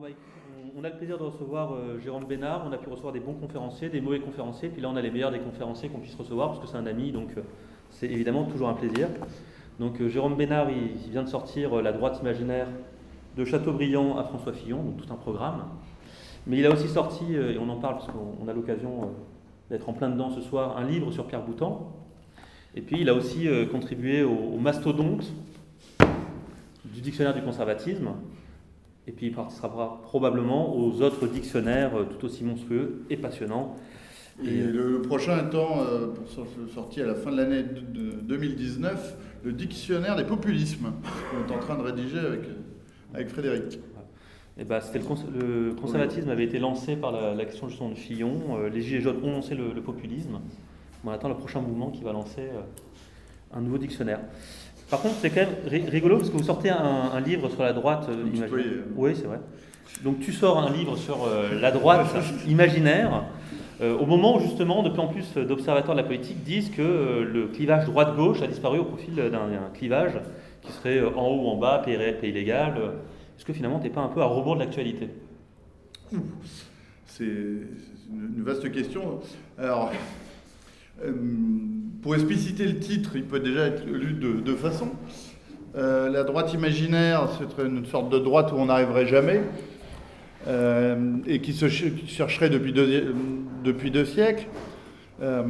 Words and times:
Bah, 0.00 0.08
on, 0.74 0.84
a 0.84 0.88
le 0.88 0.96
plaisir 0.96 1.18
de 1.18 1.24
recevoir 1.24 1.74
euh, 1.74 2.00
Jérôme 2.00 2.24
Bénard. 2.24 2.64
On 2.66 2.72
a 2.72 2.78
pu 2.78 2.88
recevoir 2.88 3.12
des 3.12 3.20
bons 3.20 3.34
conférenciers, 3.34 3.90
des 3.90 4.00
mauvais 4.00 4.20
conférenciers. 4.20 4.70
Puis 4.70 4.80
là, 4.80 4.88
on 4.88 4.96
a 4.96 5.02
les 5.02 5.10
meilleurs 5.10 5.30
des 5.30 5.38
conférenciers 5.38 5.90
qu'on 5.90 5.98
puisse 5.98 6.14
recevoir 6.14 6.48
parce 6.48 6.60
que 6.60 6.66
c'est 6.66 6.78
un 6.78 6.86
ami. 6.86 7.12
Donc, 7.12 7.28
euh, 7.36 7.42
c'est 7.90 8.06
évidemment 8.06 8.44
toujours 8.44 8.70
un 8.70 8.74
plaisir. 8.74 9.08
Donc, 9.78 10.00
euh, 10.00 10.08
Jérôme 10.08 10.36
Bénard, 10.36 10.70
il, 10.70 11.10
vient 11.10 11.22
de 11.22 11.28
sortir 11.28 11.82
La 11.82 11.92
droite 11.92 12.18
imaginaire 12.22 12.68
de 13.36 13.44
Chateaubriand 13.44 14.16
à 14.16 14.24
François 14.24 14.54
Fillon, 14.54 14.82
donc 14.82 14.96
tout 14.96 15.12
un 15.12 15.16
programme. 15.16 15.64
Mais 16.46 16.56
il 16.56 16.66
a 16.66 16.70
aussi 16.70 16.88
sorti, 16.88 17.34
et 17.34 17.58
on 17.58 17.68
en 17.68 17.76
parle 17.76 17.96
parce 17.96 18.06
qu'on 18.06 18.36
on 18.42 18.48
a 18.48 18.52
l'occasion 18.52 19.10
d'être 19.70 19.88
en 19.88 19.92
plein 19.92 20.08
dedans 20.08 20.30
ce 20.30 20.40
soir, 20.40 20.76
un 20.76 20.84
livre 20.84 21.12
sur 21.12 21.26
Pierre 21.26 21.42
Boutan. 21.42 21.92
Et 22.74 22.80
puis, 22.80 23.00
il 23.00 23.08
a 23.08 23.14
aussi 23.14 23.46
contribué 23.70 24.22
au, 24.22 24.54
au 24.54 24.58
mastodonte 24.58 25.32
du 26.84 27.00
dictionnaire 27.00 27.34
du 27.34 27.42
conservatisme. 27.42 28.08
Et 29.08 29.12
puis 29.12 29.26
il 29.26 29.32
participera 29.34 30.00
probablement 30.02 30.76
aux 30.76 31.02
autres 31.02 31.26
dictionnaires 31.26 31.96
euh, 31.96 32.04
tout 32.04 32.24
aussi 32.24 32.44
monstrueux 32.44 33.02
et 33.10 33.16
passionnants. 33.16 33.76
Et 34.44 34.60
le, 34.62 34.92
le 34.92 35.02
prochain 35.02 35.46
étant, 35.46 35.80
euh, 35.80 36.06
pour 36.08 36.28
sor- 36.28 36.46
sorti 36.72 37.00
à 37.02 37.06
la 37.06 37.14
fin 37.14 37.30
de 37.32 37.36
l'année 37.36 37.62
de, 37.62 37.80
de 37.80 38.10
2019, 38.22 39.16
le 39.44 39.52
dictionnaire 39.52 40.16
des 40.16 40.24
populismes, 40.24 40.92
qu'on 41.30 41.52
est 41.52 41.56
en 41.56 41.58
train 41.60 41.76
de 41.76 41.82
rédiger 41.82 42.18
avec, 42.18 42.40
euh, 42.44 42.54
avec 43.14 43.28
Frédéric. 43.28 43.78
Et 44.58 44.64
bah, 44.64 44.80
c'était 44.80 44.98
le, 45.00 45.04
cons- 45.04 45.16
le 45.34 45.74
conservatisme 45.74 46.28
avait 46.30 46.44
été 46.44 46.58
lancé 46.58 46.96
par 46.96 47.10
la, 47.12 47.34
la 47.34 47.44
question 47.44 47.68
justement 47.68 47.90
de 47.90 47.94
Fillon. 47.94 48.56
Euh, 48.56 48.68
les 48.68 48.80
Gilets 48.82 49.00
jaunes 49.00 49.18
ont 49.22 49.32
lancé 49.32 49.54
le, 49.54 49.72
le 49.72 49.82
populisme. 49.82 50.40
On 51.04 51.10
attend 51.10 51.28
le 51.28 51.36
prochain 51.36 51.60
mouvement 51.60 51.90
qui 51.90 52.02
va 52.04 52.12
lancer 52.12 52.40
euh, 52.42 52.60
un 53.52 53.60
nouveau 53.60 53.78
dictionnaire. 53.78 54.20
Par 54.92 55.00
contre, 55.00 55.14
c'est 55.22 55.30
quand 55.30 55.40
même 55.40 55.54
ri- 55.66 55.88
rigolo 55.88 56.18
parce 56.18 56.28
que 56.28 56.36
vous 56.36 56.42
sortez 56.42 56.68
un, 56.68 56.76
un 57.14 57.20
livre 57.20 57.48
sur 57.48 57.62
la 57.62 57.72
droite 57.72 58.06
euh, 58.10 58.26
imaginaire. 58.36 58.84
Oui, 58.94 59.12
c'est 59.16 59.26
vrai. 59.26 59.40
Donc 60.04 60.20
tu 60.20 60.32
sors 60.34 60.58
un 60.58 60.70
livre 60.70 60.96
sur 60.98 61.24
euh, 61.24 61.58
la 61.58 61.70
droite 61.70 62.06
imaginaire. 62.46 63.24
euh, 63.80 63.96
au 63.96 64.04
moment 64.04 64.36
où 64.36 64.40
justement, 64.40 64.82
de 64.82 64.90
plus 64.90 65.00
en 65.00 65.08
plus 65.08 65.32
d'observateurs 65.34 65.94
de 65.94 66.00
la 66.02 66.06
politique 66.06 66.44
disent 66.44 66.70
que 66.70 67.22
le 67.22 67.46
clivage 67.46 67.86
droite-gauche 67.86 68.42
a 68.42 68.46
disparu 68.46 68.80
au 68.80 68.84
profit 68.84 69.10
d'un 69.12 69.70
clivage 69.72 70.12
qui 70.60 70.70
serait 70.72 71.02
en 71.02 71.26
haut 71.26 71.40
ou 71.44 71.48
en 71.48 71.56
bas, 71.56 71.80
pays 71.82 71.96
réel, 71.96 72.18
pays 72.18 72.28
illégal. 72.30 72.74
Est-ce 73.38 73.46
que 73.46 73.54
finalement, 73.54 73.78
tu 73.78 73.84
n'es 73.84 73.90
pas 73.94 74.02
un 74.02 74.08
peu 74.08 74.20
à 74.20 74.26
rebours 74.26 74.56
de 74.56 74.60
l'actualité? 74.60 75.08
C'est 77.06 77.24
une 77.24 78.42
vaste 78.42 78.70
question. 78.70 79.20
Alors, 79.58 79.90
pour 82.02 82.14
expliciter 82.14 82.64
le 82.64 82.78
titre, 82.78 83.12
il 83.14 83.24
peut 83.24 83.40
déjà 83.40 83.66
être 83.66 83.84
lu 83.86 84.12
de 84.12 84.40
deux 84.40 84.56
façons. 84.56 84.90
Euh, 85.74 86.10
la 86.10 86.22
droite 86.22 86.52
imaginaire, 86.52 87.28
c'est 87.38 87.62
une 87.64 87.86
sorte 87.86 88.10
de 88.10 88.18
droite 88.18 88.52
où 88.52 88.56
on 88.56 88.66
n'arriverait 88.66 89.06
jamais, 89.06 89.40
euh, 90.48 91.16
et 91.26 91.40
qui 91.40 91.52
se 91.52 91.68
chercherait 91.68 92.50
depuis 92.50 92.72
deux, 92.72 94.04
siècles. 94.04 94.48
Euh, 95.22 95.42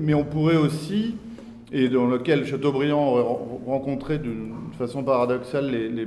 mais 0.00 0.14
on 0.14 0.24
pourrait 0.24 0.56
aussi, 0.56 1.14
et 1.72 1.88
dans 1.88 2.06
lequel 2.06 2.46
Chateaubriand 2.46 3.06
aurait 3.06 3.22
ren- 3.22 3.60
rencontré 3.66 4.18
d'une 4.18 4.54
façon 4.76 5.04
paradoxale 5.04 5.70
les, 5.70 6.04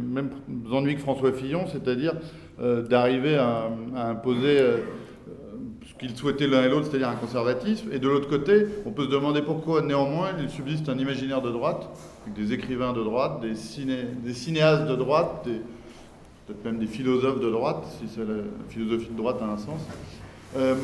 mêmes 0.00 0.30
ennuis 0.70 0.94
que 0.94 1.00
François 1.00 1.32
Fillon, 1.32 1.66
c'est-à-dire 1.66 2.14
euh, 2.60 2.82
d'arriver 2.82 3.36
à, 3.36 3.68
imposer 3.96 4.60
euh, 4.60 4.76
qu'ils 6.00 6.16
souhaitaient 6.16 6.46
l'un 6.46 6.64
et 6.64 6.68
l'autre, 6.70 6.86
c'est-à-dire 6.88 7.10
un 7.10 7.14
conservatisme. 7.14 7.90
Et 7.92 7.98
de 7.98 8.08
l'autre 8.08 8.28
côté, 8.28 8.64
on 8.86 8.90
peut 8.90 9.04
se 9.04 9.10
demander 9.10 9.42
pourquoi 9.42 9.82
néanmoins 9.82 10.30
il 10.40 10.48
subsiste 10.48 10.88
un 10.88 10.96
imaginaire 10.98 11.42
de 11.42 11.50
droite, 11.50 11.88
avec 12.22 12.34
des 12.34 12.54
écrivains 12.54 12.94
de 12.94 13.04
droite, 13.04 13.40
des, 13.42 13.54
ciné- 13.54 14.06
des 14.24 14.32
cinéastes 14.32 14.86
de 14.86 14.96
droite, 14.96 15.44
peut-être 16.46 16.64
même 16.64 16.78
des 16.78 16.86
philosophes 16.86 17.40
de 17.40 17.50
droite, 17.50 17.84
si 18.00 18.18
la 18.18 18.24
philosophie 18.70 19.10
de 19.10 19.16
droite 19.16 19.36
a 19.42 19.44
un 19.52 19.58
sens. 19.58 19.82
Euh, 20.56 20.74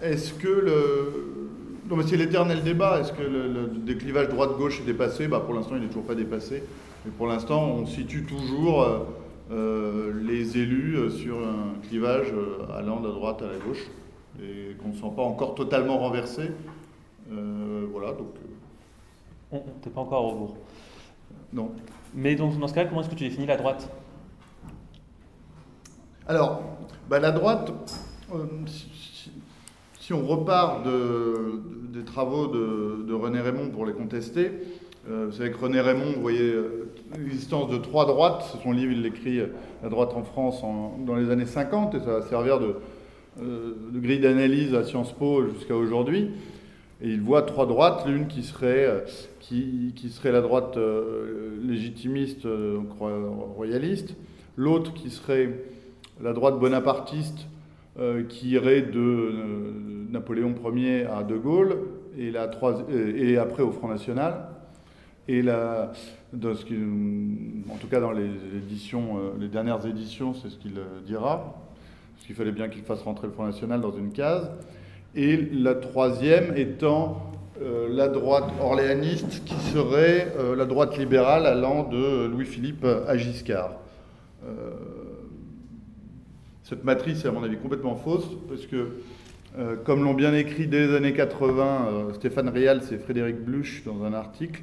est-ce 0.00 0.32
que 0.32 0.48
le. 0.48 1.48
Non, 1.88 1.96
mais 1.96 2.04
c'est 2.06 2.16
l'éternel 2.16 2.62
débat. 2.62 3.00
Est-ce 3.00 3.12
que 3.12 3.22
le, 3.22 3.68
déclivage 3.84 4.28
droite-gauche 4.28 4.80
est 4.80 4.84
dépassé? 4.86 5.28
Bah, 5.28 5.40
Pour 5.44 5.54
l'instant, 5.54 5.76
il 5.76 5.82
n'est 5.82 5.86
toujours 5.88 6.04
pas 6.04 6.14
dépassé. 6.14 6.62
Mais 7.04 7.12
pour 7.16 7.26
l'instant, 7.28 7.64
on 7.64 7.86
situe 7.86 8.24
toujours 8.24 8.82
euh, 8.82 8.98
les 9.50 10.58
élus 10.58 10.96
euh, 10.96 11.10
sur 11.10 11.38
un 11.38 11.74
clivage 11.88 12.32
euh, 12.32 12.66
allant 12.76 13.00
de 13.00 13.08
la 13.08 13.14
droite 13.14 13.42
à 13.42 13.46
la 13.46 13.58
gauche 13.58 13.86
et 14.42 14.74
qu'on 14.82 14.88
ne 14.88 14.94
sent 14.94 15.12
pas 15.14 15.22
encore 15.22 15.54
totalement 15.54 15.98
renversé. 15.98 16.50
Euh, 17.32 17.86
voilà, 17.90 18.12
donc 18.12 18.28
euh, 19.52 19.56
On 19.56 19.56
n'es 19.56 19.92
pas 19.92 20.00
encore 20.00 20.24
à 20.26 20.28
rebours. 20.30 20.56
non. 21.52 21.70
Mais 22.14 22.34
dans, 22.34 22.48
dans 22.48 22.66
ce 22.68 22.74
cas-là, 22.74 22.88
comment 22.88 23.02
est-ce 23.02 23.10
que 23.10 23.14
tu 23.14 23.24
définis 23.24 23.46
la 23.46 23.56
droite? 23.56 23.90
Alors, 26.26 26.62
bah, 27.08 27.18
la 27.20 27.30
droite, 27.30 27.72
euh, 28.34 28.44
si, 30.00 30.12
on 30.12 30.26
repart 30.26 30.84
de- 30.84 31.60
de- 31.92 31.98
des 31.98 32.04
travaux 32.04 32.46
de, 32.48 33.04
de 33.06 33.14
René 33.14 33.40
Raymond 33.40 33.70
pour 33.70 33.86
les 33.86 33.92
contester, 33.92 34.46
euh, 34.46 34.60
vous 35.08 35.32
savez 35.32 35.50
que 35.50 35.58
René 35.58 35.80
Raymond, 35.80 36.12
vous 36.16 36.20
voyez 36.22 36.52
euh, 36.52 36.88
l'existence 37.18 37.70
de 37.70 37.78
trois 37.78 38.06
droites, 38.06 38.56
son 38.62 38.72
livre, 38.72 38.92
il 38.92 39.02
l'écrit 39.02 39.38
euh, 39.40 39.46
La 39.82 39.88
droite 39.88 40.10
en 40.14 40.22
France 40.24 40.62
dans 41.06 41.14
les 41.14 41.30
années 41.30 41.46
50, 41.46 41.94
et 41.94 42.00
ça 42.00 42.06
va 42.18 42.22
servir 42.22 42.58
de, 42.58 42.74
euh, 43.42 43.74
grille 44.00 44.18
d'analyse 44.20 44.74
à 44.74 44.82
Sciences 44.84 45.12
Po 45.12 45.44
jusqu'à 45.48 45.76
aujourd'hui. 45.76 46.30
Et 47.02 47.08
il 47.10 47.20
voit 47.20 47.42
trois 47.42 47.66
droites, 47.66 48.04
l'une 48.06 48.26
qui 48.26 48.42
serait, 48.42 48.86
euh, 48.86 49.00
la 50.32 50.40
droite 50.40 50.76
euh, 50.76 51.50
légitimiste, 51.62 52.46
euh, 52.46 52.76
donc 52.76 52.88
ro- 52.98 53.52
royaliste, 53.56 54.16
l'autre 54.56 54.92
qui 54.94 55.10
serait 55.10 55.50
la 56.22 56.32
droite 56.32 56.58
bonapartiste 56.58 57.46
euh, 58.00 58.22
qui 58.24 58.48
irait 58.50 58.80
de 58.82 58.98
euh, 58.98 59.32
Napoléon 60.10 60.54
Ier 60.74 61.04
à 61.06 61.22
De 61.22 61.36
Gaulle 61.36 61.76
euh, 62.18 63.12
et 63.16 63.36
après 63.36 63.62
au 63.62 63.70
Front 63.70 63.88
National. 63.88 64.48
Et 65.28 65.42
la, 65.42 65.92
en 66.34 67.76
tout 67.80 67.88
cas 67.88 68.00
dans 68.00 68.12
les 68.12 68.30
éditions, 68.56 69.18
euh, 69.18 69.30
les 69.40 69.48
dernières 69.48 69.84
éditions, 69.86 70.34
c'est 70.34 70.50
ce 70.50 70.56
qu'il 70.56 70.78
euh, 70.78 71.00
dira. 71.04 71.54
Parce 72.14 72.26
qu'il 72.26 72.36
fallait 72.36 72.52
bien 72.52 72.68
qu'il 72.68 72.82
fasse 72.82 73.02
rentrer 73.02 73.26
le 73.26 73.32
Front 73.32 73.46
National 73.46 73.80
dans 73.80 73.92
une 73.92 74.12
case. 74.12 74.50
Et 75.14 75.36
la 75.36 75.74
troisième 75.74 76.56
étant 76.56 77.32
euh, 77.60 77.88
la 77.90 78.08
droite 78.08 78.50
orléaniste, 78.60 79.44
qui 79.44 79.54
serait 79.72 80.32
la 80.56 80.64
droite 80.64 80.96
libérale 80.98 81.46
allant 81.46 81.84
de 81.84 82.26
Louis-Philippe 82.26 82.84
à 82.84 83.16
Giscard. 83.16 83.72
Cette 86.62 86.84
matrice 86.84 87.24
est 87.24 87.28
à 87.28 87.32
mon 87.32 87.42
avis 87.42 87.56
complètement 87.56 87.96
fausse, 87.96 88.28
parce 88.48 88.66
que, 88.66 88.88
comme 89.84 90.04
l'ont 90.04 90.14
bien 90.14 90.34
écrit 90.34 90.66
dès 90.66 90.86
les 90.86 90.94
années 90.94 91.14
80 91.14 91.88
euh, 91.88 92.14
Stéphane 92.14 92.48
Rial 92.48 92.82
et 92.90 92.98
Frédéric 92.98 93.36
Bluch 93.36 93.82
dans 93.84 94.04
un 94.04 94.12
article, 94.12 94.62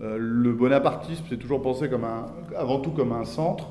le 0.00 0.52
bonapartisme 0.52 1.24
c'est 1.28 1.36
toujours 1.38 1.60
pensé 1.62 1.88
comme 1.88 2.04
un, 2.04 2.26
avant 2.56 2.80
tout 2.80 2.90
comme 2.90 3.12
un 3.12 3.24
centre, 3.24 3.68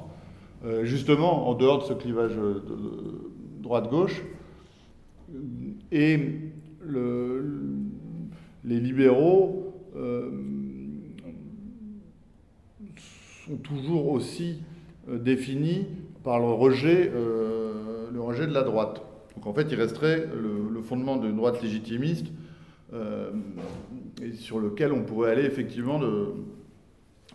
euh, 0.66 0.84
justement 0.86 1.48
en 1.50 1.54
dehors 1.54 1.80
de 1.80 1.84
ce 1.84 1.94
clivage 1.94 2.38
euh, 2.38 2.56
de- 2.68 3.62
droite-gauche. 3.62 4.24
Et 5.92 6.20
le- 6.82 7.44
les 8.64 8.80
libéraux 8.80 9.74
euh, 9.96 10.30
sont 13.46 13.58
toujours 13.58 14.10
aussi 14.12 14.60
euh, 15.10 15.18
définis 15.18 15.86
par 16.24 16.40
le 16.40 16.46
rejet, 16.48 17.12
euh, 17.14 18.10
le 18.12 18.22
rejet 18.22 18.48
de 18.48 18.54
la 18.54 18.64
droite. 18.64 19.02
Donc 19.36 19.48
en 19.48 19.54
fait, 19.54 19.68
il 19.72 19.76
resterait 19.80 20.28
le, 20.36 20.82
fondement 20.82 21.18
d'une 21.18 21.36
droite 21.36 21.62
légitimiste 21.62 22.28
euh, 22.94 23.32
et 24.22 24.32
sur 24.34 24.60
lequel 24.60 24.92
on 24.94 25.04
pourrait 25.04 25.32
aller 25.32 25.44
effectivement 25.46 26.00
de, 26.00 26.30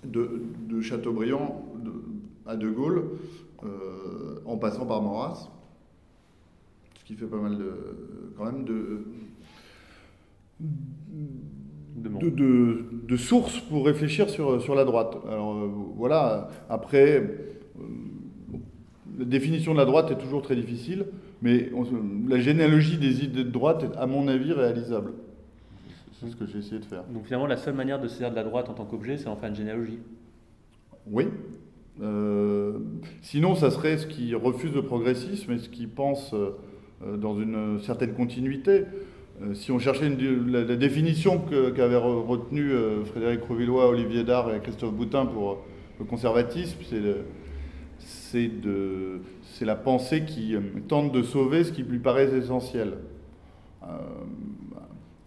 de, 0.05 0.43
de 0.69 0.81
Chateaubriand 0.81 1.65
de- 1.83 1.93
à 2.47 2.57
De 2.57 2.69
Gaulle, 2.69 3.05
euh, 3.65 4.41
en 4.45 4.57
passant 4.57 4.85
par 4.87 5.01
Maurras, 5.03 5.49
ce 6.99 7.05
qui 7.05 7.15
fait 7.15 7.27
pas 7.27 7.37
mal 7.37 7.57
de, 7.57 7.73
quand 8.37 8.45
même 8.45 8.65
de, 8.65 9.05
De 13.07 13.17
sources 13.17 13.61
pour 13.61 13.85
réfléchir 13.87 14.29
sur, 14.31 14.61
sur 14.63 14.75
la 14.75 14.85
droite. 14.85 15.17
Alors 15.29 15.55
euh, 15.55 15.71
voilà, 15.97 16.49
après, 16.69 17.19
euh, 17.21 17.83
la 19.19 19.25
définition 19.25 19.73
de 19.73 19.79
la 19.79 19.85
droite 19.85 20.11
est 20.11 20.19
toujours 20.19 20.43
très 20.43 20.57
difficile, 20.57 21.07
mais 21.43 21.71
on 21.75 21.85
la 22.29 22.39
généalogie 22.39 22.99
des 22.99 23.25
idées 23.25 23.45
de 23.45 23.51
droite 23.51 23.85
est, 23.85 23.97
à 23.99 24.07
mon 24.07 24.27
avis, 24.29 24.53
réalisable. 24.53 25.13
C'est 26.23 26.31
ce 26.31 26.37
que 26.37 26.47
j'ai 26.47 26.59
essayé 26.59 26.79
de 26.79 26.85
faire. 26.85 27.05
Donc 27.13 27.25
finalement, 27.25 27.47
la 27.47 27.57
seule 27.57 27.75
manière 27.75 28.01
de 28.01 28.07
se 28.09 28.15
servir 28.15 28.31
de 28.31 28.37
la 28.37 28.45
droite 28.45 28.69
en 28.69 28.75
tant 28.75 28.85
qu'objet, 28.85 29.17
c'est 29.19 29.25
d'en 29.25 29.37
faire 29.37 29.49
une 29.49 29.57
généalogie. 29.57 29.99
Oui. 31.11 31.27
Euh, 32.01 32.79
sinon, 33.21 33.55
ça 33.55 33.71
serait 33.71 33.99
ce 33.99 34.07
qui 34.07 34.35
refuse 34.35 34.73
le 34.75 34.83
progressisme 34.83 35.53
et 35.53 35.59
ce 35.59 35.69
qui 35.69 35.87
pense 35.87 36.33
euh, 36.33 36.51
euh, 37.05 37.17
dans 37.17 37.39
une 37.39 37.81
certaine 37.81 38.15
continuité. 38.15 38.85
Euh, 39.43 39.55
si 39.55 39.73
on 39.73 39.79
cherchait 39.79 40.07
une- 40.07 40.51
la, 40.53 40.63
la 40.65 40.77
définition 40.77 41.39
qu'avaient 41.41 41.97
re- 41.97 42.25
retenue 42.27 42.71
Frédéric 43.07 43.43
Rouvillois, 43.45 43.89
Olivier 43.89 44.23
Dard 44.25 44.55
et 44.55 44.61
Christophe 44.61 44.95
Boutin 44.95 45.27
pour 45.27 45.59
Le 45.99 46.05
conservatisme, 46.05 46.79
c'est 47.99 49.65
la 49.65 49.77
pensée 49.77 50.25
qui 50.25 50.55
tente 50.89 51.13
de 51.13 51.23
sauver 51.23 51.65
ce 51.65 51.73
qui 51.73 51.83
lui 51.83 51.99
paraît 51.99 52.33
essentiel. 52.37 52.95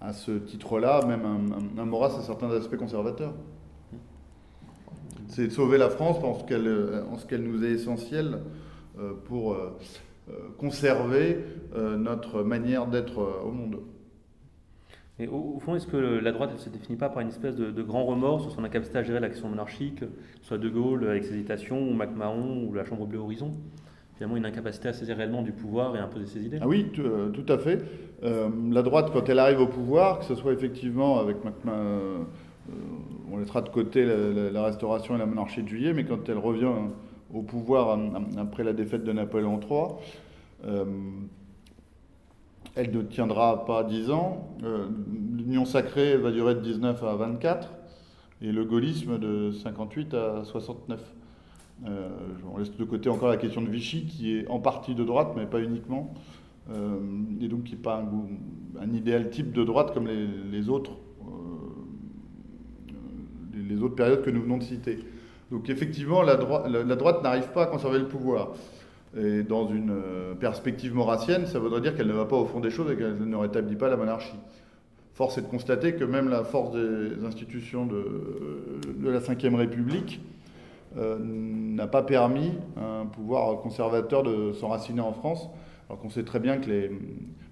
À 0.06 0.13
ce 0.13 0.31
titre-là, 0.31 1.06
même 1.06 1.25
un, 1.25 1.81
un, 1.81 2.02
a 2.02 2.10
certains 2.22 2.52
aspects 2.52 2.78
conservateurs. 2.78 3.34
C'est 5.28 5.48
de 5.48 5.52
sauver 5.52 5.78
la 5.78 5.90
France 5.90 6.18
en 6.24 6.38
ce 6.38 7.25
qu'elle 7.25 7.44
nous 7.44 7.63
est 7.63 7.72
essentiel 7.72 8.40
pour 9.25 9.57
conserver 10.57 11.44
notre 11.75 12.44
manière 12.44 12.86
d'être 12.86 13.42
au 13.44 13.52
monde. 13.52 13.80
Et 15.18 15.28
au, 15.28 15.60
fond, 15.60 15.75
est-ce 15.75 15.88
que 15.88 15.96
la 15.96 16.31
droite 16.34 16.52
ne 16.54 16.57
se 16.57 16.69
définit 16.69 16.98
pas 16.98 17.07
par 17.10 17.22
une 17.22 17.30
espèce 17.30 17.56
de, 17.56 17.81
grand 17.81 18.06
remords 18.06 18.42
sur 18.42 18.52
son 18.52 18.63
incapacité 18.66 18.98
à 18.98 19.04
gérer 19.04 19.22
l'action 19.22 19.48
monarchique, 19.48 20.04
soit 20.42 20.57
De 20.57 20.68
Gaulle 20.68 21.07
avec 21.07 21.24
ses 21.24 21.34
hésitations, 21.34 21.81
ou 21.90 21.94
MacMahon, 21.94 22.66
ou 22.66 22.74
la 22.74 22.84
Chambre 22.84 23.06
bleue 23.06 23.19
Horizon? 23.19 23.54
Finalement, 24.17 24.38
une 24.38 24.45
incapacité 24.45 24.88
à 24.88 24.94
saisir 24.94 25.17
réellement 25.17 25.41
du 25.41 25.51
pouvoir 25.51 25.94
et 25.95 26.00
à 26.00 26.06
imposer 26.06 26.25
ses 26.25 26.45
idées 26.45 26.59
Ah 26.62 26.67
oui, 26.67 26.89
tout, 26.94 27.01
euh, 27.01 27.31
à 27.50 27.57
fait. 27.57 27.83
Euh, 28.23 28.50
la 28.71 28.81
droite, 28.81 29.09
quand 29.12 29.27
elle 29.27 29.39
arrive 29.39 29.59
au 29.59 29.67
pouvoir, 29.67 30.19
que 30.19 30.25
ce 30.25 30.35
soit 30.35 30.53
effectivement 30.53 31.19
avec 31.19 31.44
MacMahon, 31.44 31.75
euh, 31.75 32.23
on 33.29 33.38
laissera 33.38 33.62
de 33.62 33.69
côté 33.69 34.06
la, 34.06 34.63
restauration 34.63 35.15
et 35.15 35.17
la 35.17 35.25
monarchie 35.25 35.63
de 35.63 35.67
juillet, 35.67 35.94
mais 35.94 36.06
quand 36.06 36.29
elle 36.29 36.38
revient 36.38 36.71
au 37.33 37.41
pouvoir 37.41 38.00
après 38.38 38.63
la 38.63 38.71
défaite 38.71 39.03
de 39.03 39.12
Napoléon 39.12 39.59
III, 39.59 40.71
elle 42.75 42.91
ne 42.91 43.01
tiendra 43.01 43.65
pas 43.65 43.83
10 43.83 44.11
ans. 44.11 44.47
L'union 45.38 45.65
sacrée 45.65 46.18
va 46.18 46.31
durer 46.31 46.56
de 46.56 46.61
19 46.61 47.03
à 47.03 47.15
24 47.15 47.71
et 48.41 48.51
le 48.51 48.65
gaullisme 48.65 49.19
de 49.19 49.51
58 49.51 50.13
à 50.13 50.44
69. 50.44 51.00
Euh, 51.88 52.10
on 52.51 52.57
laisse 52.57 52.75
de 52.75 52.83
côté 52.86 53.10
encore 53.10 53.30
la 53.30 53.38
question 53.38 53.62
de 53.62 53.69
Vichy 53.69 54.06
qui 54.06 54.38
est 54.38 54.48
en 54.48 54.60
partie 54.60 54.95
de 54.95 55.04
droite 55.04 55.33
mais 55.36 55.45
pas 55.45 55.60
uniquement 55.60 56.13
euh, 56.69 56.98
et 57.42 57.50
donc 57.50 57.66
qui 57.66 57.74
n'est 57.74 57.81
pas 57.81 58.01
un, 58.80 58.94
idéal 58.94 59.30
type 59.30 59.51
de 59.51 59.63
droite 59.63 59.94
comme 59.94 60.07
les, 60.07 60.69
autres 60.69 60.94
les, 63.54 63.83
autres 63.83 63.95
périodes 63.95 64.24
que 64.24 64.30
nous 64.30 64.42
venons 64.42 64.57
de 64.57 64.63
citer. 64.63 65.00
Donc 65.51 65.69
effectivement 65.69 66.22
la 66.22 66.36
droite 66.38 67.24
n'arrive 67.24 67.50
pas 67.50 67.63
à 67.63 67.68
conserver 67.68 68.00
le 68.00 68.07
pouvoir. 68.07 68.54
Et 69.18 69.44
dans 69.44 69.68
une 69.69 69.92
euh, 69.92 70.36
perspective 70.36 70.94
maurassienne, 70.94 71.45
ça 71.45 71.57
voudrait 71.57 71.80
dire 71.80 71.95
qu'elle 71.95 72.07
ne 72.07 72.13
va 72.13 72.25
pas 72.25 72.36
au 72.36 72.45
fond 72.45 72.60
des 72.60 72.69
choses 72.69 72.92
et 72.92 72.98
qu'elle 72.98 73.18
ne 73.18 73.36
rétablit 73.38 73.78
pas 73.78 73.88
la 73.88 73.95
monarchie. 73.95 74.36
Force 75.13 75.38
est 75.38 75.42
de 75.42 75.48
constater 75.48 75.95
que 75.95 76.04
même 76.04 76.28
la 76.28 76.44
force 76.44 76.74
des 76.75 77.24
institutions 77.24 77.86
de, 77.86 78.81
de 78.98 79.10
la 79.10 79.19
Ve 79.19 79.56
République 79.56 80.19
euh, 80.97 81.18
n'a 81.19 81.88
pas 81.88 82.03
permis 82.03 82.53
à 82.77 83.01
un 83.01 83.06
pouvoir 83.06 83.59
conservateur 83.62 84.24
de 84.24 84.53
s'enraciner 84.53 85.01
en 85.01 85.13
France, 85.13 85.50
alors 85.89 86.00
qu'on 86.00 86.09
sait 86.09 86.24
très 86.24 86.39
bien 86.39 86.57
que, 86.57 86.69
les, 86.69 86.92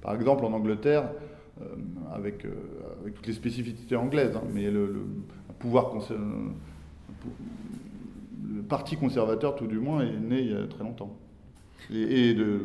par 0.01 0.15
exemple, 0.15 0.45
en 0.45 0.53
Angleterre, 0.53 1.09
euh, 1.61 1.65
avec, 2.13 2.45
avec, 3.01 3.13
toutes 3.15 3.27
les 3.27 3.33
spécificités 3.33 3.95
anglaises, 3.95 4.35
hein, 4.35 4.43
mais 4.53 4.71
le, 4.71 5.05
pouvoir 5.59 5.91
parti 8.67 8.97
conservateur, 8.97 9.55
tout 9.55 9.67
du 9.67 9.79
moins, 9.79 10.01
est 10.01 10.17
né 10.17 10.41
il 10.41 10.51
y 10.51 10.55
a 10.55 10.67
très 10.67 10.83
longtemps. 10.83 11.15
Et, 11.91 12.33
de, 12.33 12.61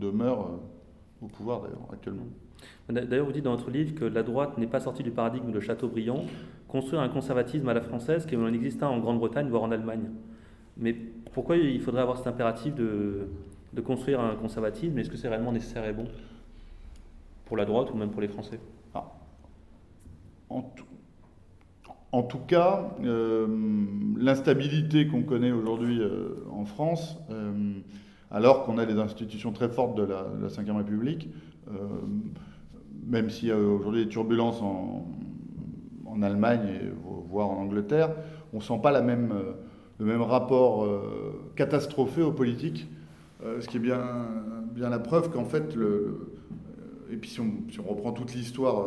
demeure 0.00 0.40
euh, 0.40 1.24
au 1.24 1.28
pouvoir 1.28 1.62
d'ailleurs 1.62 1.88
actuellement. 1.92 2.26
D'ailleurs, 2.88 3.26
vous 3.26 3.32
dites 3.32 3.44
dans 3.44 3.56
votre 3.56 3.70
livre 3.70 3.94
que 3.94 4.04
la 4.04 4.22
droite 4.22 4.58
n'est 4.58 4.66
pas 4.66 4.80
sortie 4.80 5.02
du 5.02 5.10
paradigme 5.10 5.52
de 5.52 5.60
Chateaubriand, 5.60 6.24
construire 6.68 7.00
un 7.00 7.08
conservatisme 7.08 7.68
à 7.68 7.74
la 7.74 7.80
française 7.80 8.26
qui 8.26 8.36
en 8.36 8.52
existe 8.52 8.82
en 8.82 8.98
Grande-Bretagne, 8.98 9.48
voire 9.48 9.62
en 9.62 9.70
Allemagne. 9.70 10.10
Mais 10.76 10.94
pourquoi 11.32 11.56
il 11.56 11.80
faudrait 11.80 12.02
avoir 12.02 12.18
cet 12.18 12.26
impératif 12.26 12.74
de, 12.74 13.28
de 13.72 13.80
construire 13.80 14.20
un 14.20 14.34
conservatisme? 14.34 14.98
Est-ce 14.98 15.10
que 15.10 15.16
c'est 15.16 15.28
réellement 15.28 15.52
nécessaire 15.52 15.86
et 15.86 15.92
bon 15.92 16.06
Pour 17.46 17.56
la 17.56 17.64
droite 17.64 17.90
ou 17.92 17.96
même 17.96 18.10
pour 18.10 18.20
les 18.20 18.28
Français? 18.28 18.60
Ah. 18.94 19.04
en, 20.50 22.22
tout, 22.22 22.38
cas, 22.46 22.94
euh, 23.04 23.46
l'instabilité 24.18 25.06
qu'on 25.06 25.22
connaît 25.22 25.52
aujourd'hui 25.52 26.00
euh, 26.00 26.36
en 26.50 26.64
France 26.64 27.18
alors 28.30 28.64
qu'on 28.64 28.78
a 28.78 28.86
des 28.86 28.98
institutions 28.98 29.52
très 29.52 29.68
fortes 29.68 29.96
de 29.96 30.02
la, 30.02 30.24
Ve 30.24 30.76
République, 30.76 31.28
euh, 31.68 31.72
même 33.06 33.30
s'il 33.30 33.48
y 33.48 33.52
a 33.52 33.58
aujourd'hui 33.58 34.04
des 34.04 34.10
turbulences 34.10 34.60
en, 34.62 35.06
Allemagne, 36.22 36.68
et, 36.68 36.92
voire 37.28 37.50
en 37.50 37.62
Angleterre, 37.62 38.14
on 38.52 38.58
ne 38.58 38.62
sent 38.62 38.80
pas 38.82 38.92
euh, 38.94 39.52
le 39.98 40.04
même 40.04 40.22
rapport 40.22 40.84
euh, 40.84 41.50
catastrophé 41.56 42.22
aux 42.22 42.32
politiques, 42.32 42.88
ce 43.60 43.68
qui 43.68 43.76
est 43.76 43.80
bien, 43.80 44.00
la 44.76 44.98
preuve 44.98 45.30
qu'en 45.30 45.44
fait, 45.44 45.76
et 47.12 47.16
puis 47.16 47.30
si 47.30 47.40
on, 47.40 47.88
reprend 47.88 48.12
toute 48.12 48.34
l'histoire 48.34 48.86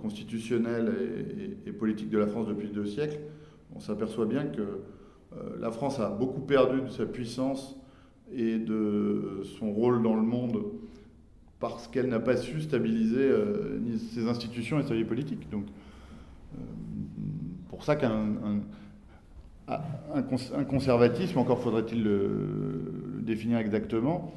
constitutionnelle 0.00 0.92
et, 1.66 1.70
politique 1.70 2.08
de 2.08 2.18
la 2.18 2.26
France 2.26 2.48
depuis 2.48 2.70
deux 2.70 2.86
siècles, 2.86 3.20
on 3.76 3.78
s'aperçoit 3.78 4.24
bien 4.24 4.46
que 4.46 4.80
la 5.60 5.70
France 5.70 6.00
a 6.00 6.08
beaucoup 6.08 6.40
perdu 6.40 6.80
de 6.80 6.88
sa 6.88 7.04
puissance 7.04 7.78
et 8.32 8.58
de 8.58 9.42
son 9.58 9.70
rôle 9.70 10.02
dans 10.02 10.16
le 10.16 10.22
monde 10.22 10.64
parce 11.60 11.86
qu'elle 11.86 12.08
n'a 12.08 12.20
pas 12.20 12.36
su 12.36 12.60
stabiliser 12.62 13.20
euh, 13.20 13.78
ses 14.14 14.26
institutions 14.26 14.80
et 14.80 14.82
sa 14.82 14.94
vie 14.94 15.04
politique. 15.04 15.46
Euh, 15.52 15.58
pour 17.68 17.84
ça 17.84 17.96
qu'un 17.96 18.60
un, 19.68 20.22
conservatisme, 20.68 21.38
encore 21.38 21.60
faudrait-il 21.60 22.02
le, 22.02 23.20
définir 23.20 23.58
exactement, 23.58 24.34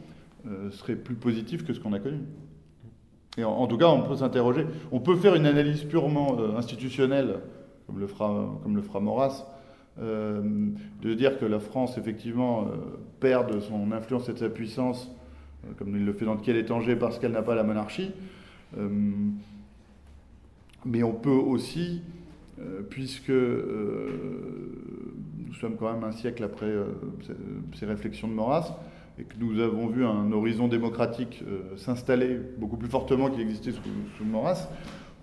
euh, 0.47 0.69
serait 0.71 0.95
plus 0.95 1.15
positif 1.15 1.65
que 1.65 1.73
ce 1.73 1.79
qu'on 1.79 1.93
a 1.93 1.99
connu. 1.99 2.19
Et 3.37 3.43
en, 3.43 3.65
tout 3.65 3.77
cas, 3.77 3.87
on 3.87 4.03
peut 4.03 4.17
s'interroger. 4.17 4.67
On 4.91 4.99
peut 4.99 5.15
faire 5.15 5.33
une 5.33 5.47
analyse 5.47 5.83
purement 5.83 6.37
institutionnelle, 6.55 7.39
comme 7.87 7.99
le 7.99 8.05
fera, 8.05 8.59
comme 8.61 8.75
le 8.75 8.83
fera 8.83 8.99
Maurras, 8.99 9.45
euh, 9.99 10.41
de 11.01 11.13
dire 11.13 11.37
que 11.37 11.45
la 11.45 11.59
France, 11.59 11.97
effectivement, 11.97 12.63
euh, 12.63 12.77
perd 13.19 13.53
de 13.53 13.59
son 13.59 13.91
influence 13.91 14.27
et 14.27 14.33
de 14.33 14.39
sa 14.39 14.49
puissance, 14.49 15.11
euh, 15.65 15.71
comme 15.77 15.95
il 15.95 16.03
le 16.03 16.13
fait 16.13 16.25
dans 16.25 16.33
le 16.33 16.41
quai 16.41 16.53
d'étanger, 16.53 16.95
parce 16.95 17.19
qu'elle 17.19 17.31
n'a 17.31 17.43
pas 17.43 17.55
la 17.55 17.63
monarchie. 17.63 18.11
Mais 20.85 21.03
on 21.03 21.13
peut 21.13 21.29
aussi, 21.29 22.01
puisque 22.89 23.29
nous 23.29 23.93
sommes 25.59 25.75
quand 25.77 25.93
même 25.93 26.03
un 26.03 26.11
siècle 26.11 26.43
après 26.43 26.73
ces 27.77 27.85
réflexions 27.85 28.27
de 28.27 28.33
Maurras, 28.33 28.77
et 29.19 29.23
que 29.23 29.35
nous 29.39 29.59
avons 29.59 29.87
vu 29.87 30.05
un 30.05 30.31
horizon 30.31 30.67
démocratique 30.67 31.43
s'installer 31.77 32.39
beaucoup 32.57 32.77
plus 32.77 32.89
fortement 32.89 33.29
qu'il 33.29 33.41
existait 33.41 33.71
sous, 33.71 33.81
sous, 34.17 34.25
Maurras, 34.25 34.67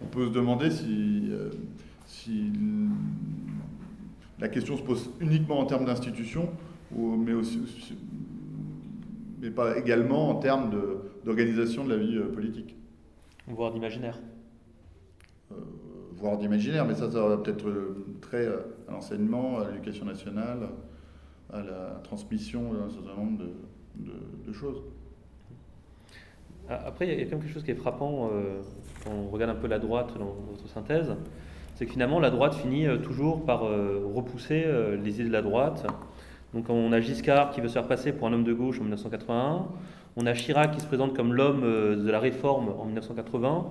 on 0.02 0.06
peut 0.06 0.26
se 0.26 0.32
demander 0.32 0.70
si, 0.70 1.30
la 4.40 4.48
question 4.48 4.76
se 4.76 4.82
pose 4.82 5.10
uniquement 5.20 5.60
en 5.60 5.66
termes 5.66 5.84
d'institutions, 5.84 6.48
mais, 6.96 7.34
pas 9.50 9.78
également 9.78 10.30
en 10.30 10.36
termes 10.36 10.70
d'organisation 11.24 11.84
de, 11.84 11.90
la 11.90 11.96
vie 11.96 12.16
euh, 12.16 12.32
politique. 12.32 12.74
Voire 13.46 13.72
d'imaginaire. 13.72 14.18
Euh, 15.52 15.54
voire 16.16 16.36
d'imaginaire, 16.38 16.84
mais 16.84 16.94
ça, 16.94 17.10
ça 17.10 17.26
va 17.26 17.38
peut-être 17.38 17.66
euh, 17.66 18.04
très 18.20 18.46
à 18.46 18.92
l'enseignement, 18.92 19.60
à 19.60 19.70
l'éducation 19.70 20.04
nationale, 20.04 20.68
à 21.52 21.62
la 21.62 22.00
transmission 22.04 22.74
d'un 22.74 22.90
certain 22.90 23.14
nombre 23.16 23.42
de, 23.96 24.52
choses. 24.52 24.82
Après, 26.68 27.06
il 27.06 27.18
y 27.18 27.22
a 27.22 27.24
quand 27.24 27.32
même 27.32 27.40
quelque 27.40 27.52
chose 27.52 27.64
qui 27.64 27.70
est 27.70 27.76
frappant 27.76 28.30
quand 29.02 29.10
on 29.10 29.28
regarde 29.28 29.56
un 29.56 29.60
peu 29.60 29.66
la 29.66 29.78
droite 29.78 30.12
dans 30.18 30.36
votre 30.50 30.68
synthèse 30.68 31.16
c'est 31.80 31.86
que 31.86 31.92
finalement 31.92 32.20
la 32.20 32.28
droite 32.28 32.54
finit 32.56 32.86
euh, 32.86 32.98
toujours 32.98 33.46
par 33.46 33.64
euh, 33.64 34.02
repousser 34.14 34.64
euh, 34.66 34.98
les 35.02 35.14
idées 35.14 35.30
de 35.30 35.32
la 35.32 35.40
droite. 35.40 35.86
Donc 36.52 36.68
on 36.68 36.92
a 36.92 37.00
Giscard 37.00 37.52
qui 37.52 37.62
veut 37.62 37.68
se 37.68 37.72
faire 37.72 37.86
passer 37.88 38.12
pour 38.12 38.28
un 38.28 38.34
homme 38.34 38.44
de 38.44 38.52
gauche 38.52 38.76
en 38.80 38.82
1981, 38.82 39.66
on 40.16 40.26
a 40.26 40.34
Chirac 40.34 40.72
qui 40.72 40.80
se 40.80 40.86
présente 40.86 41.16
comme 41.16 41.32
l'homme 41.32 41.62
de 41.62 42.10
la 42.10 42.18
réforme 42.18 42.68
en 42.78 42.84
1980, 42.84 43.66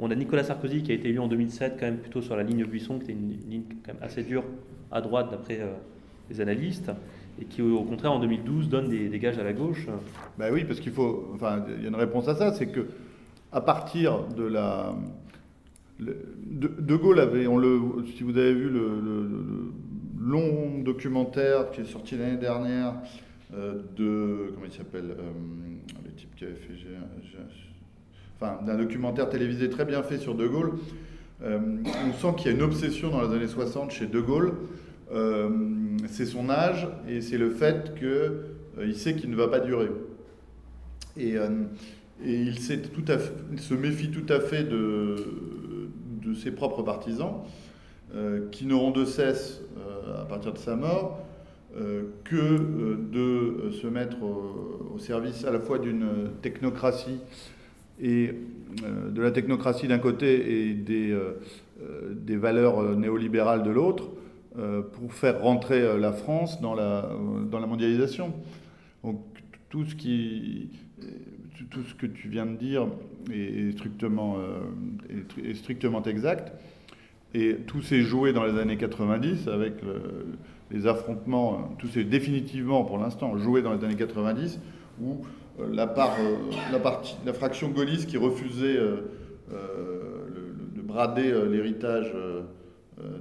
on 0.00 0.10
a 0.10 0.14
Nicolas 0.14 0.44
Sarkozy 0.44 0.82
qui 0.82 0.92
a 0.92 0.94
été 0.94 1.08
élu 1.08 1.18
en 1.18 1.28
2007 1.28 1.76
quand 1.78 1.86
même 1.86 1.98
plutôt 1.98 2.22
sur 2.22 2.36
la 2.36 2.42
ligne 2.42 2.64
Buisson, 2.64 2.98
qui 2.98 3.04
était 3.04 3.12
une 3.12 3.38
ligne 3.48 3.62
quand 3.84 3.94
même 3.94 4.02
assez 4.02 4.22
dure 4.22 4.44
à 4.90 5.00
droite 5.00 5.30
d'après 5.30 5.60
les 6.30 6.40
analystes, 6.40 6.90
et 7.40 7.44
qui 7.44 7.62
au 7.62 7.82
contraire 7.82 8.12
en 8.12 8.18
2012 8.20 8.68
donne 8.68 8.88
des, 8.88 9.08
des 9.08 9.18
gages 9.18 9.38
à 9.38 9.44
la 9.44 9.52
gauche. 9.52 9.86
Ben 10.38 10.52
oui, 10.52 10.64
parce 10.64 10.80
qu'il 10.80 10.92
faut, 10.92 11.30
enfin, 11.34 11.64
il 11.76 11.82
y 11.82 11.86
a 11.86 11.88
une 11.88 11.94
réponse 11.94 12.28
à 12.28 12.34
ça, 12.34 12.52
c'est 12.52 12.66
que 12.66 12.86
à 13.52 13.60
partir 13.60 14.26
de 14.28 14.44
la 14.44 14.94
de, 16.00 16.96
Gaulle 16.96 17.20
avait, 17.20 17.46
on 17.46 17.58
le, 17.58 17.80
si 18.16 18.22
vous 18.22 18.36
avez 18.36 18.54
vu 18.54 18.68
le, 18.68 19.72
long 20.18 20.80
documentaire 20.82 21.70
qui 21.72 21.80
est 21.80 21.84
sorti 21.84 22.16
l'année 22.16 22.36
dernière 22.36 22.94
euh, 23.54 23.82
de, 23.96 24.52
comment 24.54 24.66
il 24.66 24.72
s'appelle, 24.72 25.16
euh, 25.18 25.32
le 26.04 26.12
type 26.12 26.34
qui 26.36 26.44
avait 26.44 26.54
fait, 26.54 26.74
d'un 28.64 28.76
documentaire 28.76 29.28
télévisé 29.28 29.70
très 29.70 29.84
bien 29.84 30.02
fait 30.02 30.18
sur 30.18 30.34
De 30.34 30.46
Gaulle, 30.46 30.72
euh, 31.42 31.58
on 31.84 32.12
sent 32.12 32.36
qu'il 32.36 32.50
y 32.50 32.54
a 32.54 32.56
une 32.56 32.62
obsession 32.62 33.10
dans 33.10 33.22
les 33.22 33.34
années 33.34 33.48
60 33.48 33.90
chez 33.90 34.06
De 34.06 34.20
Gaulle 34.20 34.52
c'est 36.08 36.24
son 36.24 36.48
âge 36.48 36.88
et 37.06 37.20
c'est 37.20 37.36
le 37.36 37.50
fait 37.50 37.92
qu'il 37.98 38.96
sait 38.96 39.14
qu'il 39.14 39.28
ne 39.28 39.36
va 39.36 39.46
pas 39.46 39.60
durer. 39.60 39.90
Et, 41.18 41.34
il, 42.24 42.58
se 42.58 43.74
méfie 43.74 44.10
tout 44.10 44.32
à 44.32 44.40
fait 44.40 44.64
de, 44.64 45.16
ses 46.34 46.50
propres 46.50 46.82
partisans, 46.82 47.42
qui 48.52 48.64
n'auront 48.64 48.90
de 48.90 49.04
cesse, 49.04 49.60
à 50.18 50.24
partir 50.24 50.54
de 50.54 50.58
sa 50.58 50.76
mort, 50.76 51.22
euh, 51.74 52.02
que 52.24 52.36
euh, 52.36 52.98
de 53.10 53.70
se 53.70 53.86
mettre 53.86 54.22
au, 54.22 54.98
service 54.98 55.46
à 55.46 55.50
la 55.50 55.58
fois 55.58 55.78
d'une 55.78 56.28
technocratie 56.42 57.18
et 58.02 58.32
euh, 58.84 59.10
de 59.10 59.22
la 59.22 59.30
technocratie 59.30 59.88
d'un 59.88 59.98
côté 59.98 60.68
et 60.68 60.74
des, 60.74 61.16
des 62.10 62.36
valeurs 62.36 62.96
néolibérales 62.96 63.62
de 63.62 63.70
l'autre 63.70 64.10
pour 64.92 65.14
faire 65.14 65.40
rentrer 65.40 65.98
la 65.98 66.12
France 66.12 66.60
dans 66.60 66.74
la, 66.74 67.08
dans 67.50 67.58
la 67.58 67.66
mondialisation. 67.66 68.34
Donc 69.02 69.20
tout 69.70 69.86
ce, 69.86 69.94
qui, 69.94 70.70
tout 71.70 71.82
ce 71.84 71.94
que 71.94 72.06
tu 72.06 72.28
viens 72.28 72.44
de 72.44 72.56
dire 72.56 72.86
est, 73.32 73.72
strictement, 73.72 74.36
exact. 76.04 76.52
Et 77.34 77.56
tout 77.66 77.80
s'est 77.80 78.02
joué 78.02 78.34
dans 78.34 78.44
les 78.44 78.60
années 78.60 78.76
90 78.76 79.48
avec 79.48 79.76
les 80.72 80.86
affrontements, 80.86 81.54
euh, 81.54 81.56
tout 81.78 81.88
s'est 81.88 82.04
définitivement 82.04 82.84
pour 82.84 82.98
l'instant 82.98 83.36
joué 83.36 83.62
dans 83.62 83.72
les 83.74 83.84
années 83.84 83.96
90, 83.96 84.58
où 85.00 85.12
euh, 85.12 85.16
la, 85.70 85.86
part, 85.86 86.16
euh, 86.20 86.36
la, 87.24 87.32
fraction 87.32 87.68
gaulliste 87.68 88.08
qui 88.08 88.16
refusait 88.16 88.78
de 89.50 90.80
brader 90.82 91.32
l'héritage 91.50 92.12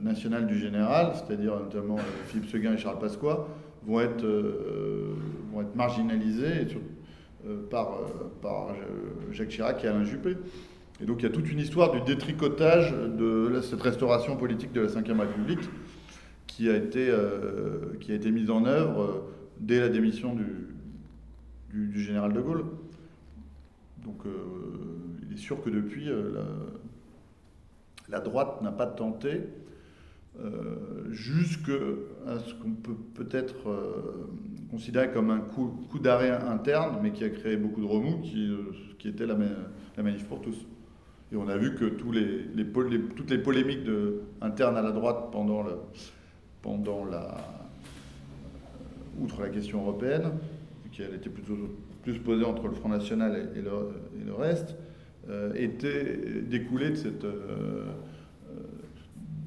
national 0.01 0.47
du 0.47 0.57
général, 0.57 1.13
c'est-à-dire 1.15 1.59
notamment 1.59 1.97
Philippe 2.27 2.49
Seguin 2.49 2.73
et 2.73 2.77
Charles 2.77 2.99
Pasqua, 2.99 3.47
vont 3.85 3.99
être, 3.99 4.25
vont 5.51 5.61
être 5.61 5.75
marginalisés 5.75 6.67
par, 7.69 7.97
Jacques 9.31 9.49
Chirac 9.49 9.83
et 9.83 9.87
Alain 9.87 10.03
Juppé. 10.03 10.37
Et 11.01 11.05
donc 11.05 11.17
il 11.19 11.23
y 11.23 11.25
a 11.25 11.31
toute 11.31 11.51
une 11.51 11.59
histoire 11.59 11.91
du 11.91 12.01
détricotage 12.01 12.93
de 12.93 13.59
cette 13.61 13.81
restauration 13.81 14.37
politique 14.37 14.71
de 14.71 14.81
la 14.81 14.87
Ve 14.87 15.19
République 15.19 15.69
qui 16.51 16.69
a 16.69 16.75
été, 16.75 17.09
euh, 17.09 17.97
qui 17.99 18.11
a 18.11 18.15
été 18.15 18.29
mise 18.29 18.49
en 18.49 18.65
œuvre 18.65 19.01
euh, 19.01 19.23
dès 19.59 19.79
la 19.79 19.89
démission 19.89 20.35
du, 20.35 20.45
du, 21.71 22.01
général 22.01 22.33
de 22.33 22.41
Gaulle. 22.41 22.65
Donc 24.03 24.25
euh, 24.25 24.31
il 25.23 25.33
est 25.33 25.39
sûr 25.39 25.61
que 25.63 25.69
depuis, 25.69 26.05
la, 26.05 26.43
la, 28.09 28.19
droite 28.19 28.61
n'a 28.61 28.71
pas 28.71 28.87
tenté, 28.87 29.41
jusqu'à 31.11 31.73
ce 32.39 32.53
qu'on 32.55 32.71
peut 32.71 32.95
peut-être 33.13 33.67
considérer 34.71 35.11
comme 35.11 35.29
un 35.29 35.39
coup, 35.39 35.99
d'arrêt 36.01 36.31
interne, 36.31 36.99
mais 37.03 37.11
qui 37.11 37.25
a 37.25 37.29
créé 37.29 37.57
beaucoup 37.57 37.81
de 37.81 37.85
remous, 37.85 38.21
qui, 38.21 39.07
était 39.07 39.25
la, 39.25 39.35
manif 40.01 40.25
pour 40.25 40.41
tous. 40.41 40.65
Et 41.31 41.35
on 41.35 41.47
a 41.47 41.57
vu 41.57 41.75
que 41.75 41.85
toutes 41.85 43.29
les 43.29 43.37
polémiques 43.37 43.87
internes 44.41 44.77
à 44.77 44.81
la 44.81 44.91
droite 44.91 45.29
pendant, 45.31 45.65
euh, 45.67 45.75
outre 49.19 49.41
la 49.41 49.49
question 49.49 49.81
européenne, 49.81 50.31
qui 50.91 51.01
était 51.03 51.29
plutôt 51.29 51.55
plus 52.03 52.19
posée 52.19 52.45
entre 52.45 52.67
le 52.67 52.73
Front 52.73 52.89
National 52.89 53.49
et, 53.55 53.61
le, 53.61 53.71
et 54.19 54.25
le, 54.25 54.33
reste, 54.33 54.75
euh, 55.29 55.53
étaient 55.55 56.41
découlées 56.41 56.89
de, 56.91 56.95
cette, 56.95 57.23
euh, 57.23 57.85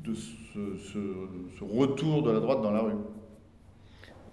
de 0.05 0.15
ce, 0.15 0.77
ce, 0.79 1.65
retour 1.65 2.23
de 2.23 2.31
la 2.31 2.41
droite 2.41 2.63
dans 2.63 2.71
la 2.71 2.81
rue. 2.81 2.93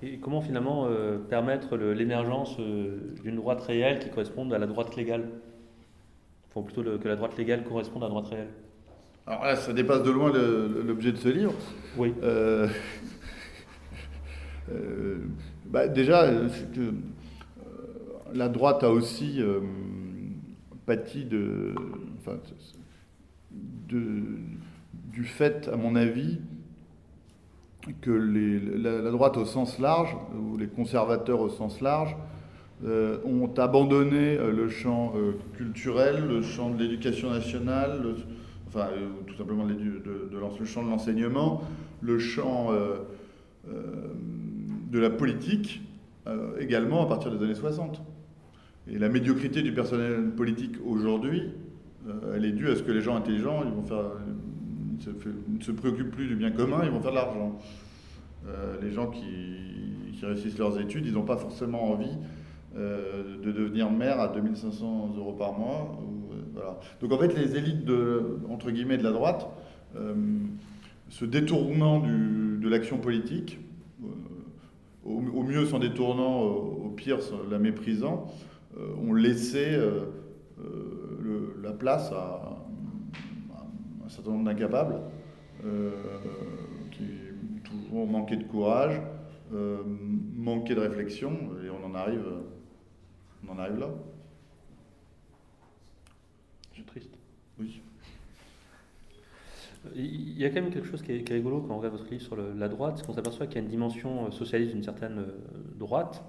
Et 0.04 0.18
comment 0.18 0.42
finalement 0.42 0.88
permettre 1.30 1.78
l'émergence 1.78 2.58
d'une 2.58 3.36
droite 3.36 3.62
réelle 3.62 4.00
qui 4.00 4.10
corresponde 4.10 4.52
à 4.52 4.58
la 4.58 4.66
droite 4.66 4.96
légale? 4.96 5.30
Faut 6.50 6.64
plutôt 6.64 6.82
que 6.84 7.08
la 7.08 7.16
droite 7.16 7.38
légale 7.38 7.64
corresponde 7.64 8.04
à 8.04 8.08
la 8.08 8.10
droite 8.10 8.28
réelle. 8.30 8.50
Alors 9.28 9.46
là, 9.46 9.56
ça 9.56 9.74
dépasse 9.74 10.02
de 10.02 10.10
loin 10.10 10.32
l'objet 10.34 11.12
de 11.12 11.18
ce 11.18 11.30
livre. 11.30 11.54
Oui. 11.98 12.16
Euh, 15.74 15.78
euh, 15.78 15.88
bah, 15.88 15.88
déjà, 15.88 16.24
euh, 16.24 16.50
la 18.34 18.50
droite 18.50 18.84
a 18.84 18.92
aussi 18.92 19.42
pâti 20.86 21.26
de, 21.26 21.74
enfin, 22.20 22.38
de, 23.90 24.12
du 25.12 25.24
fait, 25.24 25.70
à 25.72 25.78
mon 25.78 25.96
avis, 25.96 26.40
que 28.02 28.12
la, 28.12 29.12
droite 29.12 29.38
au 29.38 29.46
sens 29.46 29.80
large, 29.80 30.16
ou 30.38 30.58
les 30.58 30.68
conservateurs 30.68 31.40
au 31.40 31.50
sens 31.50 31.82
large, 31.82 32.16
euh, 32.84 33.18
ont 33.26 33.52
abandonné 33.58 34.38
euh, 34.38 34.52
le 34.52 34.68
champ 34.68 35.14
euh, 35.16 35.34
culturel, 35.56 36.26
le 36.28 36.42
champ 36.42 36.72
de 36.72 36.82
l'éducation 36.82 37.30
nationale, 37.30 38.16
enfin 38.68 38.88
tout 39.28 39.36
simplement 39.36 39.66
de, 39.66 39.74
le 39.74 40.66
champ 40.66 40.84
de 40.84 40.90
l'enseignement, 40.90 41.62
le 42.02 42.18
champ 42.18 42.70
de 44.92 45.00
la 45.00 45.10
politique, 45.10 45.82
également 46.60 47.04
à 47.04 47.08
partir 47.08 47.36
des 47.36 47.44
années 47.44 47.56
60. 47.56 48.02
Et 48.88 49.00
la 49.00 49.10
médiocrité 49.10 49.64
du 49.64 49.74
personnel 49.74 50.32
politique 50.36 50.76
aujourd'hui, 50.86 51.50
elle 52.36 52.46
est 52.46 52.52
due 52.52 52.70
à 52.70 52.76
ce 52.76 52.84
que 52.84 52.92
les 52.92 53.02
gens 53.02 53.16
intelligents, 53.16 53.64
ils 53.66 53.72
vont 53.72 53.84
faire, 53.84 54.12
ne 55.08 55.64
se, 55.64 55.72
préoccupent 55.72 56.12
plus 56.12 56.28
du 56.28 56.36
bien 56.36 56.52
commun, 56.52 56.82
ils 56.84 56.92
vont 56.92 57.02
faire 57.02 57.12
de 57.12 57.16
l'argent. 57.16 57.58
les 58.82 58.92
gens 58.92 59.08
qui, 59.08 60.12
qui, 60.14 60.26
réussissent 60.26 60.60
leurs 60.60 60.80
études, 60.80 61.08
ils 61.08 61.14
n'ont 61.14 61.24
pas 61.24 61.38
forcément 61.38 61.92
envie 61.92 62.18
euh, 62.78 63.38
de 63.44 63.52
devenir 63.52 63.92
maire 63.92 64.22
à 64.22 64.30
2500 64.30 65.16
euros 65.18 65.34
par 65.34 65.60
mois. 65.60 66.00
Euh, 66.00 66.36
voilà. 66.54 66.80
Donc 67.02 67.12
en 67.12 67.18
fait, 67.18 67.38
les 67.38 67.58
élites 67.58 67.84
de, 67.84 68.40
entre 68.50 68.72
guillemets, 68.72 68.98
de 68.98 69.04
la 69.04 69.12
droite, 69.12 69.50
euh, 69.98 70.14
se 71.10 71.26
détournant 71.26 72.00
du, 72.00 72.60
de 72.62 72.70
l'action 72.70 72.98
politique, 72.98 73.60
au, 75.06 75.44
mieux 75.44 75.66
s'en 75.66 75.80
détournant, 75.80 76.42
au, 76.42 76.90
pire 76.90 77.20
la 77.50 77.60
méprisant, 77.60 78.28
ont 78.78 79.14
laissé 79.14 79.78
la 81.62 81.72
place 81.72 82.12
à, 82.12 82.58
un 84.06 84.10
certain 84.10 84.32
nombre 84.32 84.46
d'incapables 84.46 85.00
qui 86.92 87.04
toujours 87.64 88.08
manquaient 88.08 88.38
de 88.38 88.44
courage, 88.44 89.02
manquaient 90.36 90.76
de 90.76 90.82
réflexion, 90.82 91.32
et 91.66 91.70
on 91.70 91.86
en 91.86 91.96
arrive 91.96 92.26
on 93.48 93.52
en 93.54 93.60
arrive 93.60 93.80
là. 93.80 93.90
C'est 96.76 96.86
triste. 96.86 97.21
Il 99.96 100.40
y 100.40 100.46
a 100.46 100.50
quand 100.50 100.62
même 100.62 100.70
quelque 100.70 100.88
chose 100.88 101.02
qui 101.02 101.12
est, 101.12 101.30
rigolo 101.30 101.62
quand 101.62 101.74
on 101.74 101.78
regarde 101.78 101.96
votre 101.96 102.10
livre 102.10 102.22
sur 102.22 102.36
la 102.36 102.68
droite, 102.68 102.98
c'est 102.98 103.06
qu'on 103.06 103.14
s'aperçoit 103.14 103.48
qu'il 103.48 103.56
y 103.56 103.60
a 103.60 103.64
une 103.64 103.70
dimension 103.70 104.28
euh, 104.28 104.32
socialiste 104.32 104.74
d'une 104.74 104.84
certaine 104.84 105.20
euh, 105.20 105.32
droite. 105.78 106.24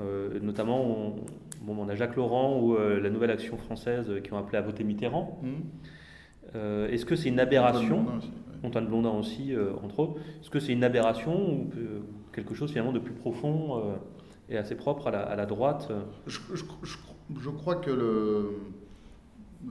Euh, 0.00 0.38
notamment, 0.40 0.82
on, 0.82 1.16
bon, 1.62 1.76
on 1.78 1.88
a 1.88 1.94
Jacques 1.94 2.16
Laurent 2.16 2.60
ou 2.60 2.76
la 2.76 3.10
Nouvelle 3.10 3.30
Action 3.30 3.56
française 3.56 4.12
qui 4.22 4.32
ont 4.32 4.38
appelé 4.38 4.58
à 4.58 4.60
voter 4.60 4.84
Mitterrand. 4.84 5.40
Mmh. 5.42 6.56
Est-ce 6.90 7.04
que 7.04 7.16
c'est 7.16 7.28
une 7.28 7.40
aberration 7.40 8.06
Antoine 8.62 8.86
Blondin 8.86 9.10
aussi, 9.10 9.54
entre 9.82 9.98
autres. 10.00 10.20
Est-ce 10.40 10.50
que 10.50 10.60
c'est 10.60 10.72
une 10.72 10.84
aberration 10.84 11.52
ou 11.52 11.70
quelque 12.32 12.54
chose 12.54 12.70
finalement 12.70 12.92
de 12.92 12.98
plus 12.98 13.12
profond 13.12 13.82
et 14.48 14.56
assez 14.56 14.76
propre 14.76 15.08
à 15.08 15.36
la, 15.36 15.46
droite. 15.46 15.90
Je, 16.26 16.38
je, 16.54 17.50
crois 17.50 17.76
que 17.76 17.90
le, 17.90 18.60
euh, 19.66 19.70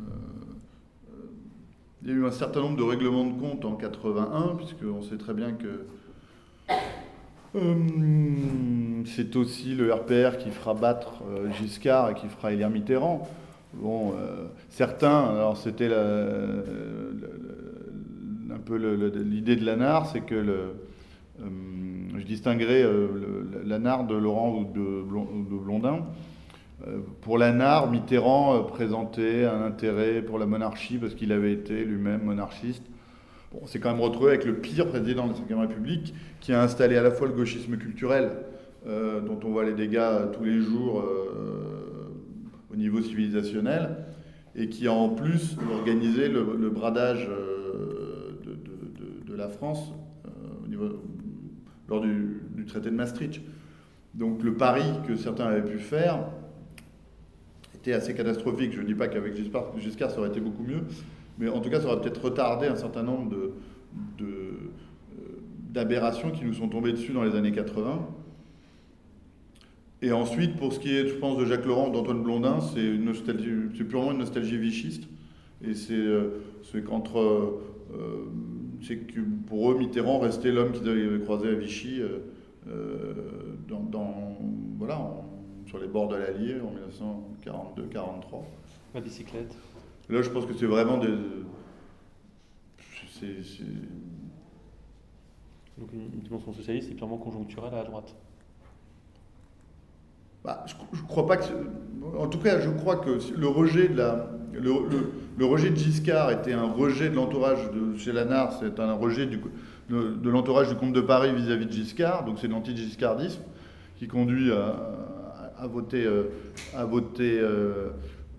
il 2.01 2.09
y 2.09 2.11
a 2.11 2.15
eu 2.15 2.25
un 2.25 2.31
certain 2.31 2.61
nombre 2.61 2.77
de 2.77 2.83
règlements 2.83 3.25
de 3.25 3.39
compte 3.39 3.65
en 3.65 3.75
81, 3.75 4.55
puisqu'on 4.55 5.01
sait 5.01 5.17
très 5.17 5.33
bien 5.33 5.53
que 5.53 5.85
euh, 7.55 7.75
c'est 9.05 9.35
aussi 9.35 9.73
le 9.73 9.93
RPR 9.93 10.37
qui 10.37 10.51
fera 10.51 10.73
battre 10.73 11.23
euh, 11.29 11.51
Giscard 11.53 12.11
et 12.11 12.13
qui 12.13 12.27
fera 12.27 12.51
élire 12.51 12.69
Mitterrand. 12.69 13.27
Bon, 13.73 14.13
certains, 14.69 15.25
alors 15.25 15.57
c'était 15.57 15.87
un 15.87 15.91
peu 18.65 18.77
l'idée 18.77 19.55
de 19.55 19.65
Lanard, 19.65 20.07
c'est 20.07 20.21
que 20.21 20.73
je 22.17 22.23
distinguerai 22.23 22.83
euh, 22.83 23.07
Lanard 23.65 24.05
de 24.05 24.15
Laurent 24.15 24.53
ou 24.53 24.65
de, 24.65 25.03
Blondin. 25.57 26.05
Euh, 26.85 26.99
pour 27.21 27.39
Lanard, 27.39 27.89
Mitterrand 27.89 28.55
euh, 28.55 28.61
présentait 28.61 29.45
un 29.45 29.63
intérêt 29.63 30.21
pour 30.21 30.37
la 30.37 30.45
monarchie 30.45 30.97
parce 30.97 31.15
qu'il 31.15 31.31
avait 31.31 31.53
été 31.53 31.83
lui-même 31.83 32.23
monarchiste. 32.23 32.83
Bon, 33.51 33.61
c'est 33.65 33.79
quand 33.79 33.91
même 33.91 34.01
retrouvé 34.01 34.29
avec 34.29 34.45
le 34.45 34.57
pire 34.57 34.87
président 34.87 35.27
de 35.27 35.33
la 35.33 35.55
Ve 35.55 35.59
République 35.59 36.13
qui 36.39 36.53
a 36.53 36.61
installé 36.61 36.97
à 36.97 37.01
la 37.01 37.11
fois 37.11 37.27
le 37.27 37.33
gauchisme 37.33 37.77
culturel, 37.77 38.31
dont 38.85 39.39
on 39.43 39.49
voit 39.49 39.65
les 39.65 39.73
dégâts 39.73 40.31
tous 40.33 40.43
les 40.43 40.61
jours 40.61 41.03
au 42.71 42.75
niveau 42.75 43.01
civilisationnel, 43.01 43.97
et 44.55 44.67
qui 44.69 44.87
a 44.87 44.91
en 44.91 45.09
plus 45.09 45.57
organisé 45.71 46.27
le, 46.27 46.69
bradage 46.69 47.29
de, 48.45 49.35
la 49.35 49.47
France 49.47 49.93
lors 51.87 52.01
du, 52.01 52.65
traité 52.67 52.89
de 52.89 52.95
Maastricht. 52.95 53.41
Donc 54.13 54.43
le 54.43 54.55
pari 54.55 54.83
que 55.07 55.15
certains 55.15 55.45
avaient 55.45 55.63
pu 55.63 55.79
faire 55.79 56.19
assez 57.93 58.13
catastrophique. 58.13 58.73
Je 58.73 58.81
ne 58.81 58.85
dis 58.85 58.95
pas 58.95 59.07
qu'avec 59.07 59.35
Giscard, 59.35 60.11
ça 60.11 60.19
aurait 60.19 60.29
été 60.29 60.39
beaucoup 60.39 60.63
mieux, 60.63 60.81
mais 61.37 61.49
en 61.49 61.59
tout 61.59 61.69
cas, 61.69 61.79
ça 61.79 61.87
aurait 61.87 62.01
peut-être 62.01 62.23
retardé 62.23 62.67
un 62.67 62.75
certain 62.75 63.03
nombre 63.03 63.29
de, 63.29 63.53
euh, 64.21 64.51
d'aberrations 65.69 66.31
qui 66.31 66.45
nous 66.45 66.53
sont 66.53 66.69
tombées 66.69 66.91
dessus 66.91 67.13
dans 67.13 67.23
les 67.23 67.35
années 67.35 67.51
80. 67.51 68.07
Et 70.01 70.11
ensuite, 70.11 70.57
pour 70.57 70.73
ce 70.73 70.79
qui 70.79 70.95
est, 70.95 71.07
je 71.07 71.15
pense, 71.15 71.37
de 71.37 71.45
Jacques 71.45 71.65
Laurent, 71.65 71.89
d'Antoine 71.89 72.21
Blondin, 72.21 72.59
c'est, 72.61 72.93
c'est 73.75 73.83
purement 73.83 74.11
une 74.11 74.19
nostalgie 74.19 74.57
vichiste. 74.57 75.03
Et 75.67 75.73
c'est, 75.73 75.93
euh, 75.93 76.41
qu'entre. 76.85 77.19
Euh, 77.19 78.25
c'est 78.81 78.97
que 78.97 79.21
pour 79.47 79.71
eux, 79.71 79.77
Mitterrand 79.77 80.19
restait 80.19 80.51
l'homme 80.51 80.71
qu'ils 80.71 80.87
avaient 80.87 81.19
croisé 81.21 81.49
à 81.49 81.53
Vichy 81.53 82.01
dans, 83.67 84.37
voilà, 84.77 84.99
sur 85.67 85.79
les 85.79 85.87
bords 85.87 86.07
de 86.07 86.15
l'Allier 86.15 86.55
en 86.61 86.73
1942-43. 87.85 88.43
La 88.95 89.01
bicyclette. 89.01 89.55
Là, 90.09 90.21
je 90.21 90.29
pense 90.29 90.45
que 90.45 90.53
c'est 90.53 90.65
vraiment 90.65 90.97
des. 90.97 91.09
Donc 95.77 95.91
une 95.91 96.19
dimension 96.21 96.53
socialiste 96.53 96.91
est 96.91 96.93
purement 96.93 97.17
conjoncturelle 97.17 97.73
à 97.73 97.77
la 97.77 97.83
droite. 97.83 98.15
Bah, 100.43 100.63
je, 100.67 100.75
ne 100.75 101.07
crois 101.07 101.25
pas 101.25 101.37
que. 101.37 101.45
En 102.17 102.27
tout 102.27 102.37
cas, 102.37 102.59
je 102.59 102.69
crois 102.69 102.97
que 102.97 103.19
le 103.35 103.47
rejet 103.47 103.89
de 103.89 103.97
la, 103.97 104.29
le, 104.53 105.45
rejet 105.45 105.71
de 105.71 105.75
Giscard 105.75 106.31
était 106.31 106.53
un 106.53 106.71
rejet 106.71 107.09
de 107.09 107.15
l'entourage 107.15 107.71
de 107.71 107.97
chez 107.97 108.11
Lanard, 108.11 108.53
c'est 108.59 108.79
un 108.79 108.93
rejet 108.93 109.25
du, 109.25 109.41
de, 109.89 110.29
l'entourage 110.29 110.69
du 110.69 110.75
comte 110.75 110.93
de 110.93 111.01
Paris 111.01 111.33
vis-à-vis 111.33 111.65
de 111.65 111.71
Giscard, 111.71 112.25
donc 112.25 112.37
c'est 112.39 112.47
l'anti-giscardisme 112.47 113.41
qui 113.97 114.07
conduit 114.07 114.51
à, 114.51 115.06
voter, 115.65 116.05
à 116.75 116.85
voter 116.85 117.39
euh, 117.39 117.47
euh, 117.47 117.89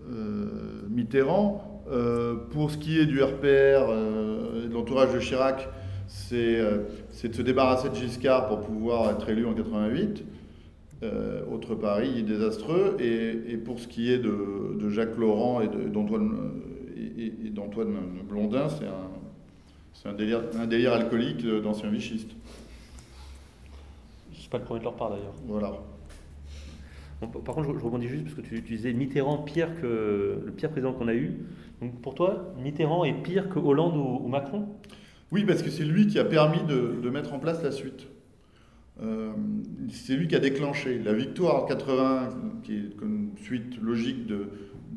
euh, 0.09 0.45
Mitterrand. 0.89 1.83
pour 2.51 2.71
ce 2.71 2.77
qui 2.77 2.99
est 2.99 3.05
du 3.05 3.21
RPR 3.21 3.91
et 4.63 4.67
de 4.67 4.73
l'entourage 4.73 5.13
de 5.13 5.19
Chirac, 5.19 5.67
c'est 6.07 6.61
de 6.61 7.33
se 7.33 7.41
débarrasser 7.41 7.89
de 7.89 7.95
Giscard 7.95 8.47
pour 8.47 8.61
pouvoir 8.61 9.11
être 9.11 9.27
élu 9.27 9.45
en 9.45 9.53
88. 9.53 10.23
Euh, 11.01 11.45
autre 11.49 11.75
pari 11.75 12.23
désastreux. 12.23 12.97
Et, 12.99 13.55
pour 13.57 13.79
ce 13.79 13.87
qui 13.87 14.11
est 14.11 14.19
de, 14.19 14.89
Jacques 14.89 15.17
Laurent 15.17 15.61
et 15.61 15.67
d'Antoine 15.67 16.61
et, 17.17 17.49
d'Antoine 17.51 17.95
Blondin, 18.27 18.67
c'est 18.67 18.85
un, 18.85 20.09
un, 20.11 20.13
délire, 20.13 20.41
un 20.59 20.67
délire 20.67 20.93
alcoolique 20.93 21.45
d'anciens 21.45 21.89
vichistes. 21.89 22.31
C'est 24.33 24.49
pas 24.49 24.57
le 24.57 24.65
premier 24.65 24.79
de 24.79 24.85
leur 24.85 24.95
part 24.95 25.11
d'ailleurs. 25.11 25.33
Voilà. 25.47 25.73
Par 27.19 27.55
contre, 27.55 27.73
je, 27.73 27.83
rebondis 27.83 28.07
juste 28.07 28.23
parce 28.23 28.35
que 28.35 28.41
tu, 28.41 28.61
disais 28.61 28.93
Mitterrand 28.93 29.39
pire 29.39 29.69
que 29.81 30.41
le 30.45 30.51
pire 30.51 30.69
président 30.69 30.93
qu'on 30.93 31.07
a 31.07 31.13
eu. 31.13 31.37
Donc 31.81 32.01
pour 32.01 32.15
toi, 32.15 32.53
Mitterrand 32.61 33.03
est 33.03 33.21
pire 33.23 33.49
que 33.49 33.59
Hollande 33.59 33.97
ou, 33.97 34.27
Macron? 34.27 34.67
Oui, 35.31 35.43
parce 35.43 35.61
que 35.61 35.69
c'est 35.69 35.83
lui 35.83 36.07
qui 36.07 36.17
a 36.17 36.25
permis 36.25 36.63
de, 36.63 37.09
mettre 37.09 37.33
en 37.33 37.39
place 37.39 37.61
la 37.61 37.71
suite. 37.71 38.07
Euh, 39.01 39.31
c'est 39.91 40.15
lui 40.15 40.27
qui 40.27 40.35
a 40.35 40.39
déclenché. 40.39 40.99
La 40.99 41.13
victoire 41.13 41.63
en 41.63 41.65
80, 41.65 42.29
qui 42.63 42.73
est 42.73 43.01
une 43.01 43.31
suite 43.41 43.81
logique 43.81 44.25
de, 44.25 44.47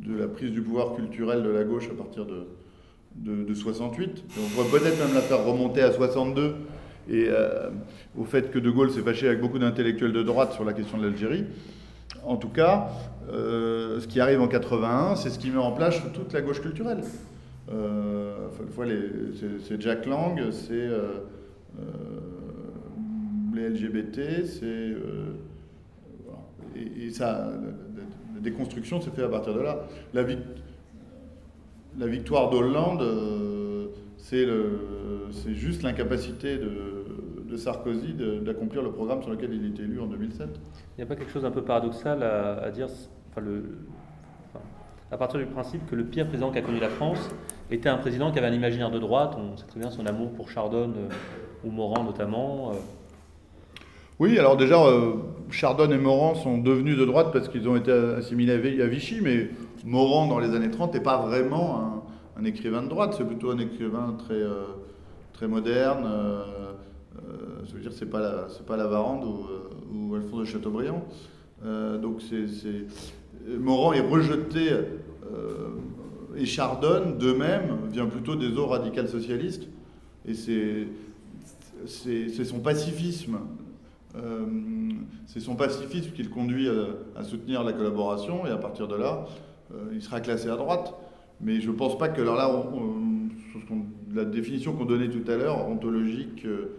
la 0.06 0.28
prise 0.28 0.52
du 0.52 0.62
pouvoir 0.62 0.94
culturel 0.94 1.42
de 1.42 1.50
la 1.50 1.64
gauche 1.64 1.88
à 1.90 1.94
partir 1.94 2.26
de, 2.26 2.46
de, 3.16 3.54
68. 3.54 4.24
on 4.38 4.48
pourrait 4.48 4.80
peut-être 4.80 4.98
même 5.04 5.14
la 5.14 5.20
faire 5.20 5.44
remonter 5.44 5.82
à 5.82 5.92
62 5.92 6.56
et 7.08 7.26
euh, 7.28 7.70
au 8.16 8.24
fait 8.24 8.50
que 8.50 8.58
De 8.58 8.70
Gaulle 8.70 8.90
s'est 8.90 9.02
fâché 9.02 9.26
avec 9.26 9.40
beaucoup 9.40 9.58
d'intellectuels 9.58 10.12
de 10.12 10.22
droite 10.22 10.52
sur 10.52 10.64
la 10.64 10.72
question 10.72 10.98
de 10.98 11.04
l'Algérie. 11.04 11.44
En 12.24 12.36
tout 12.36 12.48
cas, 12.48 12.88
euh, 13.32 14.00
ce 14.00 14.06
qui 14.06 14.20
arrive 14.20 14.40
en 14.40 14.48
81, 14.48 15.16
c'est 15.16 15.30
ce 15.30 15.38
qui 15.38 15.50
met 15.50 15.58
en 15.58 15.72
place 15.72 16.00
toute 16.14 16.32
la 16.32 16.40
gauche 16.40 16.60
culturelle. 16.60 17.02
c'est 19.64 19.80
Jack 19.80 20.06
Lang, 20.06 20.50
c'est 20.50 20.88
les 23.54 23.68
LGBT, 23.68 24.46
c'est. 24.46 24.64
Euh, 24.64 25.34
et, 26.76 27.10
la, 27.18 27.52
déconstruction 28.40 29.00
s'est 29.00 29.10
faite 29.10 29.24
à 29.24 29.28
partir 29.28 29.54
de 29.54 29.60
là. 29.60 29.86
La, 30.14 30.24
la 31.98 32.06
victoire 32.06 32.50
d'Hollande, 32.50 33.02
euh, 33.02 33.86
c'est 34.18 35.54
juste 35.54 35.82
l'incapacité 35.82 36.56
de, 36.56 37.01
de, 37.52 37.56
Sarkozy 37.56 38.14
d'accomplir 38.42 38.82
le 38.82 38.90
programme 38.92 39.22
sur 39.22 39.30
lequel 39.30 39.52
il 39.52 39.66
était 39.66 39.82
élu 39.82 40.00
en 40.00 40.06
2007. 40.06 40.48
Il 40.48 40.58
n'y 40.98 41.04
a 41.04 41.06
pas 41.06 41.16
quelque 41.16 41.30
chose 41.30 41.44
un 41.44 41.50
peu 41.50 41.62
paradoxal 41.62 42.22
à, 42.22 42.70
dire, 42.70 42.88
enfin, 43.30 43.40
le, 43.40 43.64
à 45.10 45.16
partir 45.16 45.38
du 45.38 45.46
principe 45.46 45.86
que 45.88 45.94
le 45.94 46.04
pire 46.04 46.26
président 46.26 46.50
qu'a 46.50 46.62
connu 46.62 46.80
la 46.80 46.88
France 46.88 47.30
était 47.70 47.88
un 47.88 47.98
président 47.98 48.32
qui 48.32 48.38
avait 48.38 48.48
un 48.48 48.54
imaginaire 48.54 48.90
de 48.90 48.98
droite, 48.98 49.36
on 49.38 49.56
sait 49.56 49.66
très 49.66 49.80
bien 49.80 49.90
son 49.90 50.06
amour 50.06 50.32
pour 50.32 50.50
Chardonne 50.50 50.94
euh, 50.96 51.68
ou 51.68 51.70
Morand 51.70 52.04
notamment. 52.04 52.72
Oui, 54.22 54.38
alors 54.38 54.56
déjà, 54.56 54.80
euh, 54.80 55.14
Chardon 55.50 55.90
et 55.90 55.98
Morand 55.98 56.36
sont 56.36 56.58
devenus 56.58 56.96
de 56.96 57.04
droite 57.04 57.30
parce 57.32 57.48
qu'ils 57.48 57.68
ont 57.68 57.74
été 57.74 57.90
assimilés 57.90 58.80
à 58.80 58.86
Vichy, 58.86 59.20
mais 59.20 59.50
Morand, 59.84 60.28
dans 60.28 60.38
les 60.38 60.54
années 60.54 60.70
30, 60.70 60.94
n'est 60.94 61.00
pas 61.00 61.16
vraiment 61.18 62.04
un, 62.36 62.44
écrivain 62.44 62.82
de 62.82 62.88
droite, 62.88 63.14
c'est 63.18 63.26
plutôt 63.26 63.50
un 63.50 63.58
écrivain 63.58 64.16
très, 64.18 64.34
euh, 64.34 64.64
très 65.32 65.48
moderne. 65.48 66.04
Euh, 66.06 66.72
je 67.66 67.74
veux 67.74 67.80
dire, 67.80 67.92
c'est 67.92 68.06
pas 68.06 68.20
la, 68.20 68.46
c'est 68.48 68.66
pas 68.66 68.76
la 68.76 68.86
Varande 68.86 69.24
ou, 69.24 70.14
Alphonse 70.14 70.40
de 70.40 70.44
Chateaubriand. 70.44 71.04
donc 71.64 72.22
c'est, 72.22 72.46
Morand 73.58 73.92
est 73.92 74.00
rejeté 74.00 74.70
et 76.36 76.46
Chardon, 76.46 77.16
de 77.18 77.32
même, 77.32 77.88
vient 77.90 78.06
plutôt 78.06 78.36
des 78.36 78.56
eaux 78.56 78.66
radicales 78.66 79.08
socialistes. 79.08 79.66
Et 80.26 80.34
c'est, 80.34 80.86
son 82.44 82.60
pacifisme 82.60 83.38
euh, 84.14 84.44
c'est 85.26 85.40
son 85.40 85.54
pacifisme 85.54 86.12
qui 86.12 86.22
le 86.22 86.28
conduit 86.28 86.68
à, 87.16 87.24
soutenir 87.24 87.64
la 87.64 87.72
collaboration 87.72 88.46
et 88.46 88.50
à 88.50 88.56
partir 88.56 88.86
de 88.86 88.96
là, 88.96 89.26
euh, 89.72 89.92
il 89.94 90.02
sera 90.02 90.20
classé 90.20 90.50
à 90.50 90.56
droite. 90.56 90.94
Mais 91.40 91.60
je 91.60 91.70
ne 91.70 91.76
pense 91.76 91.96
pas 91.96 92.08
que 92.08 92.20
alors 92.20 92.36
là, 92.36 92.50
la 94.14 94.24
définition 94.24 94.74
qu'on 94.74 94.84
donnait 94.84 95.08
tout 95.08 95.28
à 95.30 95.36
l'heure, 95.36 95.66
ontologique, 95.66 96.44
euh, 96.44 96.76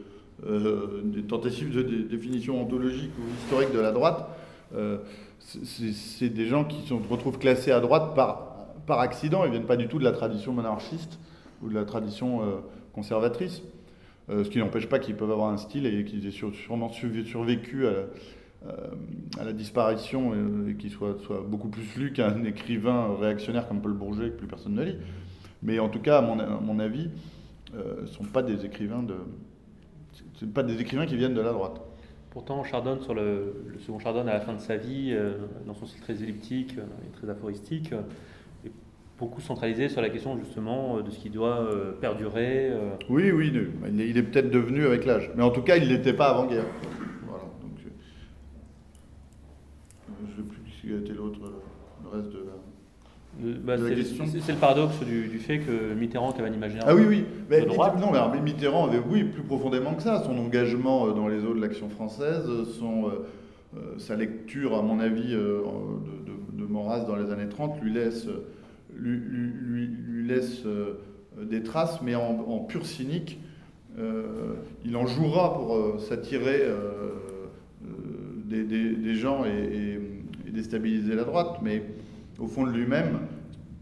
des 1.03 1.23
tentatives 1.23 1.73
de 1.73 1.81
définition 1.81 2.61
ontologique 2.61 3.11
ou 3.17 3.23
historique 3.43 3.73
de 3.73 3.79
la 3.79 3.91
droite, 3.91 4.27
c'est 5.39 6.29
des 6.29 6.47
gens 6.47 6.65
qui 6.65 6.85
se 6.87 6.93
retrouvent 6.93 7.39
classés 7.39 7.71
à 7.71 7.79
droite 7.79 8.13
par, 8.15 8.57
par 8.85 8.99
accident. 8.99 9.43
Ils 9.43 9.47
ne 9.47 9.51
viennent 9.51 9.65
pas 9.65 9.77
du 9.77 9.87
tout 9.87 9.99
de 9.99 10.03
la 10.03 10.11
tradition 10.11 10.51
monarchiste 10.53 11.19
ou 11.61 11.69
de 11.69 11.73
la 11.73 11.85
tradition 11.85 12.41
conservatrice. 12.93 13.61
Euh, 14.29 14.43
ce 14.43 14.49
qui 14.49 14.59
n'empêche 14.59 14.87
pas 14.87 14.99
qu'ils 14.99 15.15
peuvent 15.15 15.31
avoir 15.31 15.49
un 15.49 15.57
style 15.57 15.85
et 15.85 16.05
qu'ils 16.05 16.25
aient 16.25 16.31
sûrement 16.31 16.89
survécu 16.89 17.85
à, 17.87 19.43
la 19.43 19.51
disparition 19.51 20.31
euh, 20.33 20.69
et, 20.69 20.75
qu'ils 20.75 20.91
soient, 20.91 21.17
beaucoup 21.45 21.67
plus 21.67 21.95
lus 21.97 22.13
qu'un 22.13 22.43
écrivain 22.45 23.17
réactionnaire 23.19 23.67
comme 23.67 23.81
Paul 23.81 23.93
Bourget 23.93 24.29
que 24.29 24.37
plus 24.37 24.47
personne 24.47 24.75
ne 24.75 24.83
lit. 24.83 24.95
Mais 25.61 25.79
en 25.79 25.89
tout 25.89 25.99
cas, 25.99 26.19
à 26.19 26.21
mon, 26.21 26.79
avis, 26.79 27.09
euh, 27.75 27.95
ce 27.97 28.01
ne 28.01 28.07
sont 28.07 28.23
pas 28.23 28.43
des 28.43 28.65
écrivains 28.65 29.03
de, 29.03 29.15
pas 30.53 30.63
des 30.63 30.79
écrivains 30.81 31.05
qui 31.05 31.15
viennent 31.15 31.33
de 31.33 31.41
la 31.41 31.51
droite. 31.51 31.81
Pourtant, 32.31 32.63
Chardon, 32.63 32.99
sur 33.01 33.13
le, 33.13 33.75
second 33.79 33.99
Chardon, 33.99 34.21
à 34.21 34.33
la 34.33 34.41
fin 34.41 34.53
de 34.53 34.59
sa 34.59 34.75
vie, 34.75 35.15
dans 35.67 35.75
son 35.75 35.85
style 35.85 36.01
très 36.01 36.21
elliptique 36.23 36.73
et 36.77 37.11
très 37.15 37.29
aphoristique, 37.29 37.93
beaucoup 39.23 39.41
centralisé 39.41 39.89
sur 39.89 40.01
la 40.01 40.09
question 40.09 40.37
justement 40.37 40.97
euh, 40.97 41.01
de 41.01 41.09
ce 41.09 41.19
qui 41.19 41.29
doit 41.29 41.61
euh, 41.61 41.93
perdurer. 41.93 42.69
Euh. 42.69 42.95
Oui, 43.09 43.31
oui, 43.31 43.53
il 43.87 44.17
est, 44.17 44.23
peut-être 44.23 44.49
devenu 44.49 44.85
avec 44.85 45.05
l'âge. 45.05 45.31
Mais 45.35 45.43
en 45.43 45.51
tout 45.51 45.61
cas, 45.61 45.77
il 45.77 45.87
n'était 45.87 46.13
pas 46.13 46.29
avant-guerre. 46.29 46.65
Voilà, 47.27 47.45
donc, 47.61 47.77
je 47.79 47.91
ne 50.25 50.35
sais 50.35 50.43
plus 50.43 50.59
qui 50.81 50.93
était 50.93 51.13
l'autre, 51.13 51.39
le 52.03 52.09
reste 52.09 52.31
de 52.33 52.39
la, 52.39 52.53
bah. 53.39 53.75
C'est 53.77 54.51
le 54.51 54.57
paradoxe 54.57 54.99
du, 55.03 55.39
fait 55.39 55.59
que 55.59 55.93
Mitterrand 55.93 56.31
avait 56.31 56.49
un 56.49 56.53
imaginaire 56.53 56.85
ah, 56.87 56.95
oui, 56.95 57.03
oui. 57.07 57.25
Mais, 57.49 57.61
droite. 57.61 57.99
Non, 57.99 58.11
mais 58.11 58.41
Mitterrand 58.41 58.87
avait, 58.87 58.99
oui, 58.99 59.23
plus 59.23 59.43
profondément 59.43 59.93
que 59.93 60.03
ça. 60.03 60.23
Son 60.23 60.37
engagement 60.37 61.07
dans 61.09 61.27
les 61.27 61.43
eaux 61.43 61.53
de 61.53 61.61
l'action 61.61 61.89
française, 61.89 62.45
son, 62.79 63.11
sa 63.97 64.15
lecture, 64.15 64.77
à 64.77 64.81
mon 64.81 64.99
avis, 64.99 65.31
de, 65.31 65.37
de, 65.37 66.63
de 66.63 66.65
Maurras 66.65 67.01
dans 67.01 67.15
les 67.15 67.31
années 67.31 67.49
30 67.49 67.81
lui 67.81 67.93
laisse 67.93 68.27
lui, 68.97 69.89
laisse 70.25 70.65
euh, 70.65 70.99
des 71.41 71.63
traces, 71.63 72.01
mais 72.01 72.15
en, 72.15 72.59
pur 72.59 72.85
cynique. 72.85 73.39
Euh, 73.97 74.55
il 74.85 74.95
en 74.97 75.05
jouera 75.05 75.53
pour 75.53 75.75
euh, 75.75 75.97
s'attirer 75.99 76.63
des, 78.45 79.15
gens 79.15 79.45
et, 79.45 79.99
déstabiliser 80.51 81.15
la 81.15 81.23
droite, 81.23 81.59
mais 81.61 81.83
au 82.39 82.47
fond 82.47 82.65
de 82.65 82.71
lui-même, 82.71 83.19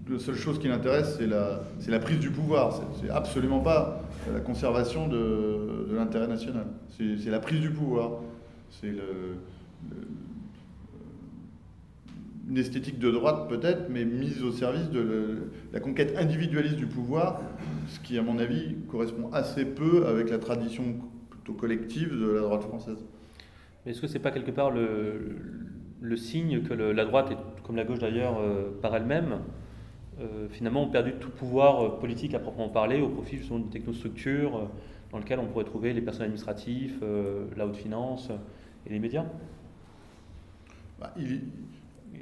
la 0.10 0.20
seule 0.20 0.36
chose 0.36 0.60
qui 0.60 0.68
l'intéresse, 0.68 1.18
c'est 1.18 1.28
la, 1.28 2.00
prise 2.00 2.20
du 2.20 2.32
pouvoir. 2.32 2.82
C'est 3.00 3.10
absolument 3.10 3.60
pas 3.60 4.02
la 4.32 4.40
conservation 4.40 5.08
de, 5.08 5.88
l'intérêt 5.94 6.28
national. 6.28 6.66
C'est 6.90 7.30
la 7.30 7.40
prise 7.40 7.62
du 7.62 7.70
pouvoir. 7.70 8.20
C'est 8.70 8.94
une 12.50 12.58
esthétique 12.58 13.00
de 13.00 13.12
droite 13.12 13.48
peut-être, 13.48 13.90
mais 13.90 14.04
mise 14.04 14.44
au 14.44 14.52
service 14.52 14.90
de 14.90 15.50
la 15.72 15.80
conquête 15.80 16.16
individualiste 16.18 16.76
du 16.76 16.88
pouvoir, 16.88 17.42
ce 17.88 18.00
qui, 18.00 18.18
à 18.18 18.22
mon 18.22 18.40
avis, 18.40 18.76
correspond 18.90 19.32
assez 19.32 19.66
peu 19.66 20.06
avec 20.08 20.30
la 20.30 20.38
tradition 20.38 20.96
plutôt 21.30 21.54
collective 21.54 22.12
de 22.12 22.28
la 22.32 22.42
droite 22.42 22.64
française. 22.64 22.98
Est-ce 23.86 24.02
que 24.02 24.08
c'est 24.08 24.20
pas 24.20 24.32
quelque 24.32 24.52
part 24.52 24.72
le, 24.72 26.18
signe 26.18 26.62
que 26.64 26.74
la 26.74 27.06
droite, 27.06 27.32
et 27.32 27.36
comme 27.64 27.76
la 27.76 27.84
gauche 27.84 28.00
d'ailleurs, 28.00 28.38
euh, 28.40 28.70
par 28.82 28.96
elle-même, 28.96 29.40
euh, 30.20 30.48
finalement 30.50 30.84
ont 30.84 30.90
perdu 30.90 31.14
tout 31.14 31.30
pouvoir 31.30 31.82
euh, 31.84 32.00
politique 32.00 32.34
à 32.34 32.40
proprement 32.40 32.70
parler 32.70 33.02
au 33.02 33.10
profit 33.10 33.38
justement 33.38 33.60
d'une 33.60 33.70
technostructure 33.70 34.70
dans 35.12 35.18
laquelle 35.18 35.40
on 35.40 35.48
pourrait 35.48 35.66
trouver 35.66 35.94
les 35.94 36.02
personnes 36.02 36.24
administratifs, 36.24 37.02
la 37.58 37.68
haute 37.68 37.76
finance 37.76 38.30
et 38.86 38.90
les 38.90 39.00
médias. 39.00 39.26
Bah, 41.02 41.14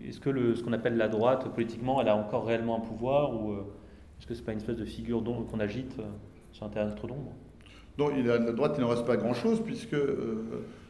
Est-ce 0.07 0.19
que 0.19 0.31
le, 0.31 0.55
ce 0.55 0.63
qu'on 0.63 0.73
appelle 0.73 0.97
la 0.97 1.07
droite 1.07 1.53
politiquement, 1.53 2.01
elle 2.01 2.07
a 2.07 2.15
encore 2.15 2.47
réellement 2.47 2.77
un 2.77 2.79
pouvoir 2.79 3.39
ou 3.39 3.53
est-ce 4.17 4.25
que 4.25 4.33
c'est 4.33 4.41
pas 4.41 4.53
une 4.53 4.57
espèce 4.57 4.77
de 4.77 4.85
figure 4.85 5.23
qu'on 5.23 5.59
agite 5.59 5.97
sur 6.51 6.65
un 6.65 6.69
terrain 6.69 6.87
d'ombre? 6.87 7.31
Non, 7.99 8.09
il 8.17 8.27
a, 8.31 8.39
la 8.39 8.53
droite, 8.53 8.73
il 8.79 8.81
n'en 8.81 8.89
reste 8.89 9.05
pas 9.05 9.17
grand-chose 9.17 9.61
puisque 9.63 9.95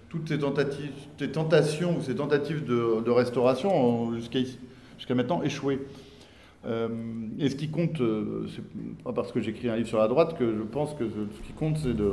toutes 0.10 0.28
ces 0.28 0.40
tentatives, 0.40 0.92
ces 1.18 1.30
tentations 1.30 1.98
ou 1.98 2.02
ces 2.02 2.16
tentatives 2.16 2.66
de, 2.66 3.10
restauration 3.10 3.74
ont 3.74 4.16
jusqu'à 4.16 5.16
maintenant 5.16 5.44
échoué. 5.44 5.80
Euh, 6.66 6.90
et 7.40 7.50
ce 7.50 7.56
qui 7.56 7.70
compte, 7.70 8.02
euh, 8.02 8.46
c'est 8.54 8.64
pas 9.04 9.14
parce 9.14 9.32
que 9.32 9.40
j'écris 9.40 9.70
un 9.70 9.78
livre 9.78 9.88
sur 9.88 10.00
la 10.00 10.10
droite 10.10 10.38
que 10.38 10.54
je 10.58 10.62
pense 10.64 10.94
que 10.94 11.06
ce 11.08 11.48
qui 11.48 11.54
compte, 11.54 11.78
c'est 11.84 11.96
de. 11.96 12.10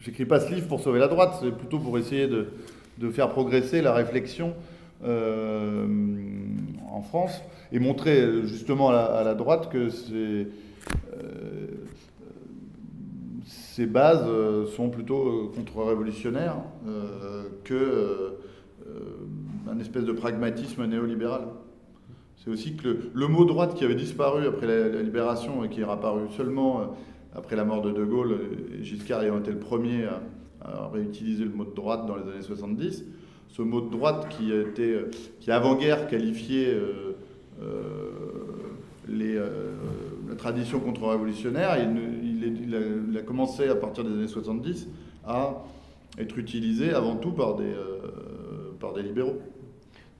J'écris 0.00 0.26
pas 0.26 0.40
ce 0.40 0.52
livre 0.52 0.66
pour 0.66 0.80
sauver 0.80 0.98
la 0.98 1.08
droite, 1.08 1.38
c'est 1.40 1.52
plutôt 1.52 1.78
pour 1.78 1.96
essayer 1.96 2.26
de, 2.26 2.48
faire 3.10 3.30
progresser 3.30 3.80
la 3.80 3.94
réflexion 3.94 4.54
euh, 5.04 5.86
en 6.90 7.02
France 7.02 7.40
et 7.70 7.78
montrer 7.78 8.42
justement 8.44 8.90
à 8.90 9.22
la 9.24 9.34
droite 9.34 9.70
que 9.70 9.88
c'est 9.88 10.48
ces 13.72 13.86
bases 13.86 14.26
euh, 14.26 14.66
sont 14.66 14.90
plutôt 14.90 15.26
euh, 15.26 15.50
contre-révolutionnaires 15.54 16.56
euh, 16.86 17.44
que 17.64 18.34
un 19.70 19.78
espèce 19.78 20.04
de 20.04 20.12
pragmatisme 20.12 20.84
néolibéral. 20.84 21.42
C'est 22.36 22.50
aussi 22.50 22.74
que 22.74 22.98
le, 23.14 23.28
mot 23.28 23.44
droite 23.44 23.74
qui 23.74 23.84
avait 23.84 23.94
disparu 23.94 24.46
après 24.46 24.66
la, 24.66 25.00
libération 25.00 25.64
et 25.64 25.70
qui 25.70 25.80
est 25.80 25.84
apparu 25.84 26.22
seulement 26.36 26.94
après 27.34 27.56
la 27.56 27.64
mort 27.64 27.80
de 27.80 27.92
De 27.92 28.04
Gaulle, 28.04 28.36
Giscard 28.82 29.22
ayant 29.22 29.38
été 29.38 29.52
le 29.52 29.58
premier 29.58 30.04
à, 30.60 30.88
réutiliser 30.92 31.44
le 31.44 31.50
mot 31.50 31.64
de 31.64 31.74
droite 31.74 32.04
dans 32.06 32.16
les 32.16 32.22
années 32.24 32.42
70, 32.42 33.04
ce 33.48 33.62
mot 33.62 33.80
de 33.80 33.90
droite 33.90 34.28
qui 34.28 34.52
qui 35.40 35.50
avant-guerre 35.50 36.08
qualifié 36.08 36.76
les, 39.08 39.40
la 40.32 40.38
tradition 40.38 40.80
contre-révolutionnaire, 40.80 41.76
il, 41.78 42.42
il, 42.42 43.18
a, 43.18 43.20
commencé 43.20 43.68
à 43.68 43.74
partir 43.74 44.02
des 44.02 44.12
années 44.12 44.28
70 44.28 44.88
à 45.26 45.62
être 46.18 46.38
utilisé 46.38 46.94
avant 46.94 47.16
tout 47.16 47.32
par 47.32 47.56
des, 47.56 47.64
euh, 47.64 48.72
par 48.80 48.94
des 48.94 49.02
libéraux. 49.02 49.40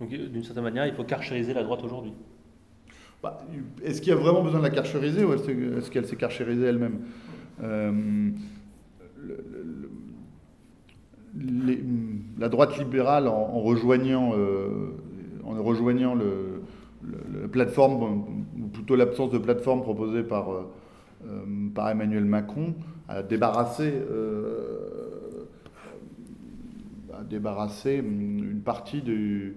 Donc 0.00 0.10
d'une 0.10 0.44
certaine 0.44 0.64
manière, 0.64 0.86
il 0.86 0.92
faut 0.92 1.04
carchériser 1.04 1.54
la 1.54 1.62
droite 1.62 1.82
aujourd'hui. 1.82 2.12
Bah, 3.22 3.38
est-ce 3.82 4.02
qu'il 4.02 4.10
y 4.10 4.16
a 4.16 4.18
vraiment 4.18 4.42
besoin 4.42 4.58
de 4.58 4.64
la 4.64 4.70
carchériser 4.70 5.24
ou 5.24 5.32
est-ce 5.32 5.90
qu'elle 5.90 6.06
s'est 6.06 6.16
carchérisée 6.16 6.66
elle-même? 6.66 6.98
Euh, 7.62 8.30
La 12.38 12.50
droite 12.50 12.76
libérale, 12.78 13.28
en, 13.28 13.60
rejoignant, 13.60 14.32
euh, 14.36 14.92
en 15.44 15.62
rejoignant 15.62 16.14
le, 16.14 16.60
la 17.40 17.48
plateforme, 17.48 18.41
plutôt 18.72 18.96
l'absence 18.96 19.30
de 19.30 19.38
plateforme 19.38 19.82
proposée 19.82 20.22
par 20.22 20.48
euh, 21.28 21.44
par 21.72 21.88
Emmanuel 21.88 22.24
Macron 22.24 22.74
à 23.08 23.22
débarrasser, 23.22 23.92
euh, 23.92 25.44
débarrasser 27.30 27.94
une 27.96 28.60
partie 28.64 29.02
du. 29.02 29.54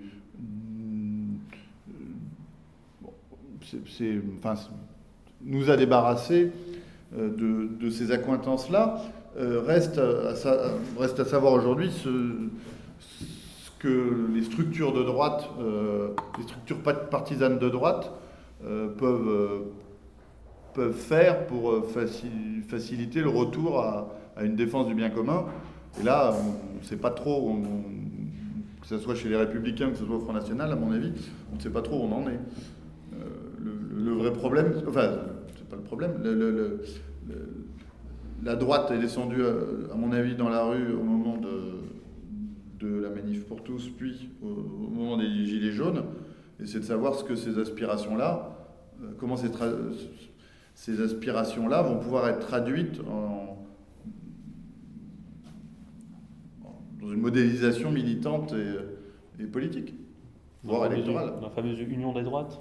c'est, 3.88 4.22
enfin, 4.38 4.54
nous 5.42 5.72
a 5.72 5.76
débarrassé 5.76 6.52
euh, 7.18 7.68
de, 7.80 7.90
ces 7.90 8.12
accointances-là. 8.12 9.02
reste, 9.36 9.98
à, 9.98 10.34
reste 11.00 11.20
à 11.20 11.26
savoir 11.26 11.54
aujourd'hui 11.54 11.90
ce, 11.90 12.10
que 13.80 14.28
les 14.36 14.44
structures 14.44 14.94
de 14.94 15.04
droite, 15.04 15.50
les 16.38 16.44
structures 16.44 16.82
partisanes 17.10 17.58
de 17.58 17.70
droite 17.70 18.12
peuvent, 18.98 19.66
peuvent 20.76 20.94
faire 20.94 21.48
pour 21.48 21.72
euh, 21.72 21.88
faciliter 22.68 23.22
le 23.22 23.30
retour 23.30 23.80
à, 23.80 24.12
une 24.44 24.56
défense 24.56 24.88
du 24.88 24.94
bien 24.94 25.10
commun. 25.10 25.46
Et 26.00 26.04
là, 26.04 26.34
on 26.38 26.78
ne 26.78 26.84
sait 26.84 26.98
pas 26.98 27.10
trop, 27.10 27.58
que 28.82 28.88
ce 28.88 28.98
soit 29.00 29.16
chez 29.16 29.30
les 29.30 29.38
Républicains, 29.38 29.90
que 29.90 29.98
ce 29.98 30.06
soit 30.06 30.18
au 30.18 30.20
Front 30.20 30.34
National, 30.34 30.70
à 30.70 30.76
mon 30.76 30.92
avis, 30.92 31.14
on 31.54 31.56
ne 31.56 31.62
sait 31.62 31.70
pas 31.70 31.82
trop 31.82 32.02
où 32.02 32.04
on 32.04 32.12
en 32.12 32.28
est. 32.28 32.40
Euh, 33.14 33.26
le, 33.96 34.12
vrai 34.12 34.34
problème, 34.34 34.74
enfin, 34.90 35.10
c'est 35.56 35.70
pas 35.70 35.78
le 35.78 35.84
problème, 35.84 36.22
la 38.44 38.56
droite 38.58 38.92
est 38.92 39.00
descendue, 39.00 39.42
euh, 39.42 39.88
à 39.94 39.96
mon 39.96 40.12
avis, 40.12 40.36
dans 40.36 40.50
la 40.50 40.66
rue 40.66 40.94
au 40.94 41.04
moment 41.04 41.38
de, 41.38 42.86
de 42.86 43.00
la 43.00 43.10
manif 43.10 43.46
pour 43.46 43.64
tous, 43.64 43.90
puis 43.98 44.30
au, 44.44 44.48
moment 44.48 45.16
des 45.16 45.30
Gilets 45.30 45.72
jaunes, 45.72 46.04
et 46.62 46.66
c'est 46.66 46.80
de 46.80 46.84
savoir 46.84 47.16
ce 47.16 47.24
que 47.24 47.36
ces 47.36 47.58
aspirations-là, 47.58 48.55
comment 49.18 49.38
c'est 49.38 49.52
ces 50.74 51.02
aspirations-là 51.02 51.82
vont 51.82 52.00
pouvoir 52.00 52.28
être 52.28 52.40
traduites 52.40 53.00
en, 53.10 53.66
dans 57.06 57.12
une 57.12 57.22
modélisation 57.22 57.92
militante 57.92 58.54
et, 59.40 59.46
politique, 59.46 59.94
voire 60.64 60.92
électorale. 60.92 61.34
la 61.42 61.50
fameuse 61.50 61.80
union 61.80 62.14
des 62.14 62.24
droites? 62.24 62.60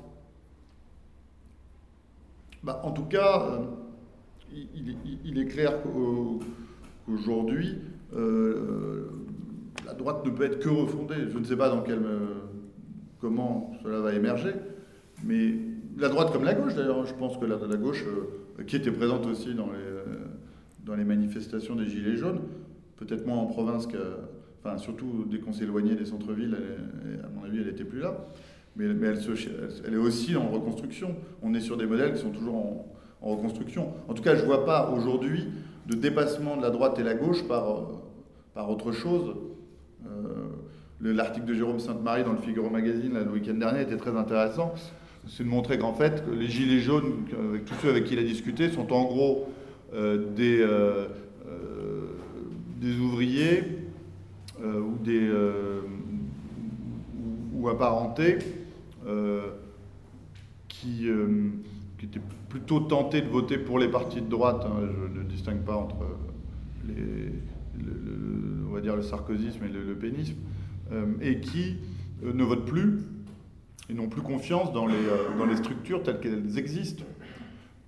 Bah, 2.62 2.80
En 2.84 2.92
tout 2.92 3.04
cas, 3.04 3.42
euh, 3.50 3.58
il, 5.24 5.38
est 5.38 5.46
clair 5.46 5.82
qu'aujourd'hui, 5.82 7.78
euh, 8.14 9.10
la 9.86 9.94
droite 9.94 10.24
ne 10.24 10.30
peut 10.30 10.44
être 10.44 10.60
que 10.60 10.68
refondée. 10.68 11.28
Je 11.30 11.38
ne 11.38 11.44
sais 11.44 11.56
pas 11.56 11.68
dans 11.68 11.82
quel, 11.82 12.04
euh, 12.04 12.42
comment 13.20 13.72
cela 13.82 14.00
va 14.00 14.14
émerger, 14.14 14.54
mais 15.24 15.54
la 15.96 16.08
droite 16.08 16.32
comme 16.32 16.44
la 16.44 16.54
gauche 16.54 16.74
d'ailleurs, 16.74 17.04
je 17.06 17.14
pense 17.14 17.36
que 17.36 17.44
la, 17.44 17.56
gauche, 17.76 18.04
euh, 18.06 18.64
qui 18.64 18.76
était 18.76 18.90
présente 18.90 19.26
aussi 19.26 19.54
dans 19.54 19.66
les, 19.66 19.78
euh, 19.78 20.04
dans 20.84 20.94
les 20.94 21.04
manifestations 21.04 21.76
des 21.76 21.86
Gilets 21.86 22.16
jaunes, 22.16 22.40
peut-être 22.96 23.26
moins 23.26 23.38
en 23.38 23.46
province, 23.46 23.86
que, 23.86 23.98
surtout 24.78 25.26
dès 25.30 25.38
qu'on 25.38 25.52
éloigné 25.52 25.94
des 25.94 26.06
centres-villes, 26.06 26.56
à 27.22 27.28
mon 27.28 27.44
avis 27.44 27.58
elle 27.58 27.66
n'était 27.66 27.84
plus 27.84 28.00
là, 28.00 28.16
mais, 28.76 28.86
elle, 28.86 29.94
est 29.94 29.96
aussi 29.96 30.36
en 30.36 30.48
reconstruction. 30.48 31.14
On 31.42 31.54
est 31.54 31.60
sur 31.60 31.76
des 31.76 31.86
modèles 31.86 32.14
qui 32.14 32.20
sont 32.20 32.30
toujours 32.30 32.56
en, 32.56 32.86
reconstruction. 33.20 33.92
En 34.08 34.14
tout 34.14 34.22
cas, 34.22 34.34
je 34.34 34.42
ne 34.42 34.46
vois 34.46 34.66
pas 34.66 34.90
aujourd'hui 34.90 35.48
de 35.86 35.94
dépassement 35.94 36.56
de 36.56 36.62
la 36.62 36.70
droite 36.70 36.98
et 36.98 37.02
la 37.02 37.14
gauche 37.14 37.46
par, 37.46 37.70
euh, 37.70 37.82
par 38.54 38.70
autre 38.70 38.92
chose. 38.92 39.34
L'article 41.00 41.46
de 41.46 41.54
Jérôme 41.54 41.80
Sainte-Marie 41.80 42.24
dans 42.24 42.32
le 42.32 42.38
Figaro 42.38 42.70
Magazine 42.70 43.12
le 43.14 43.30
week-end 43.30 43.54
dernier 43.54 43.82
était 43.82 43.96
très 43.96 44.16
intéressant 44.16 44.74
c'est 45.26 45.44
de 45.44 45.48
montrer 45.48 45.78
qu'en 45.78 45.94
fait, 45.94 46.22
les 46.32 46.48
gilets 46.48 46.80
jaunes, 46.80 47.24
avec 47.50 47.64
tous 47.64 47.74
ceux 47.82 47.90
avec 47.90 48.04
qui 48.04 48.14
il 48.14 48.18
a 48.18 48.22
discuté, 48.22 48.70
sont 48.70 48.92
en 48.92 49.04
gros 49.04 49.48
euh, 49.94 50.32
des, 50.34 50.60
euh, 50.60 51.06
euh, 51.46 52.06
des 52.80 52.98
ouvriers 52.98 53.62
ou 54.62 54.96
des 55.04 55.30
ou, 57.52 57.68
apparentés 57.68 58.38
qui, 60.68 61.08
étaient 62.02 62.20
plutôt 62.48 62.80
tentés 62.80 63.20
de 63.20 63.28
voter 63.28 63.58
pour 63.58 63.78
les 63.78 63.88
partis 63.88 64.20
de 64.20 64.28
droite. 64.28 64.64
Hein, 64.64 64.88
je 65.14 65.20
ne 65.20 65.24
distingue 65.24 65.62
pas 65.62 65.76
entre 65.76 65.96
les, 66.86 66.94
le, 66.94 68.68
on 68.68 68.74
va 68.74 68.80
dire 68.80 68.96
le 68.96 69.02
sarkozysme 69.02 69.64
et 69.64 69.68
le, 69.68 69.82
le 69.82 69.94
pénisme, 69.94 70.36
et 71.20 71.40
qui 71.40 71.76
ne 72.22 72.44
votent 72.44 72.66
plus 72.66 73.00
ils 73.88 73.96
n'ont 73.96 74.08
plus 74.08 74.22
confiance 74.22 74.72
dans 74.72 74.86
les, 74.86 74.94
euh, 74.94 75.36
dans 75.38 75.46
les 75.46 75.56
structures 75.56 76.02
telles 76.02 76.20
qu'elles 76.20 76.58
existent. 76.58 77.04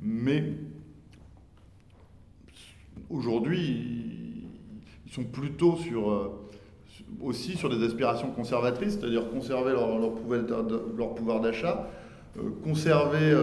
Mais 0.01 0.53
aujourd'hui, 3.09 4.45
ils 5.07 5.13
sont 5.13 5.25
plutôt 5.25 5.77
sur, 5.77 6.11
euh, 6.11 6.49
aussi 7.21 7.57
sur 7.57 7.69
des 7.69 7.85
aspirations 7.85 8.31
conservatrices, 8.31 8.99
c'est-à-dire 8.99 9.31
conserver 9.31 9.73
leur, 9.73 11.15
pouvoir 11.15 11.41
d'achat, 11.41 11.89
conserver 12.63 13.35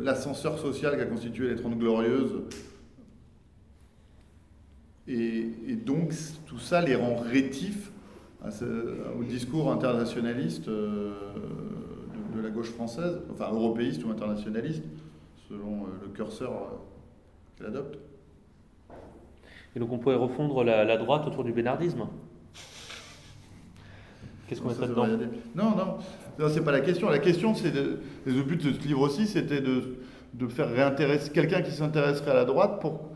l'ascenseur 0.00 0.58
social 0.58 0.96
qui 0.96 1.02
a 1.02 1.06
constitué 1.06 1.48
les 1.48 1.56
Trente 1.56 1.78
Glorieuses. 1.78 2.42
Et, 5.08 5.74
donc 5.86 6.12
tout 6.46 6.58
ça 6.58 6.82
les 6.82 6.94
rend 6.94 7.16
rétifs 7.16 7.90
au 9.18 9.24
discours 9.24 9.70
internationaliste 9.70 10.68
de, 10.68 11.12
la 12.42 12.50
gauche 12.50 12.70
française, 12.70 13.20
enfin 13.32 13.50
européiste 13.52 14.04
ou 14.04 14.10
internationaliste, 14.10 14.84
selon 15.48 15.86
le 16.02 16.08
curseur 16.08 16.52
qu'elle 17.56 17.66
adopte. 17.66 17.98
Et 19.74 19.80
donc 19.80 19.92
on 19.92 19.98
pourrait 19.98 20.16
refondre 20.16 20.64
la, 20.64 20.96
droite 20.96 21.26
autour 21.26 21.44
du 21.44 21.52
bénardisme 21.52 22.06
Qu'est-ce 24.46 24.62
qu'on 24.62 24.68
mettrait 24.68 24.88
dedans 24.88 25.06
Non, 25.54 25.70
non, 25.76 25.98
non 26.38 26.48
c'est 26.48 26.64
pas 26.64 26.72
la 26.72 26.80
question. 26.80 27.10
La 27.10 27.18
question, 27.18 27.54
c'est 27.54 27.72
le 27.74 28.42
but 28.42 28.64
de 28.64 28.72
ce 28.72 28.88
livre 28.88 29.02
aussi, 29.02 29.26
c'était 29.26 29.60
de, 29.60 29.98
de, 30.32 30.46
faire 30.46 30.70
réintéresser 30.70 31.30
quelqu'un 31.30 31.60
qui 31.60 31.70
s'intéresserait 31.70 32.30
à 32.30 32.34
la 32.34 32.44
droite 32.46 32.80
pour 32.80 33.10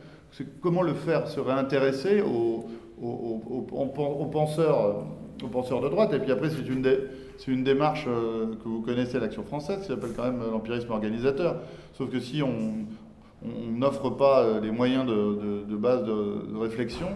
comment 0.60 0.82
le 0.82 0.92
faire 0.92 1.28
se 1.28 1.40
réintéresser 1.40 2.20
aux, 2.20 2.66
aux, 3.02 4.28
penseurs, 4.30 5.04
penseurs 5.48 5.80
de 5.80 5.88
droite. 5.88 6.12
Et 6.12 6.18
puis 6.18 6.32
après, 6.32 6.50
c'est 6.50 6.66
une, 6.68 6.84
c'est 7.38 7.50
une 7.50 7.64
démarche 7.64 8.06
euh, 8.08 8.54
que 8.62 8.68
vous 8.68 8.80
connaissez, 8.82 9.18
l'Action 9.18 9.42
française, 9.42 9.80
qui 9.80 9.88
s'appelle 9.88 10.12
quand 10.16 10.24
même 10.24 10.42
l'empirisme 10.50 10.90
organisateur. 10.90 11.56
Sauf 11.94 12.10
que 12.10 12.20
si 12.20 12.42
on, 12.42 12.86
n'offre 13.44 14.10
pas 14.10 14.42
euh, 14.42 14.60
les 14.60 14.70
moyens 14.70 15.06
de, 15.06 15.76
base 15.76 16.04
de, 16.04 16.56
réflexion 16.56 17.08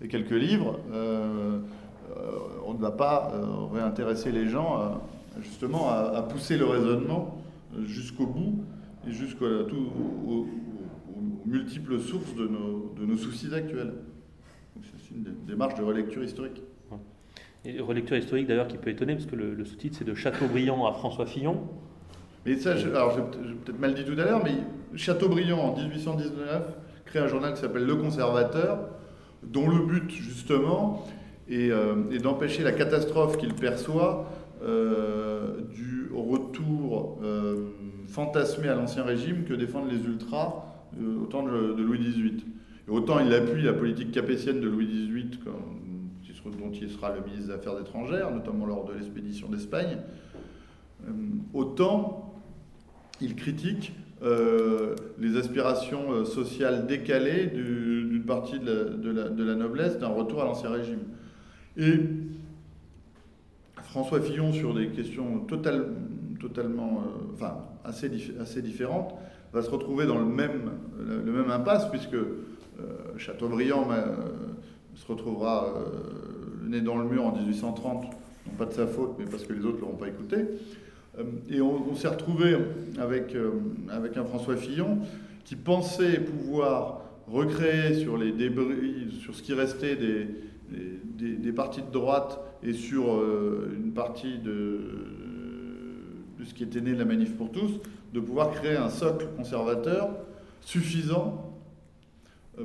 et 0.00 0.08
quelques 0.08 0.30
livres, 0.30 0.78
euh, 0.92 1.58
euh, 2.16 2.30
on 2.66 2.74
ne 2.74 2.78
va 2.78 2.90
pas 2.90 3.32
réintéresser 3.72 4.32
les 4.32 4.48
gens 4.48 5.00
justement 5.40 5.88
à, 5.90 6.22
pousser 6.22 6.56
le 6.56 6.66
raisonnement 6.66 7.42
jusqu'au 7.84 8.26
bout 8.26 8.64
et 9.08 9.12
jusqu'aux 9.12 9.46
aux, 9.46 10.46
multiples 11.46 11.98
sources 12.00 12.34
de 12.34 12.46
nos, 12.46 13.16
soucis 13.16 13.52
actuels. 13.54 13.94
C'est 14.80 15.14
une 15.14 15.24
démarche 15.46 15.74
de 15.74 15.82
relecture 15.82 16.22
historique. 16.22 16.62
Et 17.64 17.80
relecture 17.80 18.16
historique 18.16 18.48
d'ailleurs 18.48 18.66
qui 18.66 18.76
peut 18.76 18.90
étonner, 18.90 19.14
parce 19.14 19.26
que 19.26 19.36
le, 19.36 19.64
sous-titre 19.64 19.96
c'est 19.98 20.04
de 20.04 20.14
Chateaubriand 20.14 20.84
à 20.86 20.92
François 20.92 21.26
Fillon. 21.26 21.60
Mais 22.44 22.56
ça, 22.56 22.72
alors 22.72 23.14
j'ai 23.14 23.22
peut-être 23.22 23.78
mal 23.78 23.94
dit 23.94 24.04
tout 24.04 24.18
à 24.20 24.24
l'heure, 24.24 24.42
mais 24.42 24.54
Chateaubriand, 24.96 25.58
en 25.58 25.76
1819, 25.76 26.62
crée 27.04 27.20
un 27.20 27.28
journal 27.28 27.54
qui 27.54 27.60
s'appelle 27.60 27.84
Le 27.84 27.94
Conservateur, 27.94 28.88
dont 29.44 29.68
le 29.68 29.86
but, 29.86 30.10
justement, 30.10 31.06
est, 31.48 31.70
euh, 31.70 31.94
d'empêcher 32.20 32.64
la 32.64 32.72
catastrophe 32.72 33.36
qu'il 33.36 33.54
perçoit 33.54 34.30
euh, 34.62 35.60
du 35.72 36.10
retour 36.14 37.20
euh, 37.22 37.70
fantasmé 38.08 38.68
à 38.68 38.74
l'Ancien 38.74 39.04
Régime 39.04 39.44
que 39.44 39.54
défendent 39.54 39.90
les 39.90 40.04
ultras 40.04 40.66
au 41.00 41.26
temps 41.26 41.42
de, 41.42 41.82
Louis 41.82 41.98
XVIII. 41.98 42.44
Et 42.86 42.90
autant 42.90 43.18
il 43.18 43.32
appuie 43.32 43.62
la 43.62 43.72
politique 43.72 44.12
capétienne 44.12 44.60
de 44.60 44.68
Louis 44.68 44.86
XVIII, 44.86 45.38
dont 46.50 46.70
il 46.72 46.90
sera 46.90 47.14
le 47.14 47.22
ministre 47.22 47.46
des 47.46 47.52
Affaires 47.52 47.78
étrangères, 47.78 48.30
notamment 48.30 48.66
lors 48.66 48.84
de 48.84 48.94
l'expédition 48.94 49.48
d'Espagne, 49.48 49.98
autant 51.54 52.32
il 53.20 53.36
critique 53.36 53.92
euh, 54.22 54.94
les 55.18 55.36
aspirations 55.36 56.12
euh, 56.12 56.24
sociales 56.24 56.86
décalées 56.86 57.46
d'une 57.46 58.22
partie 58.24 58.60
de 58.60 59.44
la, 59.44 59.54
noblesse 59.56 59.98
d'un 59.98 60.08
retour 60.08 60.42
à 60.42 60.44
l'ancien 60.44 60.70
régime. 60.70 61.00
Et 61.76 61.98
François 63.82 64.20
Fillon, 64.20 64.52
sur 64.52 64.74
des 64.74 64.88
questions 64.88 65.40
totalement, 65.40 65.92
euh, 66.38 67.32
enfin, 67.32 67.56
assez, 67.84 68.10
assez 68.40 68.62
différentes, 68.62 69.12
va 69.52 69.62
se 69.62 69.70
retrouver 69.70 70.06
dans 70.06 70.18
le 70.18 70.24
même, 70.24 70.70
le 70.98 71.32
même 71.32 71.50
impasse, 71.50 71.90
puisque 71.90 72.16
Chateaubriand 73.18 73.88
se 74.94 75.06
retrouvera 75.06 75.74
né 76.72 76.80
dans 76.80 76.96
le 76.96 77.04
mur 77.04 77.26
en 77.26 77.36
1830, 77.36 78.04
non 78.04 78.52
pas 78.58 78.64
de 78.64 78.72
sa 78.72 78.86
faute, 78.86 79.14
mais 79.18 79.26
parce 79.26 79.44
que 79.44 79.52
les 79.52 79.64
autres 79.64 79.76
ne 79.76 79.82
l'auront 79.82 79.96
pas 79.96 80.08
écouté. 80.08 80.36
Euh, 81.18 81.24
et 81.50 81.60
on, 81.60 81.94
s'est 81.94 82.08
retrouvé 82.08 82.56
avec, 82.98 83.34
euh, 83.34 83.52
avec 83.90 84.16
un 84.16 84.24
François 84.24 84.56
Fillon 84.56 84.98
qui 85.44 85.56
pensait 85.56 86.20
pouvoir 86.20 87.02
recréer 87.28 87.94
sur 87.94 88.16
les 88.16 88.32
débris, 88.32 89.12
sur 89.20 89.34
ce 89.34 89.42
qui 89.42 89.52
restait 89.52 89.96
des, 89.96 90.26
des, 91.36 91.52
partis 91.52 91.82
de 91.82 91.90
droite 91.92 92.40
et 92.62 92.72
sur 92.72 93.12
euh, 93.12 93.76
une 93.76 93.92
partie 93.92 94.38
de, 94.38 94.80
ce 96.44 96.54
qui 96.54 96.64
était 96.64 96.80
né 96.80 96.92
de 96.94 96.98
la 96.98 97.04
manif 97.04 97.36
pour 97.36 97.52
tous, 97.52 97.80
de 98.12 98.20
pouvoir 98.20 98.50
créer 98.50 98.76
un 98.76 98.88
socle 98.88 99.26
conservateur 99.36 100.10
suffisant 100.60 101.54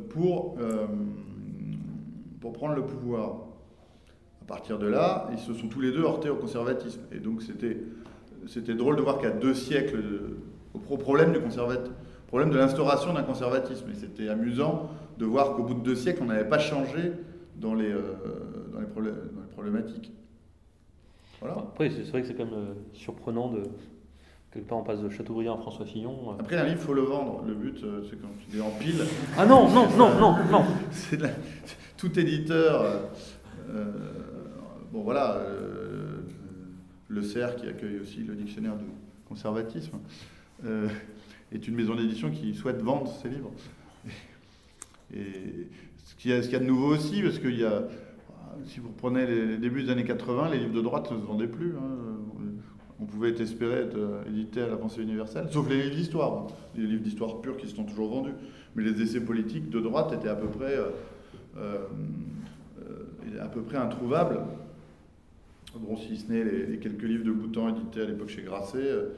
pour, 0.10 0.58
pour 2.42 2.54
prendre 2.54 2.76
le 2.76 2.84
pouvoir. 2.84 3.47
À 4.48 4.54
partir 4.54 4.80
de 4.80 4.88
là, 4.88 5.28
ils 5.34 5.40
se 5.40 5.54
sont 5.54 5.68
tous 5.68 5.82
les 5.82 5.92
deux 5.92 6.04
heurtés 6.04 6.30
au 6.30 6.38
conservatisme. 6.38 7.02
Et 7.12 7.20
donc 7.20 7.42
c'était 7.42 8.76
drôle 8.76 8.96
de 8.96 9.02
voir 9.02 9.20
qu'à 9.20 9.30
deux 9.30 9.54
siècles, 9.54 10.02
au 10.74 10.98
problème 10.98 11.34
du 11.34 11.40
conservatisme, 11.40 11.94
problème 12.28 12.50
de 12.50 12.58
l'instauration 12.58 13.14
d'un 13.14 13.24
conservatisme, 13.24 13.90
et 13.92 13.96
c'était 13.96 14.30
amusant 14.30 14.90
de 15.18 15.26
voir 15.26 15.56
qu'au 15.56 15.64
bout 15.64 15.74
de 15.74 15.80
deux 15.82 15.96
siècles, 15.96 16.22
on 16.24 16.28
n'avait 16.28 16.48
pas 16.48 16.60
changé 16.60 17.14
dans 17.56 17.74
les, 17.74 17.92
euh, 17.92 18.02
dans, 18.74 18.80
les 18.80 19.12
problématiques. 19.54 20.14
Voilà. 21.40 21.56
Après, 21.58 21.90
c'est 21.90 22.04
vrai 22.10 22.22
que 22.22 22.28
c'est 22.28 22.34
quand 22.34 22.46
même 22.46 22.54
euh, 22.54 22.74
surprenant 22.94 23.50
de 23.50 23.64
quelque 24.54 24.68
part 24.68 24.78
on 24.78 24.84
passe 24.84 25.02
de 25.02 25.10
Chateaubriand 25.10 25.56
à 25.56 25.58
François 25.58 25.86
Fillon. 25.86 26.32
Euh. 26.32 26.40
Après, 26.40 26.58
un 26.58 26.64
livre, 26.64 26.78
il 26.80 26.86
faut 26.86 26.94
le 26.94 27.02
vendre. 27.02 27.44
Le 27.46 27.54
but, 27.54 27.84
c'est 28.10 28.20
quand 28.20 28.28
il 28.52 28.60
est 28.60 28.62
en 28.62 28.72
pile. 28.72 29.02
Ah 29.38 29.46
non, 29.46 29.70
non, 29.70 29.88
non, 29.98 30.14
non, 30.20 30.36
non. 30.52 30.64
c'est 30.92 31.20
tout 31.98 32.20
éditeur. 32.20 33.10
Bon, 34.92 35.02
voilà 35.02 35.42
le 37.10 37.22
CERF, 37.22 37.56
qui 37.58 37.68
accueille 37.68 38.00
aussi 38.00 38.20
le 38.20 38.36
dictionnaire 38.36 38.76
du 38.76 38.86
conservatisme, 39.28 39.98
euh, 40.66 40.88
est 41.52 41.68
une 41.68 41.76
maison 41.76 41.96
d'édition 41.96 42.30
qui 42.32 42.54
souhaite 42.54 42.82
vendre 42.82 43.12
ses 43.22 43.30
livres. 43.30 43.52
Et 45.14 45.68
ce 46.06 46.16
qu'il 46.16 46.32
y, 46.32 46.34
a 46.34 46.60
de 46.60 46.66
nouveau 46.66 46.94
aussi, 46.94 47.22
parce 47.22 47.40
qu'il 47.40 47.58
y 47.58 47.64
a, 47.64 47.84
si 48.66 48.80
vous 48.80 48.90
prenez 48.90 49.26
les 49.26 49.58
débuts 49.58 49.84
des 49.84 49.92
années 49.92 50.04
80, 50.04 50.50
les 50.52 50.60
livres 50.60 50.74
de 50.74 50.82
droite 50.82 51.12
ne 51.12 51.18
se 51.18 51.26
vendaient 51.26 51.48
plus. 51.48 51.76
Hein. 51.78 51.96
On 53.00 53.06
pouvait 53.06 53.30
espérer 53.30 53.82
être 53.82 53.98
édité 54.28 54.62
à 54.62 54.68
la 54.68 54.76
pensée 54.76 55.04
universelle, 55.04 55.48
sauf 55.52 55.70
les 55.70 55.84
livres 55.84 55.96
d'histoire, 55.96 56.48
les 56.76 56.88
livres 56.88 57.04
d'histoire 57.04 57.42
purs 57.42 57.56
qui 57.56 57.68
se 57.68 57.76
sont 57.76 57.84
toujours 57.84 58.10
vendus. 58.10 58.34
Mais 58.76 58.84
les 58.84 59.02
essais 59.02 59.22
politiques 59.22 59.70
de 59.70 59.80
droite 59.80 60.12
étaient 60.14 60.30
à 60.30 60.36
peu 60.36 60.48
près, 60.48 60.76
euh, 60.76 60.90
euh, 61.58 61.86
à 63.40 63.48
peu 63.48 63.62
près 63.62 63.78
introuvables. 63.78 64.40
Bon, 65.80 65.96
si 65.96 66.18
ce 66.18 66.32
n'est 66.32 66.44
les, 66.44 66.78
quelques 66.80 67.04
livres 67.04 67.26
de 67.26 67.32
Boutan 67.32 67.70
édités 67.70 68.02
à 68.02 68.06
l'époque 68.06 68.30
chez 68.30 68.42
Grasset, 68.42 68.78
euh, 68.78 69.10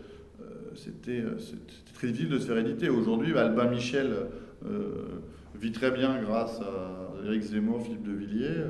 euh, 0.42 0.72
c'était 0.76 1.24
très 1.94 2.08
difficile 2.08 2.30
de 2.30 2.40
se 2.40 2.48
faire 2.48 2.58
éditer. 2.58 2.90
Aujourd'hui, 2.90 3.38
Albin 3.38 3.70
Michel 3.70 4.12
euh, 4.66 5.22
vit 5.56 5.72
très 5.72 5.92
bien 5.92 6.22
grâce 6.22 6.60
à 6.62 7.26
Éric 7.26 7.44
Zemmour, 7.44 7.82
Philippe 7.84 8.04
de 8.04 8.12
Villiers. 8.12 8.64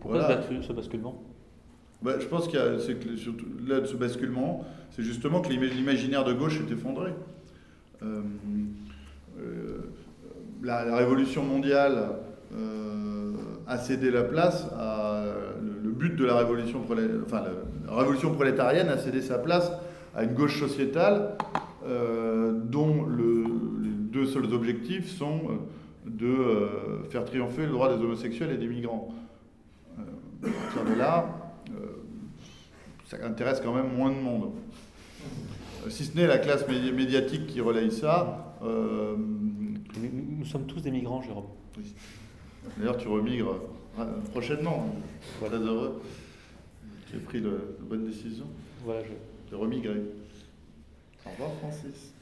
pourquoi 0.00 0.42
ce 0.62 0.72
basculement? 0.72 1.22
Bah, 2.02 2.18
Je 2.18 2.26
pense 2.26 2.48
qu'il 2.48 2.58
y 2.58 2.62
a 2.62 2.78
surtout, 2.78 3.46
là, 3.66 3.84
ce 3.84 3.96
basculement, 3.96 4.64
c'est 4.90 5.02
justement 5.02 5.40
que 5.40 5.50
l'imaginaire 5.52 6.24
de 6.24 6.32
gauche 6.32 6.58
s'est 6.58 6.72
effondré. 6.72 7.12
la, 10.62 10.84
la, 10.84 10.96
révolution 10.96 11.44
mondiale 11.44 12.10
a 13.66 13.78
cédé 13.78 14.10
la 14.10 14.22
place 14.22 14.66
à 14.76 15.24
le, 15.62 15.90
but 15.90 16.14
de 16.16 16.24
la 16.24 16.36
révolution, 16.36 16.82
enfin, 16.84 17.44
la, 17.86 17.96
révolution 17.96 18.32
prolétarienne 18.32 18.88
a 18.88 18.98
cédé 18.98 19.22
sa 19.22 19.38
place 19.38 19.72
à 20.14 20.24
une 20.24 20.34
gauche 20.34 20.58
sociétale 20.58 21.36
euh, 21.84 22.52
dont 22.52 23.04
le, 23.04 23.44
les 23.82 23.90
deux 23.90 24.26
seuls 24.26 24.52
objectifs 24.52 25.10
sont 25.10 25.40
euh, 25.48 25.56
de 26.06 26.26
euh, 26.26 27.02
faire 27.10 27.24
triompher 27.24 27.66
le 27.66 27.72
droit 27.72 27.94
des 27.94 28.02
homosexuels 28.02 28.50
et 28.52 28.56
des 28.56 28.68
migrants. 28.68 29.12
à 29.98 30.48
partir 30.48 30.84
de 30.92 30.98
là, 30.98 31.38
ça 33.06 33.18
intéresse 33.24 33.60
quand 33.62 33.74
même 33.74 33.94
moins 33.94 34.10
de 34.10 34.16
monde. 34.16 34.52
Si 35.88 36.04
ce 36.04 36.16
n'est 36.16 36.26
la 36.26 36.38
classe 36.38 36.66
médiatique 36.68 37.46
qui 37.46 37.60
relaye 37.60 37.90
ça. 37.90 38.56
Nous, 38.62 40.44
sommes 40.46 40.66
tous 40.66 40.80
des 40.80 40.90
migrants, 40.90 41.20
Jérôme. 41.20 41.44
D'ailleurs, 42.76 42.96
tu 42.96 43.08
remigres 43.08 43.56
ah, 43.98 44.06
prochainement. 44.30 44.94
Voilà. 45.40 45.58
Très 45.58 45.66
heureux. 45.66 46.02
Tu 47.10 47.16
as 47.16 47.20
pris 47.20 47.40
la 47.40 47.50
bonne 47.80 48.06
décision. 48.06 48.46
Voilà, 48.84 49.02
je... 49.04 49.50
De 49.50 49.56
remigrer. 49.56 50.00
Au 51.26 51.30
revoir, 51.30 51.50
Francis. 51.60 52.12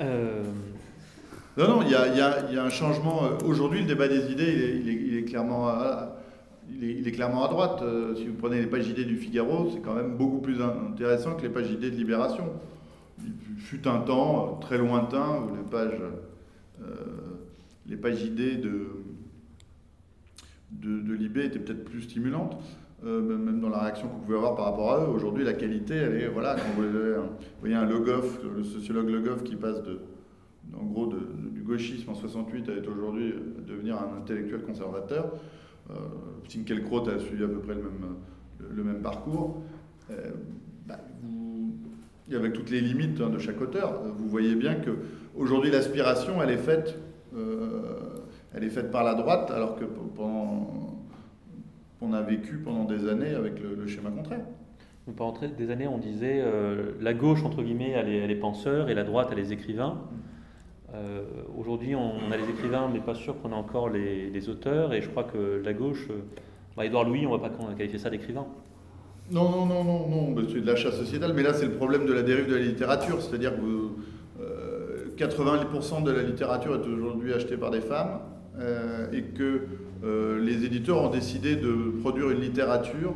Euh, 0.00 0.42
non, 1.56 1.68
non, 1.68 1.82
il 1.82 1.90
y 1.90 1.94
a, 1.94 2.08
y 2.52 2.58
a, 2.58 2.62
un 2.62 2.70
changement. 2.70 3.24
Euh, 3.24 3.38
aujourd'hui, 3.46 3.80
le 3.80 3.86
débat 3.86 4.08
des 4.08 4.30
idées, 4.30 4.82
il 4.84 5.16
est, 5.16 5.24
clairement 5.24 5.72
il 6.70 7.08
est, 7.08 7.12
clairement 7.12 7.44
à 7.44 7.48
droite. 7.48 7.80
Euh, 7.82 8.14
si 8.16 8.26
vous 8.26 8.34
prenez 8.34 8.60
les 8.60 8.66
pages 8.66 8.88
idées 8.88 9.04
du 9.04 9.16
Figaro, 9.16 9.70
c'est 9.72 9.80
quand 9.80 9.94
même 9.94 10.16
beaucoup 10.16 10.40
plus 10.40 10.60
intéressant 10.60 11.34
que 11.34 11.42
les 11.42 11.48
pages 11.48 11.70
idées 11.70 11.90
de 11.90 11.96
Libération. 11.96 12.50
Il 13.24 13.60
fut 13.60 13.88
un 13.88 14.00
temps 14.00 14.58
très 14.60 14.76
lointain 14.76 15.40
où 15.40 15.56
les 15.56 15.62
pages, 15.62 16.00
les 17.86 17.96
pages 17.96 18.22
idées 18.22 18.56
de, 18.56 18.88
de, 20.84 21.12
Libé 21.14 21.44
étaient 21.44 21.58
peut-être 21.58 21.84
plus 21.84 22.02
stimulantes. 22.02 22.56
Euh, 23.04 23.20
même 23.20 23.60
dans 23.60 23.68
la 23.68 23.80
réaction 23.80 24.08
qu'on 24.08 24.20
pouvait 24.20 24.36
avoir 24.36 24.54
par 24.54 24.64
rapport 24.64 24.92
à 24.92 25.04
eux. 25.04 25.08
Aujourd'hui, 25.08 25.44
la 25.44 25.52
qualité, 25.52 25.94
elle 25.94 26.22
est, 26.22 26.28
voilà, 26.28 26.54
quand 26.54 26.80
vous 26.80 26.88
voyez 27.60 27.74
un, 27.74 27.84
Logoff, 27.84 28.40
le 28.56 28.64
sociologue 28.64 29.10
Logoff 29.10 29.44
qui 29.44 29.56
passe 29.56 29.82
de, 29.82 29.98
en 30.78 30.84
gros, 30.84 31.12
du 31.52 31.62
gauchisme 31.62 32.10
en 32.10 32.14
68 32.14 32.68
à 32.68 32.72
être 32.72 32.90
aujourd'hui 32.90 33.32
euh, 33.32 33.62
devenir 33.66 33.96
un 33.96 34.18
intellectuel 34.18 34.62
conservateur. 34.62 35.32
Euh, 35.90 35.94
Finkielkraut 36.48 37.08
a 37.08 37.18
suivi 37.18 37.44
à 37.44 37.48
peu 37.48 37.58
près 37.58 37.74
le 37.74 37.82
même, 37.82 38.16
le, 38.74 38.84
même 38.84 39.02
parcours. 39.02 39.62
Euh, 40.10 40.30
bah, 40.86 40.98
avec 42.32 42.54
toutes 42.54 42.70
les 42.70 42.80
limites 42.80 43.20
hein, 43.20 43.28
de 43.28 43.38
chaque 43.38 43.60
auteur, 43.60 44.02
vous 44.16 44.28
voyez 44.28 44.54
bien 44.54 44.76
que 44.76 44.90
aujourd'hui 45.36 45.70
l'aspiration, 45.70 46.42
elle 46.42 46.50
est 46.50 46.56
faite, 46.56 46.98
elle 48.54 48.64
est 48.64 48.70
faite 48.70 48.90
par 48.90 49.04
la 49.04 49.14
droite, 49.14 49.50
alors 49.50 49.76
que 49.76 49.84
pendant 49.84 50.94
qu'on 52.00 52.12
a 52.12 52.22
vécu 52.22 52.58
pendant 52.58 52.84
des 52.84 53.08
années 53.08 53.34
avec 53.34 53.54
le, 53.60 53.86
schéma 53.86 54.10
contraire. 54.10 54.44
Pendant 55.16 55.38
des 55.58 55.70
années, 55.70 55.88
on 55.88 55.98
disait 55.98 56.40
euh, 56.40 56.92
la 57.00 57.14
gauche, 57.14 57.44
entre 57.44 57.62
guillemets, 57.62 57.90
elle 57.90 58.08
est, 58.08 58.18
elle 58.18 58.38
penseurs 58.38 58.88
et 58.88 58.94
la 58.94 59.04
droite, 59.04 59.28
elle 59.32 59.38
est 59.38 59.42
les 59.42 59.52
écrivains. 59.52 59.98
Euh, 60.94 61.22
aujourd'hui, 61.58 61.94
on, 61.94 62.30
a 62.30 62.36
les 62.36 62.48
écrivains, 62.48 62.88
mais 62.92 63.00
pas 63.00 63.14
sûr 63.14 63.40
qu'on 63.40 63.52
a 63.52 63.56
encore 63.56 63.90
les, 63.90 64.48
auteurs. 64.48 64.94
Et 64.94 65.02
je 65.02 65.10
crois 65.10 65.24
que 65.24 65.60
la 65.62 65.72
gauche, 65.72 66.06
euh, 66.10 66.22
bah, 66.76 66.86
Édouard 66.86 67.04
Louis, 67.04 67.26
on 67.26 67.32
ne 67.32 67.38
va 67.38 67.48
pas 67.48 67.56
qualifier 67.76 67.98
ça 67.98 68.10
d'écrivain. 68.10 68.46
Non, 69.30 69.50
non, 69.50 69.66
non, 69.66 69.84
non, 69.84 70.08
non, 70.08 70.34
c'est 70.48 70.60
de 70.60 70.66
l'achat 70.66 70.92
sociétal. 70.92 71.32
Mais 71.34 71.42
là, 71.42 71.52
c'est 71.52 71.66
le 71.66 71.72
problème 71.72 72.06
de 72.06 72.12
la 72.12 72.22
dérive 72.22 72.48
de 72.48 72.54
la 72.54 72.62
littérature. 72.62 73.20
C'est-à-dire 73.20 73.52
que 73.56 73.90
80% 75.16 76.02
de 76.02 76.10
la 76.10 76.22
littérature 76.22 76.74
est 76.74 76.86
aujourd'hui 76.88 77.32
achetée 77.32 77.56
par 77.56 77.70
des 77.70 77.80
femmes 77.80 78.20
et 79.12 79.22
que 79.22 79.62
euh, 80.04 80.38
les 80.38 80.64
éditeurs 80.64 81.02
ont 81.02 81.10
décidé 81.10 81.56
de 81.56 81.92
produire 82.00 82.30
une 82.30 82.40
littérature 82.40 83.14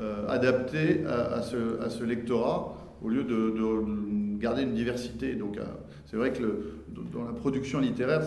euh, 0.00 0.26
adaptée 0.28 1.04
à, 1.04 1.42
ce, 1.42 2.04
lectorat 2.04 2.74
au 3.02 3.08
lieu 3.08 3.24
de, 3.24 4.38
garder 4.38 4.62
une 4.62 4.74
diversité. 4.74 5.34
Donc 5.34 5.58
euh, 5.58 5.64
c'est 6.06 6.16
vrai 6.16 6.32
que 6.32 6.72
dans 7.12 7.24
la 7.24 7.32
production 7.32 7.80
littéraire, 7.80 8.22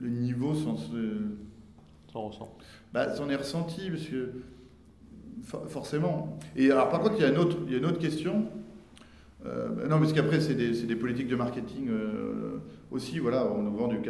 le, 0.00 0.08
niveau 0.08 0.54
s'en 0.54 2.26
ressent. 2.26 2.56
Bah, 2.92 3.14
s'en 3.14 3.28
est 3.28 3.36
ressenti, 3.36 3.90
parce 3.90 4.06
que 4.06 4.30
forcément. 5.68 6.38
Et 6.56 6.70
alors 6.70 6.88
par 6.88 7.00
contre, 7.00 7.14
il 7.18 7.22
y 7.22 7.24
a 7.24 7.28
une 7.28 7.38
autre, 7.38 7.58
il 7.66 7.72
y 7.72 7.74
a 7.74 7.78
une 7.78 7.86
autre 7.86 7.98
question. 7.98 8.46
Non, 9.44 9.98
parce 9.98 10.12
qu'après, 10.12 10.40
c'est 10.40 10.54
des, 10.54 10.82
des, 10.82 10.96
politiques 10.96 11.28
de 11.28 11.36
marketing 11.36 11.90
aussi, 12.92 13.18
voilà, 13.18 13.46
on 13.46 13.62
nous 13.62 13.74
vend 13.74 13.88
du, 13.88 14.00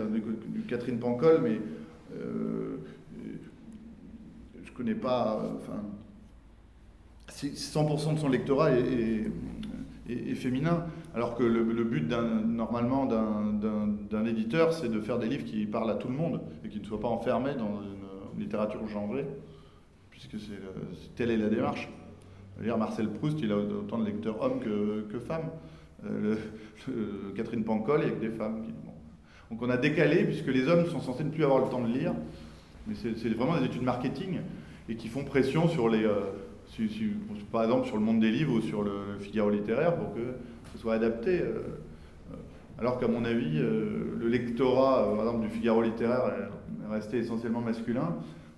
Catherine 0.69 0.99
Pancol, 0.99 1.41
mais 1.43 1.61
euh, 2.15 2.79
je 4.63 4.71
ne 4.71 4.77
connais 4.77 4.95
pas. 4.95 5.41
Enfin, 5.57 5.83
100% 7.31 8.15
de 8.15 8.19
son 8.19 8.29
lectorat 8.29 8.73
est, 8.73 9.31
féminin, 10.35 10.85
alors 11.15 11.37
que 11.37 11.45
le, 11.45 11.85
but 11.85 12.11
normalement 12.11 13.07
d'un 13.07 14.25
éditeur, 14.27 14.73
c'est 14.75 14.91
de 14.91 15.01
faire 15.01 15.19
des 15.19 15.29
livres 15.29 15.45
qui 15.45 15.65
parlent 15.65 15.91
à 15.91 15.95
tout 15.95 16.09
le 16.09 16.15
monde 16.15 16.43
et 16.65 16.69
qui 16.69 16.81
ne 16.81 16.85
soient 16.85 17.01
pas 17.01 17.09
enfermés 17.09 17.55
dans 17.55 17.81
une 17.83 18.41
littérature 18.41 18.87
genrée, 18.89 19.27
puisque 20.11 20.37
telle 21.15 21.31
est 21.31 21.37
la 21.37 21.49
démarche. 21.49 21.89
Dire 22.61 22.79
Marcel 22.79 23.09
Proust, 23.09 23.41
il 23.41 23.51
a 23.51 23.57
autant 23.57 23.99
de 23.99 24.05
lecteurs 24.05 24.41
hommes 24.43 24.61
que, 24.61 25.03
que 25.11 25.19
femmes. 25.19 25.51
Euh, 26.05 26.37
Catherine 27.37 27.65
Pancol 27.65 28.03
avec 28.03 28.19
des 28.19 28.31
femmes. 28.31 28.65
Donc 29.51 29.63
on 29.63 29.71
a 29.71 29.77
décalé, 29.77 30.25
puisque 30.25 30.49
les 30.49 30.67
hommes 30.67 30.87
sont 30.87 31.01
censés 31.01 31.25
ne 31.25 31.31
plus 31.31 31.45
avoir 31.45 31.61
le 31.61 31.69
temps 31.69 31.81
de 31.81 31.93
lire, 31.93 32.13
mais 32.87 32.95
c'est 32.95 33.29
vraiment 33.29 33.59
des 33.59 33.67
études 33.67 33.83
marketing, 33.83 34.41
et 34.89 34.97
qui 34.97 35.09
font 35.09 35.25
pression 35.25 35.69
sur 35.69 35.89
les... 35.89 36.05
Euh, 36.05 36.21
par 37.51 37.65
exemple 37.65 37.87
sur 37.87 37.97
le 37.97 38.03
monde 38.03 38.21
des 38.21 38.31
livres 38.31 38.55
ou 38.55 38.63
sur 38.63 38.83
le, 38.83 39.19
Figaro 39.21 39.51
littéraire 39.51 39.95
pour 39.95 40.15
que 40.15 40.21
ce 40.73 40.79
soit 40.79 40.95
adapté. 40.95 41.41
Euh, 41.41 41.61
alors 42.79 42.99
qu'à 42.99 43.07
mon 43.07 43.25
avis, 43.27 43.59
le 43.59 44.27
lectorat, 44.27 45.05
par 45.15 45.27
exemple, 45.27 45.43
du 45.43 45.51
Figaro 45.51 45.83
littéraire 45.83 46.33
est 46.33 46.93
resté 46.93 47.19
essentiellement 47.19 47.61
masculin, 47.61 48.17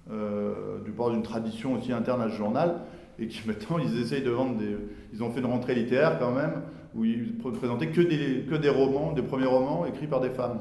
du 0.09 0.93
part 0.93 1.11
d'une 1.11 1.23
tradition 1.23 1.75
aussi 1.75 1.93
interne 1.93 2.23
à 2.23 2.31
ce 2.31 2.37
journal, 2.37 2.83
et 3.19 3.29
qui 3.29 3.47
maintenant 3.47 3.79
ils 3.79 4.01
essayent 4.01 4.23
de 4.23 4.31
vendre 4.31 4.57
des. 4.59 4.77
Ils 5.13 5.23
ont 5.23 5.31
fait 5.31 5.41
une 5.41 5.47
rentrée 5.47 5.75
littéraire 5.75 6.19
quand 6.19 6.33
même, 6.33 6.63
où 6.95 7.05
ils 7.05 7.35
présentaient 7.37 7.89
que 7.89 8.01
des, 8.01 8.45
que 8.49 8.55
des 8.55 8.69
romans, 8.69 9.13
des 9.13 9.23
premiers 9.23 9.47
romans 9.47 9.87
écrits 9.87 10.07
par 10.07 10.21
des 10.21 10.31
femmes. 10.31 10.61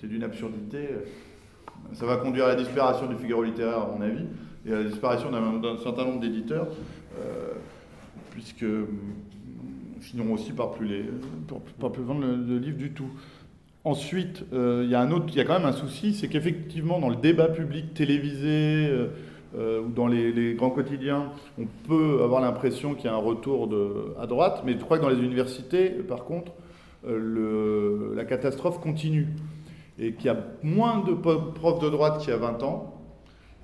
C'est 0.00 0.08
d'une 0.08 0.24
absurdité. 0.24 0.88
Ça 1.92 2.06
va 2.06 2.16
conduire 2.16 2.46
à 2.46 2.48
la 2.48 2.54
disparition 2.56 3.06
du 3.06 3.16
Figaro 3.16 3.42
littéraire, 3.44 3.82
à 3.82 3.90
mon 3.94 4.00
avis, 4.00 4.24
et 4.66 4.72
à 4.72 4.76
la 4.76 4.84
disparition 4.84 5.30
d'un 5.30 5.78
certain 5.78 6.04
nombre 6.04 6.20
d'éditeurs, 6.20 6.68
euh, 7.18 7.52
puisque 8.30 8.64
finiront 10.00 10.34
aussi 10.34 10.52
par 10.52 10.72
plus, 10.72 10.86
les, 10.86 11.04
par, 11.78 11.92
plus 11.92 12.02
vendre 12.02 12.22
le, 12.22 12.58
livre 12.58 12.78
du 12.78 12.90
tout. 12.92 13.10
Ensuite, 13.84 14.44
euh, 14.52 14.82
il 14.84 14.90
y 14.90 14.94
a 14.94 15.04
y 15.04 15.40
a 15.40 15.44
quand 15.44 15.58
même 15.58 15.68
un 15.68 15.72
souci, 15.72 16.14
c'est 16.14 16.28
qu'effectivement 16.28 16.98
dans 16.98 17.08
le 17.08 17.16
débat 17.16 17.48
public 17.48 17.94
télévisé, 17.94 18.88
euh, 18.88 19.08
ou 19.54 19.90
dans 19.90 20.06
les, 20.06 20.54
grands 20.54 20.70
quotidiens, 20.70 21.30
on 21.58 21.66
peut 21.86 22.22
avoir 22.22 22.40
l'impression 22.40 22.94
qu'il 22.94 23.06
y 23.06 23.08
a 23.08 23.14
un 23.14 23.18
retour 23.18 23.68
de, 23.68 24.14
à 24.20 24.26
droite, 24.26 24.62
mais 24.64 24.72
je 24.72 24.78
crois 24.78 24.98
que 24.98 25.02
dans 25.02 25.10
les 25.10 25.22
universités, 25.22 25.90
par 25.90 26.24
contre, 26.24 26.52
euh, 27.06 28.14
la 28.14 28.24
catastrophe 28.24 28.80
continue. 28.80 29.28
Et 29.98 30.12
qu'il 30.14 30.26
y 30.26 30.28
a 30.30 30.46
moins 30.62 31.04
de 31.04 31.12
profs 31.12 31.80
de 31.80 31.90
droite 31.90 32.20
qu'il 32.20 32.30
y 32.30 32.32
a 32.32 32.38
20 32.38 32.62
ans, 32.62 33.02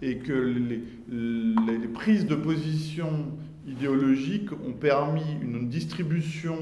et 0.02 0.18
que 0.18 0.32
les, 0.32 1.88
prises 1.88 2.26
de 2.26 2.34
position 2.34 3.26
idéologiques 3.66 4.52
ont 4.52 4.72
permis 4.72 5.24
une 5.42 5.68
distribution 5.68 6.56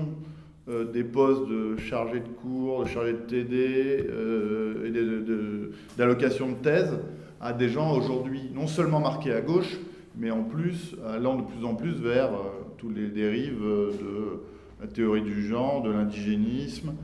euh, 0.68 0.90
des 0.90 1.04
postes 1.04 1.46
de 1.48 1.76
chargé 1.76 2.20
de 2.20 2.28
cours, 2.28 2.84
de 2.84 2.88
chargé 2.88 3.12
de 3.12 3.18
TD 3.18 4.06
euh, 4.08 4.86
et 4.86 5.98
d'allocation 5.98 6.48
de, 6.48 6.54
de, 6.54 6.58
thèse 6.58 6.98
à 7.40 7.53
des 7.53 7.68
gens 7.68 7.96
aujourd'hui 7.96 8.51
non 8.55 8.66
seulement 8.66 9.01
marqués 9.01 9.33
à 9.33 9.40
gauche, 9.40 9.77
mais 10.16 10.31
en 10.31 10.42
plus 10.42 10.96
allant 11.07 11.37
de 11.37 11.42
plus 11.42 11.64
en 11.64 11.75
plus 11.75 11.92
vers 11.92 12.33
euh, 12.33 12.51
tous 12.79 12.90
les 12.90 13.09
dérives 13.09 13.61
de 13.61 14.40
la 14.81 14.87
théorie 14.87 15.22
du 15.22 15.46
genre, 15.46 15.83
de 15.83 15.90
l'indigénisme, 15.90 16.94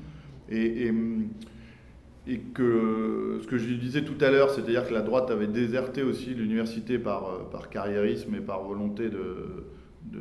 et, 0.51 0.91
et, 2.27 2.39
que 2.55 3.39
ce 3.43 3.47
que 3.47 3.57
je 3.57 3.73
disais 3.75 4.05
tout 4.05 4.23
à 4.23 4.31
l'heure, 4.31 4.51
c'est-à-dire 4.51 4.87
que 4.87 4.93
la 4.93 5.01
droite 5.01 5.31
avait 5.31 5.47
déserté 5.47 6.03
aussi 6.03 6.35
l'université 6.35 6.99
par, 6.99 7.25
euh, 7.25 7.51
par 7.51 7.71
carriérisme 7.71 8.35
et 8.35 8.41
par 8.41 8.63
volonté 8.63 9.09
de, 9.09 9.65
de 10.05 10.21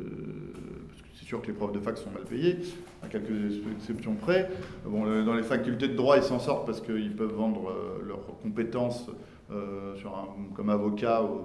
c'est 1.14 1.26
sûr 1.28 1.40
que 1.40 1.46
les 1.46 1.52
profs 1.52 1.72
de 1.72 1.78
fac 1.78 1.96
sont 1.96 2.10
mal 2.10 2.24
payés, 2.24 2.58
à 3.02 3.06
quelques 3.06 3.64
exceptions 3.76 4.14
près. 4.14 4.50
Bon, 4.84 5.04
dans 5.24 5.34
les 5.34 5.42
facultés 5.42 5.88
de 5.88 5.94
droit, 5.94 6.16
ils 6.16 6.22
s'en 6.22 6.38
sortent 6.38 6.66
parce 6.66 6.80
qu'ils 6.80 7.14
peuvent 7.14 7.34
vendre 7.34 7.70
euh, 7.70 8.06
leurs 8.06 8.26
compétences 8.42 9.08
euh, 9.50 9.94
comme 10.54 10.70
avocat 10.70 11.22
ou, 11.24 11.40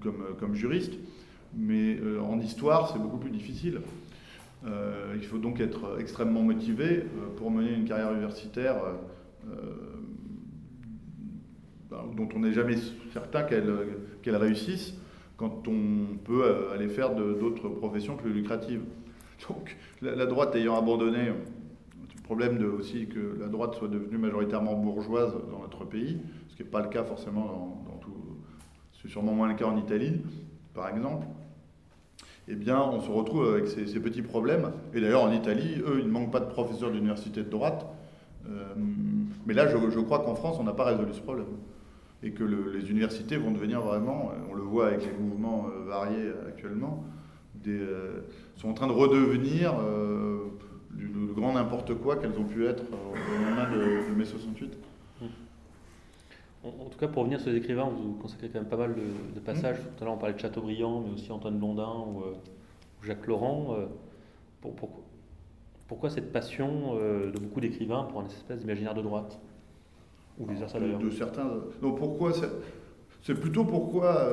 comme, 0.00 0.24
comme, 0.38 0.54
juriste. 0.54 0.94
Mais 1.54 1.96
euh, 1.96 2.20
en 2.20 2.40
histoire, 2.40 2.90
c'est 2.92 2.98
beaucoup 2.98 3.18
plus 3.18 3.30
difficile. 3.30 3.80
Euh, 4.66 5.14
il 5.16 5.24
faut 5.24 5.38
donc 5.38 5.60
être 5.60 5.98
extrêmement 6.00 6.42
motivé 6.42 7.04
pour 7.36 7.50
mener 7.50 7.72
une 7.72 7.84
carrière 7.84 8.12
universitaire 8.12 8.76
dont 12.16 12.28
on 12.34 12.38
n'est 12.38 12.52
jamais 12.52 12.76
certain 13.12 13.42
qu'elle 13.42 14.36
réussisse 14.36 14.94
quand 15.36 15.66
on 15.66 16.16
peut 16.24 16.44
aller 16.72 16.88
faire 16.88 17.14
d'autres 17.14 17.68
professions 17.68 18.16
plus 18.16 18.32
lucratives. 18.32 18.82
Donc 19.48 19.76
la, 20.00 20.26
droite 20.26 20.54
ayant 20.54 20.78
abandonné, 20.78 21.26
le 21.26 22.22
problème 22.22 22.64
aussi 22.78 23.08
que 23.08 23.36
la 23.40 23.48
droite 23.48 23.74
soit 23.74 23.88
devenue 23.88 24.18
majoritairement 24.18 24.74
bourgeoise 24.74 25.34
dans 25.50 25.58
notre 25.58 25.84
pays, 25.84 26.18
ce 26.52 26.56
qui 26.56 26.62
n'est 26.62 26.68
pas 26.68 26.82
le 26.82 26.88
cas 26.88 27.02
forcément 27.02 27.82
dans, 27.86 27.96
tout. 27.96 28.12
C'est 29.00 29.08
sûrement 29.08 29.32
moins 29.32 29.48
le 29.48 29.54
cas 29.54 29.64
en 29.64 29.78
Italie, 29.78 30.20
par 30.74 30.88
exemple. 30.88 31.26
Eh 32.46 32.54
bien, 32.54 32.78
on 32.78 33.00
se 33.00 33.10
retrouve 33.10 33.48
avec 33.48 33.68
ces, 33.68 34.00
petits 34.00 34.20
problèmes. 34.20 34.72
Et 34.92 35.00
d'ailleurs, 35.00 35.22
en 35.22 35.32
Italie, 35.32 35.80
eux, 35.86 35.98
ils 36.00 36.06
ne 36.06 36.10
manquent 36.10 36.30
pas 36.30 36.40
de 36.40 36.50
professeurs 36.50 36.90
d'université 36.90 37.42
de 37.42 37.48
droite. 37.48 37.86
Euh, 38.50 38.74
mais 39.46 39.54
là, 39.54 39.66
je, 39.66 40.00
crois 40.00 40.18
qu'en 40.18 40.34
France, 40.34 40.58
on 40.60 40.64
n'a 40.64 40.74
pas 40.74 40.84
résolu 40.84 41.14
ce 41.14 41.20
problème. 41.20 41.46
Et 42.22 42.32
que 42.32 42.44
les 42.44 42.90
universités 42.90 43.38
vont 43.38 43.50
devenir 43.50 43.80
vraiment, 43.80 44.32
on 44.50 44.54
le 44.54 44.62
voit 44.62 44.88
avec 44.88 45.06
les 45.06 45.12
mouvements 45.12 45.68
euh, 45.68 45.88
variés 45.88 46.30
actuellement, 46.46 47.04
euh, 47.66 48.20
sont 48.56 48.68
en 48.68 48.74
train 48.74 48.88
de 48.88 48.92
redevenir 48.92 49.74
le, 49.80 51.32
grand 51.34 51.54
n'importe 51.54 51.94
quoi 51.94 52.16
qu'elles 52.16 52.38
ont 52.38 52.44
pu 52.44 52.66
être 52.66 52.84
au 52.92 53.40
moment 53.40 53.70
de 53.72 54.14
mai 54.14 54.26
68. 54.26 54.76
En, 56.64 56.88
tout 56.88 56.98
cas, 56.98 57.08
pour 57.08 57.22
revenir 57.22 57.40
sur 57.40 57.50
les 57.50 57.56
écrivains, 57.56 57.84
vous 57.84 58.12
consacrez 58.14 58.48
quand 58.48 58.60
même 58.60 58.68
pas 58.68 58.76
mal 58.76 58.94
de, 58.94 59.40
passages. 59.40 59.78
Mmh. 59.78 59.96
Tout 59.96 60.02
à 60.02 60.04
l'heure, 60.04 60.14
on 60.14 60.18
parlait 60.18 60.34
de 60.34 60.38
Chateaubriand, 60.40 61.00
mais 61.00 61.12
aussi 61.14 61.32
Antoine 61.32 61.58
Blondin 61.58 61.92
ou, 62.06 62.22
Jacques 63.02 63.26
Laurent. 63.26 63.76
Pour, 64.60 64.74
pourquoi 65.88 66.08
cette 66.08 66.32
passion 66.32 66.94
de 66.94 67.38
beaucoup 67.40 67.60
d'écrivains 67.60 68.04
pour 68.04 68.20
un 68.20 68.26
espèce 68.26 68.60
d'imaginaire 68.60 68.94
de 68.94 69.02
droite? 69.02 69.40
Ou 70.38 70.46
vice-versa 70.46 70.78
d'ailleurs 70.78 71.00
de, 71.00 71.10
certains. 71.10 71.50
Donc 71.80 71.98
pourquoi 71.98 72.32
C'est 73.22 73.34
plutôt 73.34 73.64
pourquoi 73.64 74.28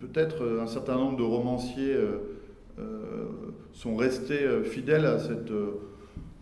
peut-être 0.00 0.60
un 0.62 0.66
certain 0.66 0.96
nombre 0.96 1.18
de 1.18 1.22
romanciers 1.22 1.96
euh, 2.80 3.26
sont 3.72 3.94
restés 3.94 4.42
euh, 4.42 4.64
fidèles 4.64 5.06
à 5.06 5.18
cette, 5.18 5.50
euh, 5.50 5.80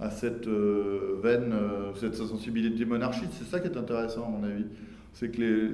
à 0.00 0.10
cette 0.10 0.46
veine, 0.46 1.54
cette 1.96 2.14
sensibilité 2.14 2.84
monarchiste. 2.84 3.32
C'est 3.32 3.44
ça 3.44 3.60
qui 3.60 3.66
est 3.68 3.76
intéressant, 3.76 4.26
à 4.26 4.28
mon 4.28 4.44
avis. 4.44 4.66
C'est 5.12 5.30
que 5.30 5.40
les. 5.40 5.70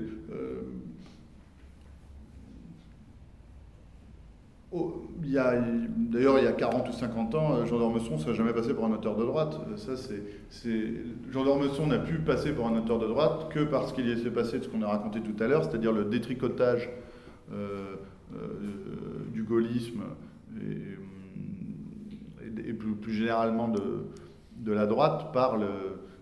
Oh, 4.77 5.05
y 5.23 5.39
a, 5.39 5.55
d'ailleurs, 5.97 6.37
il 6.41 6.45
y 6.45 6.49
a 6.49 6.53
40 6.53 6.89
ou 6.89 6.93
50 6.93 7.35
ans, 7.37 7.65
Jean 7.65 7.79
d'Ormesson 7.79 8.15
ne 8.15 8.19
serait 8.19 8.35
jamais 8.35 8.53
passé 8.53 8.75
pour 8.75 8.85
un 8.85 8.93
auteur 8.93 9.17
de 9.17 9.23
droite. 9.25 9.57
Ça, 9.77 9.93
c'est, 9.97 10.93
Jean 11.31 11.45
d'Ormesson 11.45 11.87
n'a 11.87 12.01
pu 12.01 12.19
passer 12.19 12.53
pour 12.53 12.67
un 12.67 12.77
auteur 12.77 12.99
de 12.99 13.07
droite 13.07 13.51
que 13.51 13.63
parce 13.63 13.93
qu'il 13.93 14.19
s'est 14.19 14.33
passé 14.33 14.59
de 14.59 14.65
ce 14.65 14.69
qu'on 14.69 14.83
a 14.83 14.89
raconté 14.89 15.21
tout 15.21 15.41
à 15.41 15.47
l'heure, 15.47 15.63
c'est-à-dire 15.63 15.93
le 15.93 16.07
détricotage 16.07 16.91
du 19.33 19.45
gaullisme 19.45 20.03
plus, 22.73 23.13
généralement 23.13 23.69
de, 23.69 24.73
la 24.73 24.87
droite 24.87 25.33
par, 25.33 25.57
le, 25.57 25.69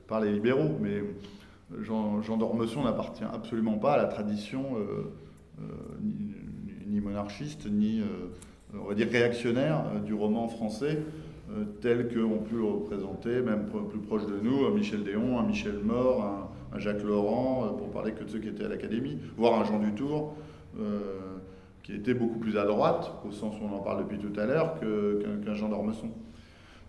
par 0.06 0.20
les 0.20 0.32
libéraux. 0.32 0.76
Mais 0.80 1.02
Jean, 1.80 2.22
Jean 2.22 2.36
d'Ormesson 2.36 2.84
n'appartient 2.84 3.24
absolument 3.24 3.78
pas 3.78 3.94
à 3.94 3.96
la 3.96 4.06
tradition 4.06 4.76
euh, 4.76 5.12
euh, 5.60 5.64
ni, 6.86 7.00
monarchiste, 7.00 7.66
ni 7.70 8.00
euh, 8.00 8.04
on 8.74 8.88
va 8.88 8.94
dire 8.94 9.08
réactionnaire 9.10 9.84
du 10.04 10.14
roman 10.14 10.48
français 10.48 10.98
tel 11.82 12.08
qu'on 12.08 12.38
pu 12.38 12.58
représenter, 12.60 13.42
même 13.42 13.66
plus 13.66 13.98
proche 13.98 14.24
de 14.26 14.40
nous, 14.42 14.64
un 14.64 14.70
Michel 14.70 15.04
Déon, 15.04 15.38
un 15.38 15.42
Michel 15.42 15.78
Mort, 15.82 16.48
un, 16.72 16.78
Jacques 16.78 17.02
Laurent, 17.02 17.74
pour 17.76 17.90
parler 17.90 18.12
que 18.12 18.24
de 18.24 18.30
ceux 18.30 18.38
qui 18.38 18.48
étaient 18.48 18.64
à 18.64 18.68
l'Académie, 18.68 19.18
voire 19.36 19.60
un 19.60 19.64
Jean 19.64 19.78
Dutour 19.78 20.34
qui 21.82 21.94
était 21.94 22.14
beaucoup 22.14 22.38
plus 22.38 22.56
à 22.58 22.64
droite, 22.64 23.10
au 23.28 23.32
sens 23.32 23.54
où 23.60 23.64
on 23.64 23.74
en 23.74 23.80
parle 23.80 24.04
depuis 24.04 24.18
tout 24.18 24.38
à 24.38 24.46
l'heure, 24.46 24.78
qu'un 24.78 25.68
d'Ormesson. 25.68 26.10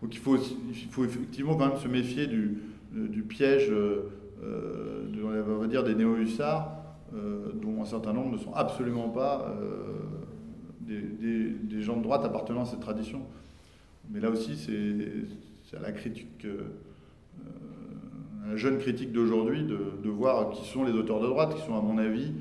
Donc 0.01 0.13
il 0.13 0.19
faut, 0.19 0.37
il 0.37 0.91
faut 0.91 1.05
effectivement 1.05 1.55
quand 1.55 1.67
même 1.67 1.77
se 1.77 1.87
méfier 1.87 2.27
du, 2.27 2.57
du 2.93 3.23
piège, 3.23 3.71
euh, 4.43 5.51
on 5.55 5.57
va 5.57 5.67
dire, 5.67 5.83
des 5.83 5.95
néo-hussards, 5.95 6.75
euh, 7.15 7.51
dont 7.53 7.81
un 7.81 7.85
certain 7.85 8.13
nombre 8.13 8.33
ne 8.33 8.37
sont 8.37 8.53
absolument 8.53 9.09
pas 9.09 9.55
euh, 9.59 9.93
des, 10.81 11.81
gens 11.81 11.97
de 11.97 12.03
droite 12.03 12.23
appartenant 12.25 12.61
à 12.61 12.65
cette 12.65 12.79
tradition. 12.79 13.21
Mais 14.09 14.19
là 14.19 14.29
aussi, 14.29 14.57
c'est 14.57 15.77
à 15.77 15.81
la 15.81 15.91
critique, 15.91 16.45
à 18.45 18.49
la 18.49 18.55
jeune 18.57 18.77
critique 18.77 19.11
d'aujourd'hui, 19.11 19.63
de, 19.63 20.09
voir 20.09 20.51
qui 20.51 20.67
sont 20.67 20.83
les 20.83 20.91
auteurs 20.91 21.19
de 21.19 21.27
droite, 21.27 21.55
qui 21.55 21.61
sont, 21.61 21.77
à 21.77 21.81
mon 21.81 21.97
avis, 21.97 22.33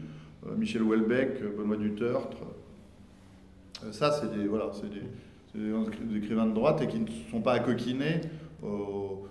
Michel 0.57 0.83
Houellebecq, 0.83 1.43
Benoît 1.57 1.77
Dutertre. 1.77 2.39
Euh, 3.85 3.93
ça, 3.93 4.11
c'est 4.13 4.31
des, 4.37 4.47
voilà, 4.47 4.71
c'est 4.73 4.91
des, 4.91 5.03
écrivains 6.17 6.47
de 6.47 6.55
droite 6.55 6.81
et 6.83 6.87
qui 6.87 6.99
ne 6.99 7.07
sont 7.31 7.43
pas 7.43 7.53
accoquinés 7.53 8.23
au, 8.63 9.27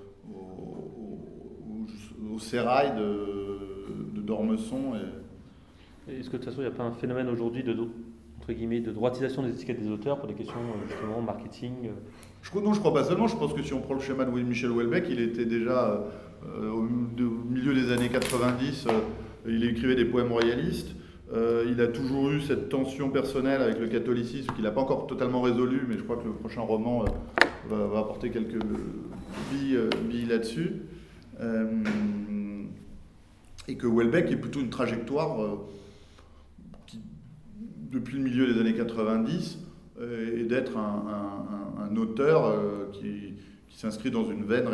au, 2.32 2.40
sérail 2.40 2.94
de, 2.96 4.16
de 4.16 4.22
Dormesson. 4.22 4.94
Est-ce 6.08 6.30
que 6.30 6.34
de 6.34 6.38
toute 6.38 6.46
façon, 6.46 6.62
il 6.62 6.66
n'y 6.66 6.74
a 6.74 6.76
pas 6.76 6.84
un 6.84 6.92
phénomène 6.92 7.28
aujourd'hui 7.28 7.64
de, 7.64 7.76
entre 8.40 8.54
guillemets, 8.54 8.82
de 8.82 8.92
droitisation 8.92 9.44
des 9.44 9.50
étiquettes 9.50 9.82
des 9.82 9.90
auteurs 9.90 10.20
pour 10.20 10.28
des 10.28 10.34
questions 10.34 10.60
euh, 10.60 10.88
justement 10.88 11.22
marketing 11.22 11.90
je, 12.42 12.60
Non, 12.60 12.74
je 12.74 12.80
crois 12.80 12.94
pas 12.94 13.04
seulement. 13.04 13.28
Je 13.28 13.36
pense 13.36 13.54
que 13.54 13.64
si 13.64 13.74
on 13.74 13.82
prend 13.82 13.96
le 13.96 14.02
schéma 14.02 14.26
de 14.26 14.32
Michel 14.32 14.72
Houellebecq, 14.72 15.08
il 15.10 15.20
était 15.20 15.46
déjà 15.46 16.04
au, 16.44 16.82
milieu 16.82 17.74
des 17.74 17.92
années 17.92 18.10
90, 18.10 18.88
il 19.48 19.64
écrivait 19.64 19.96
des 19.96 20.06
poèmes 20.06 20.32
royalistes. 20.32 20.96
Euh, 21.34 21.66
il 21.70 21.80
a 21.80 21.88
toujours 21.88 22.30
eu 22.30 22.42
cette 22.42 22.68
tension 22.68 23.10
personnelle 23.10 23.62
avec 23.62 23.80
le 23.80 23.88
catholicisme 23.88 24.54
qu'il 24.54 24.64
n'a 24.64 24.72
pas 24.72 24.82
encore 24.82 25.08
totalement 25.08 25.42
résolu, 25.42 25.86
mais 25.88 25.98
je 25.98 26.04
crois 26.04 26.18
que 26.18 26.26
le 26.26 26.34
prochain 26.34 26.62
roman 26.62 27.06
euh, 27.72 27.88
va, 27.88 28.00
apporter 28.00 28.32
quelques 28.32 28.62
billes, 29.52 29.78
euh, 29.78 30.28
là-dessus. 30.28 30.82
et 33.68 33.76
que 33.76 33.88
Welbeck 33.88 34.30
est 34.32 34.36
plutôt 34.38 34.60
une 34.60 34.70
trajectoire 34.70 35.60
qui, 36.86 37.00
depuis 37.90 38.18
le 38.18 38.24
milieu 38.24 38.54
des 38.54 38.60
années 38.60 38.76
90, 38.76 39.60
est 40.02 40.44
d'être 40.44 40.78
un, 40.78 41.96
auteur 41.96 42.92
qui, 42.92 43.36
s'inscrit 43.70 44.12
dans 44.12 44.30
une 44.30 44.44
veine 44.44 44.70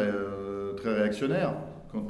très 0.76 0.94
réactionnaire. 0.94 1.54
Quant 1.92 2.08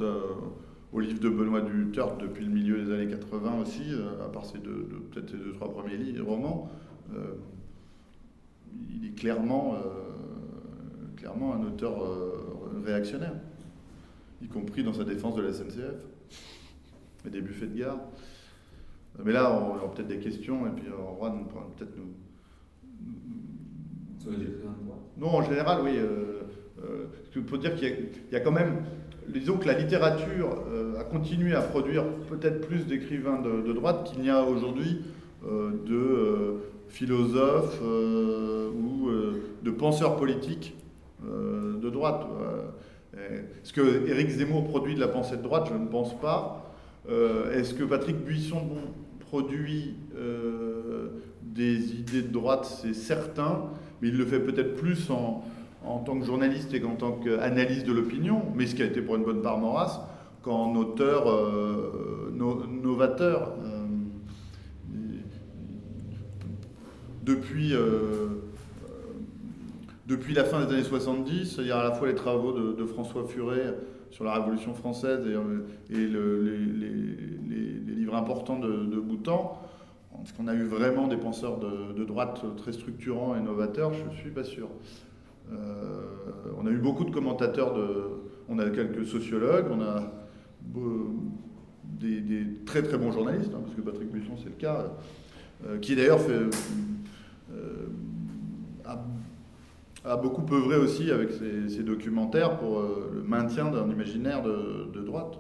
au 0.94 1.00
livre 1.00 1.20
de 1.20 1.30
Benoît 1.30 1.62
Duterte 1.62 2.20
depuis 2.22 2.46
le 2.46 2.52
milieu 2.52 2.84
des 2.84 2.94
années 2.94 3.08
80 3.08 3.62
aussi, 3.62 3.84
euh, 3.92 4.26
à 4.26 4.30
part 4.30 4.46
ses 4.46 4.60
deux, 4.60 4.88
peut-être 5.12 5.30
ses 5.30 5.38
deux, 5.38 5.54
trois 5.54 5.72
premiers 5.72 5.98
livres, 5.98 6.26
romans, 6.26 6.70
euh, 7.14 7.34
il 8.96 9.06
est 9.06 9.16
clairement, 9.16 9.76
euh, 9.76 9.78
clairement 11.18 11.54
un 11.54 11.64
auteur 11.64 11.98
réactionnaire, 12.86 13.34
y 14.42 14.48
compris 14.48 14.84
dans 14.84 14.94
sa 14.94 15.04
défense 15.04 15.36
de 15.36 15.42
la 15.42 15.52
SNCF 15.52 15.96
et 17.26 17.30
des 17.30 17.42
buffets 17.42 17.68
de 17.68 17.78
gare. 17.78 18.00
Mais 19.24 19.32
là, 19.32 19.52
on 19.52 19.78
aura 19.78 19.92
peut-être 19.92 20.08
des 20.08 20.20
questions, 20.20 20.68
et 20.68 20.70
puis 20.70 20.86
Juan 20.86 21.48
pourra 21.48 21.68
peut-être 21.76 21.98
nous. 21.98 22.14
Non, 25.18 25.30
en 25.30 25.42
général, 25.42 25.82
oui. 25.84 25.98
il 27.36 27.44
faut 27.44 27.58
dire 27.58 27.76
qu'il 27.76 28.10
y, 28.32 28.36
a 28.36 28.42
quand 28.42 28.52
même 28.52 28.84
disons 29.28 29.58
que 29.58 29.68
la 29.68 29.74
littérature 29.74 30.64
euh, 30.72 31.00
a 31.00 31.04
continué 31.04 31.54
à 31.54 31.62
produire 31.62 32.04
peut-être 32.30 32.62
plus 32.68 32.86
d'écrivains 32.86 33.42
de, 33.42 33.74
droite 33.74 34.10
qu'il 34.10 34.22
n'y 34.22 34.30
a 34.30 34.44
aujourd'hui 34.44 35.02
euh, 35.46 35.72
de 35.86 35.96
euh, 35.96 36.52
philosophes 36.88 37.82
ou 37.82 39.10
de 39.62 39.72
penseurs 39.72 40.16
politiques 40.16 40.76
de 41.22 41.90
droite. 41.90 42.26
Est-ce 43.14 43.74
que 43.74 44.08
Éric 44.08 44.30
Zemmour 44.30 44.66
produit 44.66 44.96
de 44.96 45.02
la 45.02 45.10
pensée 45.10 45.36
de 45.36 45.42
droite? 45.42 45.68
Je 45.70 45.78
ne 45.78 45.88
pense 45.88 46.18
pas. 46.20 46.74
Est-ce 47.54 47.74
que 47.74 47.84
Patrick 47.84 48.16
Buisson 48.24 48.68
produit 49.20 49.96
des 51.42 51.92
idées 51.96 52.22
de 52.22 52.32
droite? 52.32 52.66
C'est 52.82 52.94
certain, 52.94 53.66
mais 54.02 54.08
il 54.08 54.18
le 54.18 54.26
fait 54.26 54.40
peut-être 54.40 54.76
plus 54.76 55.10
en, 55.10 55.44
en 55.88 56.00
tant 56.00 56.20
que 56.20 56.26
journaliste 56.26 56.74
et 56.74 56.84
en 56.84 56.96
tant 56.96 57.14
qu'analyste 57.14 57.86
de 57.86 57.94
l'opinion, 57.94 58.42
mais 58.56 58.68
ce 58.68 58.76
qui 58.76 58.84
a 58.84 58.86
été 58.86 59.02
pour 59.02 59.16
une 59.16 59.24
bonne 59.24 59.42
part 59.42 59.58
Maurras, 59.58 60.08
qu'en 60.42 60.76
auteur 60.76 61.28
euh, 61.28 62.32
novateur. 62.34 63.54
Euh, 63.64 63.74
depuis, 67.24 67.74
euh, 67.74 68.42
depuis 70.06 70.34
la 70.34 70.46
fin 70.46 70.64
des 70.64 70.74
années 70.74 70.84
70, 70.84 71.58
il 71.60 71.68
y 71.68 71.72
a 71.72 71.80
à 71.80 71.84
la 71.84 71.92
fois 71.92 72.08
les 72.08 72.16
travaux 72.16 72.54
de, 72.54 72.86
François 72.86 73.26
Furet 73.26 73.76
sur 74.12 74.24
la 74.24 74.34
Révolution 74.36 74.74
française 74.74 75.28
et, 75.90 75.94
les, 75.94 76.08
livres 77.96 78.16
importants 78.16 78.60
de, 78.60 78.86
de 78.86 79.00
Boutan. 79.02 79.62
Est-ce 80.24 80.34
qu'on 80.34 80.48
a 80.48 80.54
eu 80.54 80.64
vraiment 80.64 81.08
des 81.08 81.18
penseurs 81.18 81.58
de, 81.58 81.92
de, 81.92 82.06
droite 82.06 82.42
très 82.56 82.72
structurants 82.72 83.36
et 83.36 83.42
novateurs 83.42 83.94
Je 83.94 84.06
ne 84.06 84.16
suis 84.16 84.32
pas 84.32 84.46
sûr. 84.46 84.70
Euh, 85.52 86.06
on 86.58 86.66
a 86.66 86.70
eu 86.70 86.78
beaucoup 86.78 87.04
de 87.04 87.12
commentateurs, 87.12 87.74
de, 87.74 88.04
on 88.50 88.60
a 88.60 88.70
quelques 88.70 89.06
sociologues, 89.06 89.68
on 89.72 89.82
a 89.82 90.12
des, 92.00 92.46
très 92.66 92.84
très 92.84 92.98
bons 92.98 93.12
journalistes, 93.12 93.52
hein, 93.56 93.62
parce 93.64 93.76
que 93.76 93.82
Patrick 93.82 94.12
Buisson 94.12 94.36
c'est 94.38 94.50
le 94.50 94.56
cas, 94.56 94.94
euh, 95.66 95.80
qui 95.80 95.96
d'ailleurs 95.96 96.20
fait, 96.20 96.34
euh, 97.54 97.88
a, 100.04 100.18
beaucoup 100.18 100.46
œuvré 100.54 100.78
aussi 100.78 101.12
avec 101.12 101.32
ses, 101.32 101.84
documentaires 101.84 102.58
pour 102.58 102.82
le 102.82 103.24
maintien 103.24 103.72
d'un 103.72 103.90
imaginaire 103.90 104.42
de, 104.44 105.02
droite. 105.02 105.40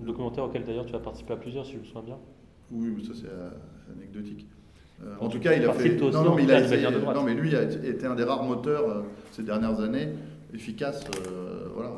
Le 0.00 0.06
documentaire 0.06 0.44
auquel 0.44 0.64
d'ailleurs 0.64 0.86
tu 0.86 0.94
as 0.94 0.98
participé 0.98 1.34
à 1.34 1.36
plusieurs, 1.36 1.64
si 1.64 1.74
je 1.74 1.78
me 1.78 1.84
souviens 1.84 2.02
bien. 2.02 2.18
Oui, 2.72 2.92
mais 2.96 3.04
ça 3.04 3.12
c'est 3.14 3.28
anecdotique. 3.92 4.48
Euh, 5.02 5.14
en 5.20 5.28
tout 5.28 5.40
cas, 5.40 5.54
il 5.54 5.64
a 5.64 5.72
fait. 5.72 5.96
Non, 5.96 6.34
mais, 6.34 6.44
non, 6.44 7.22
mais 7.24 7.34
lui 7.34 7.54
a 7.56 7.62
été 7.62 8.06
un 8.06 8.14
des 8.14 8.24
rares 8.24 8.44
moteurs 8.44 8.88
euh, 8.88 9.02
ces 9.32 9.42
dernières 9.42 9.80
années 9.80 10.10
efficaces. 10.52 11.04
Euh, 11.26 11.66
voilà. 11.74 11.92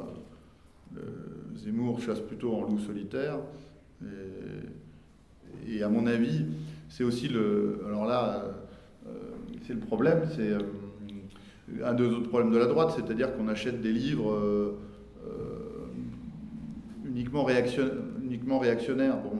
Zemmour 1.56 2.00
chasse 2.00 2.20
plutôt 2.20 2.54
en 2.54 2.62
loup 2.62 2.78
solitaire. 2.78 3.38
Et, 5.68 5.82
à 5.82 5.88
mon 5.88 6.06
avis, 6.06 6.46
c'est 6.88 7.04
aussi 7.04 7.28
le. 7.28 7.80
Alors 7.86 8.06
là, 8.06 8.44
c'est 9.66 9.74
le 9.74 9.80
problème, 9.80 10.22
c'est 10.34 10.52
un 11.84 11.94
des 11.94 12.04
autres 12.04 12.28
problèmes 12.28 12.52
de 12.52 12.58
la 12.58 12.66
droite, 12.66 12.92
c'est-à-dire 12.96 13.36
qu'on 13.36 13.48
achète 13.48 13.82
des 13.82 13.92
livres 13.92 14.74
uniquement, 17.04 17.44
réaction, 17.44 17.90
uniquement 18.24 18.58
réactionnaire. 18.58 19.16
Bon, 19.16 19.32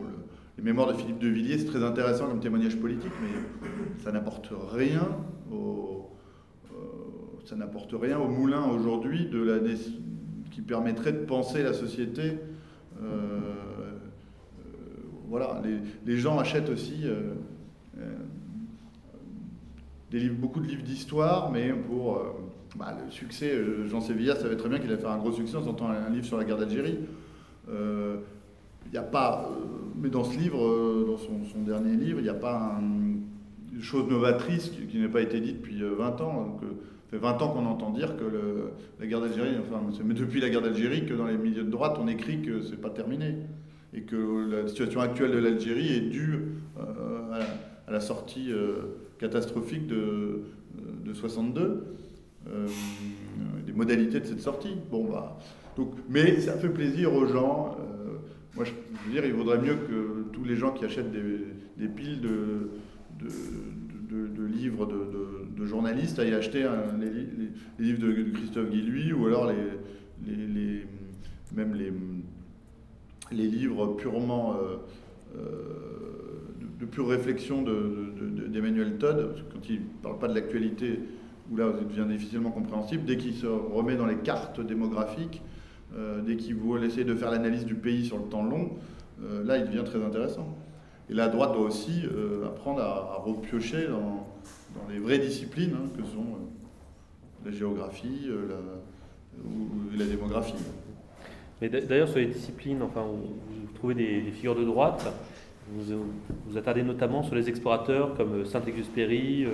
les 0.57 0.64
mémoires 0.64 0.88
de 0.88 0.94
Philippe 0.94 1.18
de 1.18 1.28
Villiers, 1.28 1.59
c'est 1.59 1.66
très 1.66 1.84
intéressant 1.84 2.28
comme 2.28 2.40
témoignage 2.40 2.76
politique, 2.76 3.12
mais 3.22 3.68
ça 4.02 4.11
n'apporte 4.11 4.50
rien 4.72 5.07
au, 5.52 6.11
euh, 6.72 6.76
ça 7.44 7.57
n'apporte 7.57 7.92
rien 7.92 8.18
au 8.18 8.28
moulin 8.28 8.64
aujourd'hui 8.64 9.26
de 9.26 9.42
la, 9.42 9.59
qui 10.50 10.62
permettrait 10.62 11.12
de 11.12 11.24
penser 11.24 11.62
la 11.62 11.74
société. 11.74 12.38
Euh, 13.02 13.02
euh, 13.02 13.40
voilà, 15.28 15.61
les, 16.07 16.16
gens 16.16 16.38
achètent 16.38 16.70
aussi 16.70 17.04
beaucoup 20.30 20.61
de 20.61 20.66
livres 20.66 20.84
d'histoire, 20.84 21.50
mais 21.50 21.74
pour 21.74 22.22
bah, 22.76 22.96
le 23.04 23.11
succès, 23.11 23.52
Jean 23.86 24.00
Sévilla 24.00 24.36
savait 24.36 24.57
très 24.57 24.70
bien 24.70 24.78
qu'il 24.78 24.90
allait 24.90 25.00
faire 25.00 25.11
un 25.11 25.18
gros 25.18 25.32
succès 25.32 25.57
en 25.57 25.64
sortant 25.64 25.90
un 25.90 26.09
livre 26.09 26.24
sur 26.24 26.38
la 26.38 26.44
guerre 26.44 26.57
d'Algérie. 26.57 27.00
Il 28.87 28.93
n'y 28.93 28.99
a 28.99 29.03
pas, 29.03 29.51
euh, 29.51 29.64
mais 30.01 30.09
dans 30.09 30.24
ce 30.24 30.39
livre, 30.39 30.64
euh, 30.64 31.07
dans 31.07 31.18
son, 31.18 31.62
dernier 31.62 31.97
livre, 31.97 32.20
il 32.20 32.24
n'y 32.24 32.28
a 32.28 32.34
pas 32.34 32.78
une 32.80 33.82
chose 33.82 34.09
novatrice 34.09 34.70
qui, 34.70 34.99
n'a 34.99 35.09
pas 35.09 35.20
été 35.20 35.41
dite 35.41 35.57
depuis 35.57 35.80
20 35.80 36.20
euh, 36.20 36.24
ans. 36.24 36.59
Ça 36.61 36.66
fait 37.11 37.18
20 37.18 37.43
ans 37.43 37.49
qu'on 37.51 37.66
entend 37.66 37.91
dire 37.91 38.16
que 38.16 38.24
la 39.01 39.07
guerre 39.07 39.20
d'Algérie, 39.20 39.57
enfin, 39.61 39.80
mais 40.05 40.14
depuis 40.14 40.41
la 40.41 40.51
guerre 40.51 40.62
d'Algérie, 40.62 41.07
que 41.07 41.14
dans 41.14 41.26
les 41.26 41.37
milieux 41.37 41.64
de 41.64 41.70
droite, 41.70 41.97
on 42.01 42.09
écrit 42.09 42.43
que 42.43 42.62
c'est 42.62 42.80
pas 42.80 42.91
terminé 42.91 43.37
et 43.95 44.03
que 44.03 44.51
la 44.51 44.68
situation 44.68 45.01
actuelle 45.01 45.30
de 45.30 45.39
l'Algérie 45.39 45.95
est 45.95 46.09
due 46.09 46.47
à, 46.76 47.93
la, 47.93 48.01
sortie 48.01 48.51
catastrophique 49.18 49.87
de, 49.87 50.43
de 51.05 51.14
62, 51.14 51.84
des 53.64 53.72
modalités 53.72 54.18
de 54.18 54.26
cette 54.26 54.41
sortie. 54.41 54.74
Bon, 54.91 55.05
bah, 55.05 55.39
donc, 55.76 55.93
mais 56.09 56.41
ça 56.41 56.55
fait 56.55 56.70
plaisir 56.70 57.14
aux 57.14 57.26
gens. 57.26 57.76
Moi, 58.57 58.64
je 58.64 58.72
veux 59.04 59.12
dire, 59.12 59.24
il 59.26 59.34
vaudrait 59.34 59.59
mieux 59.59 59.74
que 59.74 60.24
tous 60.32 60.44
les 60.44 60.57
gens 60.57 60.72
qui 60.72 60.84
achètent 60.84 61.12
des, 61.12 61.88
piles 61.88 62.22
de, 62.22 62.70
de, 63.20 64.44
livres 64.44 64.86
de, 64.86 65.66
journalistes 65.66 66.18
aillent 66.18 66.34
acheter 66.34 66.66
les, 66.98 67.84
livres 67.84 68.00
de 68.00 68.30
Christophe 68.30 68.70
Guilluy 68.70 69.12
ou 69.12 69.26
alors 69.26 69.52
les, 70.26 70.86
même 71.54 71.74
les, 71.74 73.46
livres 73.46 73.88
purement 73.94 74.54
euh, 74.54 74.76
euh, 75.36 75.42
de, 76.80 76.86
pure 76.86 77.09
réflexion 77.09 77.62
d'Emmanuel 77.62 78.96
Todd, 78.96 79.34
quand 79.52 79.68
il 79.68 79.80
ne 79.80 79.86
parle 80.02 80.18
pas 80.18 80.28
de 80.28 80.34
l'actualité, 80.34 81.00
où 81.50 81.57
là, 81.57 81.72
ça 81.76 81.84
devient 81.84 82.07
difficilement 82.09 82.50
compréhensible, 82.50 83.04
dès 83.04 83.16
qu'il 83.16 83.34
se 83.34 83.46
remet 83.46 83.96
dans 83.96 84.07
les 84.07 84.16
cartes 84.16 84.61
démographiques, 84.61 85.42
dès 86.26 86.36
qu'il 86.36 86.55
veut 86.55 86.84
essayer 86.84 87.05
de 87.05 87.14
faire 87.14 87.30
l'analyse 87.30 87.64
du 87.64 87.74
pays 87.74 88.05
sur 88.05 88.18
le 88.18 88.24
temps 88.24 88.44
long, 88.44 88.70
euh, 89.22 89.44
là, 89.44 89.59
il 89.59 89.66
devient 89.66 89.84
très 89.84 90.03
intéressant. 90.03 90.57
Et 91.09 91.14
la 91.14 91.28
droite 91.28 91.53
doit 91.53 91.62
aussi 91.62 92.03
euh, 92.05 92.47
apprendre 92.47 92.80
à, 92.82 93.22
repiocher 93.24 93.86
dans, 93.88 94.26
les 94.90 94.99
vraies 94.99 95.18
disciplines 95.18 95.74
hein, 95.74 95.88
que 95.97 96.05
sont 96.05 96.26
la 97.44 97.51
géographie 97.51 98.28
la, 98.28 98.57
ou 99.42 99.97
la 99.97 100.05
démographie. 100.05 100.55
Mais 101.62 101.68
d'ailleurs, 101.68 102.09
sur 102.09 102.18
les 102.18 102.26
disciplines, 102.26 102.82
enfin, 102.82 103.03
vous 103.03 103.36
trouvez 103.74 103.94
des, 103.94 104.30
figures 104.32 104.57
de 104.57 104.64
droite. 104.64 105.07
Vous 105.72 105.94
vous 106.47 106.59
attardez 106.59 106.82
notamment 106.82 107.22
sur 107.22 107.34
les 107.34 107.49
explorateurs 107.49 108.14
comme 108.16 108.44
Saint-Exupéry, 108.44 109.47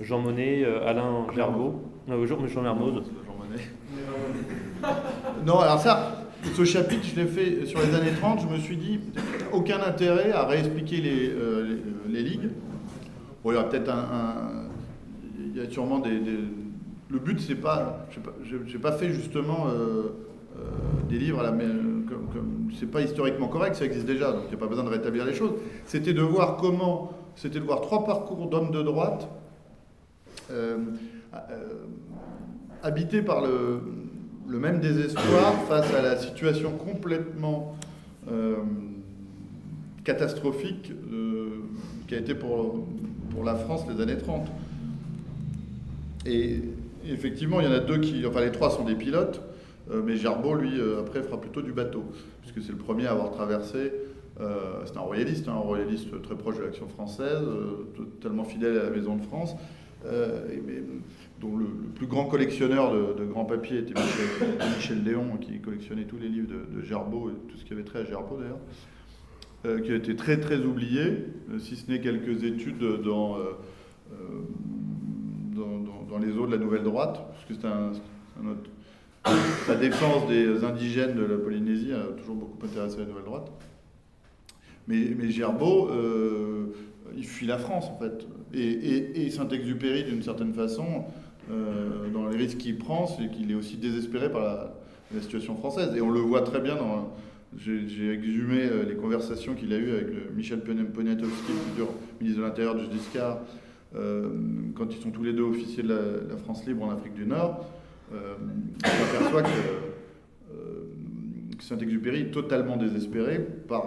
Jean 0.00 0.20
Monnet, 0.20 0.64
Alain 0.64 1.26
Gerbeau, 1.34 1.82
Jean 2.08 2.62
Mermoz. 2.62 3.02
Jean 3.26 3.36
Monnet. 3.36 3.62
Non, 5.46 5.58
alors 5.58 5.80
ça, 5.80 6.22
ce 6.54 6.64
chapitre, 6.64 7.02
je 7.04 7.20
l'ai 7.20 7.26
fait 7.26 7.66
sur 7.66 7.80
les 7.80 7.94
années 7.94 8.12
30, 8.20 8.40
je 8.40 8.46
me 8.46 8.58
suis 8.58 8.76
dit, 8.76 9.00
aucun 9.52 9.80
intérêt 9.80 10.32
à 10.32 10.44
réexpliquer 10.44 10.96
les, 10.98 11.30
euh, 11.30 11.78
les, 12.08 12.22
ligues. 12.22 12.50
Bon, 13.42 13.50
il 13.50 13.54
y 13.54 13.56
aura 13.56 13.68
peut-être 13.68 13.90
un, 13.90 14.68
Il 15.38 15.56
y 15.56 15.64
a 15.64 15.70
sûrement 15.70 15.98
des. 15.98 16.20
le 17.10 17.18
but, 17.18 17.40
c'est 17.40 17.54
pas. 17.54 18.06
Je 18.44 18.56
n'ai 18.56 18.78
pas, 18.78 18.92
fait 18.92 19.12
justement 19.12 19.66
euh, 19.68 20.14
euh, 20.56 20.62
des 21.08 21.18
livres 21.18 21.40
à 21.40 21.44
la. 21.44 21.54
C'est 22.78 22.90
pas 22.90 23.00
historiquement 23.02 23.48
correct, 23.48 23.76
ça 23.76 23.84
existe 23.84 24.06
déjà, 24.06 24.32
donc 24.32 24.42
il 24.46 24.48
n'y 24.48 24.54
a 24.54 24.58
pas 24.58 24.66
besoin 24.66 24.84
de 24.84 24.90
rétablir 24.90 25.24
les 25.24 25.34
choses. 25.34 25.52
C'était 25.86 26.12
de 26.12 26.22
voir 26.22 26.56
comment. 26.56 27.12
C'était 27.34 27.60
de 27.60 27.64
voir 27.64 27.80
trois 27.80 28.04
parcours 28.04 28.48
d'hommes 28.48 28.70
de 28.70 28.82
droite 28.82 29.28
habités 32.82 33.22
par 33.22 33.40
le 33.40 33.80
le 34.52 34.58
même 34.58 34.80
désespoir 34.80 35.54
face 35.66 35.92
à 35.94 36.02
la 36.02 36.18
situation 36.18 36.72
complètement 36.72 37.74
euh, 38.30 38.56
catastrophique 40.04 40.92
euh, 41.10 41.62
qui 42.06 42.14
a 42.14 42.18
été 42.18 42.34
pour, 42.34 42.86
pour 43.30 43.44
la 43.44 43.54
France 43.54 43.84
les 43.88 44.02
années 44.02 44.18
30. 44.18 44.46
Et 46.26 46.60
effectivement, 47.08 47.60
il 47.60 47.66
y 47.66 47.68
en 47.68 47.72
a 47.72 47.80
deux 47.80 47.98
qui, 47.98 48.26
enfin 48.26 48.42
les 48.42 48.52
trois 48.52 48.70
sont 48.70 48.84
des 48.84 48.94
pilotes, 48.94 49.40
euh, 49.90 50.02
mais 50.04 50.16
Gerbeau, 50.16 50.54
lui, 50.54 50.72
après, 51.00 51.22
fera 51.22 51.40
plutôt 51.40 51.62
du 51.62 51.72
bateau, 51.72 52.04
puisque 52.42 52.60
c'est 52.60 52.72
le 52.72 52.78
premier 52.78 53.06
à 53.06 53.12
avoir 53.12 53.30
traversé. 53.30 53.90
c'est 54.38 54.96
un 54.98 55.00
royaliste, 55.00 55.48
hein, 55.48 55.54
un 55.54 55.60
royaliste 55.60 56.20
très 56.22 56.34
proche 56.34 56.58
de 56.58 56.62
l'action 56.62 56.88
française, 56.88 57.42
totalement 57.96 58.44
fidèle 58.44 58.78
à 58.78 58.84
la 58.84 58.90
Maison 58.90 59.16
de 59.16 59.22
France. 59.22 59.54
Dont 61.42 61.56
le, 61.56 61.66
plus 61.66 62.06
grand 62.06 62.24
collectionneur 62.24 62.92
de, 63.14 63.24
grands 63.24 63.44
papiers 63.44 63.78
était 63.78 63.94
Michel, 64.76 65.02
Léon, 65.04 65.36
qui 65.40 65.58
collectionnait 65.60 66.04
tous 66.04 66.18
les 66.18 66.28
livres 66.28 66.48
de, 66.48 66.82
Gerbeau 66.82 67.30
et 67.30 67.50
tout 67.50 67.58
ce 67.58 67.64
qui 67.64 67.72
avait 67.72 67.82
trait 67.82 68.00
à 68.00 68.04
Gerbeau 68.04 68.38
d'ailleurs, 68.38 68.60
euh, 69.66 69.80
qui 69.80 69.92
a 69.92 69.96
été 69.96 70.16
très 70.16 70.38
très 70.40 70.58
oublié, 70.60 71.02
euh, 71.02 71.58
si 71.58 71.76
ce 71.76 71.90
n'est 71.90 72.00
quelques 72.00 72.44
études 72.44 72.78
dans, 73.04 73.38
euh, 73.38 73.52
dans, 76.08 76.18
les 76.18 76.36
eaux 76.36 76.46
de 76.46 76.52
la 76.52 76.58
nouvelle 76.58 76.84
droite, 76.84 77.20
parce 77.30 77.44
que 77.46 77.54
c'est 77.54 77.66
un, 77.66 77.90
autre. 78.46 78.70
La 79.68 79.76
défense 79.76 80.28
des 80.28 80.64
indigènes 80.64 81.14
de 81.14 81.24
la 81.24 81.38
Polynésie 81.38 81.92
a 81.92 82.12
toujours 82.18 82.36
beaucoup 82.36 82.64
intéressé 82.64 82.98
la 82.98 83.06
nouvelle 83.06 83.24
droite. 83.24 83.50
Mais, 84.88 85.14
mais 85.16 85.28
il 87.16 87.24
fuit 87.24 87.46
la 87.46 87.58
France 87.58 87.86
en 87.86 87.98
fait. 87.98 88.26
Et, 88.52 89.24
et 89.24 89.30
Saint-Exupéry, 89.30 90.04
d'une 90.04 90.22
certaine 90.22 90.52
façon, 90.52 91.04
euh, 91.52 92.08
dans 92.10 92.28
les 92.28 92.36
risques 92.36 92.58
qu'il 92.58 92.78
prend, 92.78 93.06
c'est 93.06 93.30
qu'il 93.30 93.50
est 93.50 93.54
aussi 93.54 93.76
désespéré 93.76 94.30
par 94.30 94.42
la, 94.42 94.74
situation 95.20 95.54
française. 95.56 95.94
Et 95.94 96.00
on 96.00 96.10
le 96.10 96.20
voit 96.20 96.40
très 96.40 96.60
bien 96.60 96.74
dans. 96.74 97.12
J'ai 97.58 98.10
exhumé 98.10 98.62
euh, 98.62 98.84
les 98.88 98.94
conversations 98.96 99.54
qu'il 99.54 99.74
a 99.74 99.76
eues 99.76 99.90
avec 99.90 100.06
Michel 100.34 100.60
Poniatowski, 100.60 101.52
futur 101.68 101.88
ministre 102.18 102.40
de 102.40 102.46
l'Intérieur 102.46 102.74
de 102.76 102.90
Giscard, 102.90 103.40
euh, 103.94 104.30
quand 104.74 104.86
ils 104.90 105.02
sont 105.02 105.10
tous 105.10 105.22
les 105.22 105.34
deux 105.34 105.42
officiers 105.42 105.82
de 105.82 106.24
la, 106.30 106.36
France 106.38 106.64
libre 106.66 106.84
en 106.84 106.90
Afrique 106.92 107.12
du 107.12 107.26
Nord. 107.26 107.66
on 108.10 108.86
s'aperçoit 108.86 109.42
que, 109.42 109.48
Saint-Exupéry 111.60 112.22
est 112.22 112.30
totalement 112.32 112.76
désespéré 112.78 113.38
par, 113.68 113.84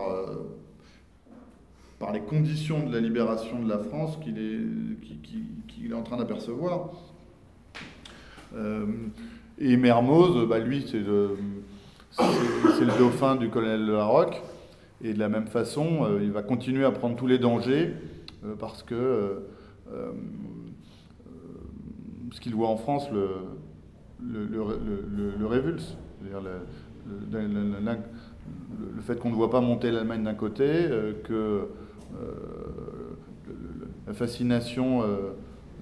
par 2.00 2.14
les 2.14 2.22
conditions 2.22 2.88
de 2.88 2.94
la 2.94 3.02
libération 3.02 3.62
de 3.62 3.68
la 3.68 3.80
France 3.80 4.18
qu'il 4.24 4.38
est, 4.38 4.60
qu'il 5.68 5.92
est 5.92 5.96
en 5.96 6.04
train 6.04 6.18
d'apercevoir. 6.18 6.92
Euh, 8.56 8.86
et 9.58 9.78
Mermoz, 9.78 10.48
bah, 10.48 10.60
lui, 10.60 10.86
c'est 10.90 11.00
le, 11.00 11.38
le, 12.20 12.98
dauphin 12.98 13.36
du 13.36 13.50
colonel 13.50 13.86
de 13.86 13.92
la 13.94 14.06
Roque. 14.06 14.42
Et 15.04 15.14
de 15.14 15.20
la 15.20 15.30
même 15.30 15.48
façon, 15.48 16.04
euh, 16.04 16.20
il 16.22 16.32
va 16.32 16.42
continuer 16.42 16.86
à 16.86 16.92
prendre 16.92 17.16
tous 17.16 17.28
les 17.28 17.38
dangers 17.38 17.94
euh, 18.46 18.56
parce 18.58 18.82
que 18.84 19.44
ce 22.32 22.42
qu'il 22.42 22.56
voit 22.56 22.70
en 22.70 22.76
France 22.76 23.08
le, 23.12 23.30
le, 24.22 25.46
révulse. 25.46 25.96
Le, 26.24 26.30
le, 28.96 29.02
fait 29.02 29.20
qu'on 29.20 29.30
ne 29.30 29.36
voit 29.36 29.52
pas 29.52 29.62
monter 29.62 29.92
l'Allemagne 29.92 30.24
d'un 30.24 30.34
côté, 30.34 30.66
que 31.24 31.68
la 34.08 34.14
fascination 34.14 35.04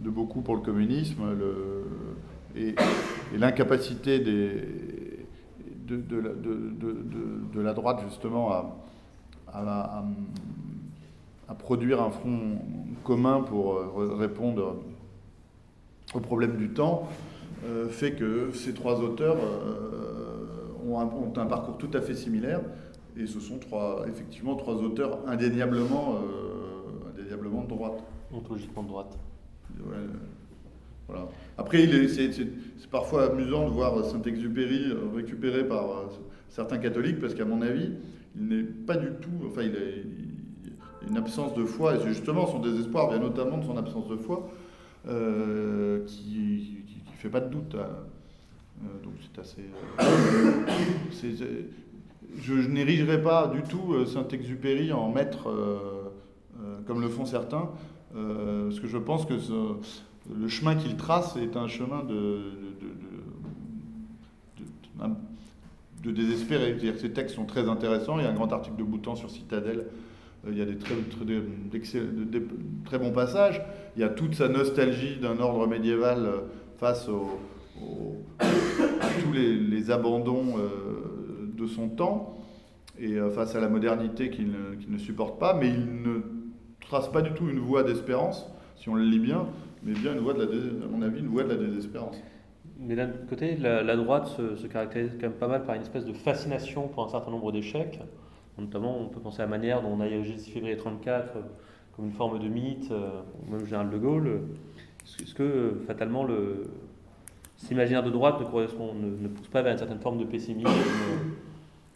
de 0.02 0.10
beaucoup 0.10 0.42
pour 0.42 0.56
le 0.56 0.62
communisme, 0.62 1.24
le, 1.40 1.86
et, 2.56 2.76
l'incapacité 3.36 4.20
de, 4.20 4.62
de, 5.88 7.62
la 7.62 7.74
droite 7.74 8.02
justement 8.08 8.52
à, 8.52 8.76
à, 9.48 10.04
produire 11.56 12.02
un 12.02 12.10
front 12.10 12.58
commun 13.04 13.42
pour 13.42 13.74
euh, 13.74 14.16
répondre 14.18 14.78
au 16.14 16.20
problème 16.20 16.58
du 16.58 16.70
temps 16.70 17.08
euh, 17.66 17.90
fait 17.90 18.14
que 18.14 18.52
ces 18.54 18.74
trois 18.74 19.00
auteurs 19.00 19.38
euh, 19.38 20.90
ont, 20.90 21.00
un, 21.00 21.46
parcours 21.46 21.78
tout 21.78 21.92
à 21.94 22.02
fait 22.02 22.16
similaire 22.16 22.62
et 23.18 23.28
ce 23.28 23.40
sont 23.40 23.58
trois, 23.60 24.06
effectivement 24.08 24.56
trois 24.56 24.76
auteurs 24.76 25.20
indéniablement, 25.28 26.18
indéniablement 27.10 27.64
de 27.64 27.68
droite. 27.68 28.04
Ontologiquement 28.34 28.82
de 28.82 28.88
droite. 28.88 29.18
Après, 31.58 31.88
c'est 32.08 32.90
parfois 32.90 33.32
amusant 33.32 33.66
de 33.66 33.72
voir 33.72 34.04
Saint-Exupéry 34.06 34.94
récupéré 35.16 35.68
par 35.68 36.10
certains 36.50 36.78
catholiques, 36.78 37.20
parce 37.20 37.34
qu'à 37.34 37.46
mon 37.46 37.62
avis, 37.62 37.92
il 38.36 38.48
n'est 38.48 38.64
pas 38.64 38.98
du 38.98 39.10
tout. 39.22 39.46
Enfin, 39.48 39.64
il 39.64 39.76
a 39.76 41.10
une 41.10 41.18
absence 41.18 41.54
de 41.54 41.66
foi, 41.66 41.96
et 41.96 42.00
c'est 42.00 42.10
justement 42.10 42.48
son 42.48 42.60
désespoir 42.60 43.10
vient 43.10 43.20
notamment 43.20 43.58
de 43.58 43.66
son 43.66 43.78
absence 43.78 44.08
de 44.08 44.16
foi, 44.16 44.50
qui 45.06 46.78
ne 47.06 47.18
fait 47.18 47.30
pas 47.30 47.42
de 47.42 47.50
doute. 47.50 47.76
Hein. 47.76 47.90
donc 49.04 49.14
c'est 49.22 49.40
assez. 49.42 49.64
je, 52.42 52.54
n'érigerai 52.54 53.22
pas 53.22 53.48
du 53.48 53.62
tout 53.64 54.06
Saint-Exupéry 54.06 54.92
en 54.94 55.12
maître, 55.12 55.50
comme 56.88 57.02
le 57.02 57.10
font 57.10 57.26
certains, 57.26 57.70
parce 58.14 58.80
que 58.80 58.88
je 58.88 58.98
pense 58.98 59.26
que 59.26 59.36
le 60.32 60.48
chemin 60.48 60.76
qu'il 60.76 60.96
trace 60.96 61.36
est 61.38 61.58
un 61.58 61.68
chemin 61.68 62.04
de, 62.04 62.42
de, 66.04 66.12
désespérer. 66.12 66.72
C'est-à-dire 66.72 66.94
que 66.94 67.00
ces 67.00 67.12
textes 67.12 67.36
sont 67.36 67.46
très 67.46 67.68
intéressants. 67.68 68.20
Il 68.20 68.24
y 68.24 68.28
a 68.28 68.30
un 68.30 68.34
grand 68.34 68.52
article 68.52 68.78
de 68.78 68.84
Boutan 68.84 69.16
sur 69.16 69.30
Citadelle. 69.30 69.88
Euh, 70.46 70.50
il 70.52 70.58
y 70.58 70.62
a 70.62 70.66
des 70.66 70.78
très, 70.78 70.96
très, 72.86 73.00
bons 73.00 73.12
passages. 73.12 73.62
Il 73.96 74.02
y 74.02 74.04
a 74.04 74.10
toute 74.10 74.36
sa 74.36 74.48
nostalgie 74.48 75.18
d'un 75.18 75.40
ordre 75.40 75.68
médiéval 75.68 76.26
euh, 76.26 76.40
face 76.78 77.10
à 78.40 79.08
tous 79.24 79.32
les, 79.34 79.92
abandons 79.92 80.58
euh, 80.58 81.52
de 81.56 81.68
son 81.68 81.90
temps 81.90 82.38
et 83.00 83.18
face 83.34 83.56
à 83.56 83.60
la 83.60 83.68
modernité 83.70 84.30
qu'il 84.30 84.52
ne, 84.52 84.76
ne, 84.88 84.98
supporte 84.98 85.40
pas. 85.40 85.54
Mais 85.54 85.70
il 85.70 86.02
ne 86.04 86.22
trace 86.80 87.12
pas 87.12 87.22
du 87.22 87.32
tout 87.32 87.50
une 87.50 87.60
voie 87.60 87.84
d'espérance, 87.84 88.46
si 88.76 88.90
on 88.90 88.96
le 88.96 89.04
lit 89.04 89.20
bien, 89.20 89.48
mais 89.84 89.94
bien 89.94 90.14
une 90.14 90.20
voie 90.20 90.34
de 90.34 90.44
la, 90.44 90.46
à 90.46 90.88
mon 90.90 91.02
avis, 91.02 91.20
une 91.20 91.28
voie 91.28 91.44
de 91.44 91.50
la 91.50 91.56
désespérance. 91.56 92.16
Mais 92.80 92.96
d'un 92.96 93.08
côté, 93.30 93.56
la, 93.56 93.96
droite 93.96 94.28
se, 94.28 94.68
caractérise 94.68 95.12
quand 95.14 95.28
même 95.28 95.34
pas 95.34 95.48
mal 95.48 95.64
par 95.64 95.76
une 95.76 95.82
espèce 95.82 96.06
de 96.06 96.14
fascination 96.14 96.88
pour 96.88 97.04
un 97.04 97.10
certain 97.10 97.32
nombre 97.32 97.52
d'échecs. 97.52 98.00
Notamment, 98.58 99.00
on 99.00 99.08
peut 99.08 99.20
penser 99.20 99.42
à 99.42 99.46
la 99.46 99.50
manière 99.50 99.82
dont 99.82 99.90
on 99.90 100.00
a 100.02 100.08
érigé 100.08 100.38
6 100.38 100.52
février 100.52 100.78
34 100.78 101.34
comme 101.96 102.06
une 102.06 102.12
forme 102.12 102.40
de 102.40 102.48
mythe, 102.48 102.92
euh, 102.92 103.22
ou 103.42 103.52
même 103.52 103.60
le 103.60 103.66
général 103.66 103.90
de 103.90 103.98
Gaulle. 103.98 104.42
Est-ce 105.22 105.34
que, 105.34 105.76
fatalement, 105.86 106.24
le, 106.24 106.66
cet 107.58 107.72
imaginaire 107.72 108.04
de 108.04 108.10
droite 108.10 108.40
ne, 108.40 108.46
correspond, 108.46 108.94
ne, 108.94 109.28
pousse 109.28 109.48
pas 109.48 109.62
vers 109.62 109.72
une 109.72 109.78
certaine 109.78 110.00
forme 110.00 110.18
de 110.18 110.26
pessimisme 110.26 110.70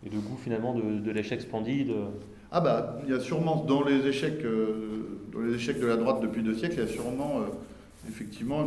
et 0.06 0.10
de 0.10 0.18
goût 0.18 0.38
finalement 0.38 0.76
de, 0.76 1.12
l'échec 1.12 1.42
splendide 1.42 1.92
Ah 2.52 2.62
bah, 2.62 3.00
il 3.04 3.12
y 3.12 3.16
a 3.16 3.20
sûrement 3.20 3.66
dans 3.68 3.84
les 3.84 4.06
échecs, 4.06 4.44
euh, 4.46 5.20
dans 5.34 5.40
les 5.40 5.56
échecs 5.56 5.80
de 5.80 5.88
la 5.88 5.98
droite 5.98 6.22
depuis 6.22 6.44
deux 6.44 6.54
siècles, 6.54 6.76
il 6.76 6.80
y 6.82 6.84
a 6.84 6.88
sûrement 6.88 7.40
euh, 7.40 7.46
effectivement 8.08 8.64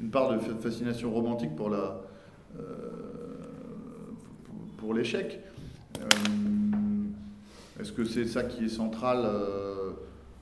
une 0.00 0.10
part 0.10 0.32
de 0.32 0.38
fascination 0.38 1.10
romantique 1.12 1.54
pour 1.56 1.70
la 1.70 2.00
euh, 2.58 2.62
pour 4.76 4.92
l'échec. 4.92 5.40
Euh, 5.98 6.04
est-ce 7.80 7.90
que 7.90 8.04
c'est 8.04 8.26
ça 8.26 8.44
qui 8.44 8.66
est 8.66 8.68
central 8.68 9.22
euh, 9.24 9.92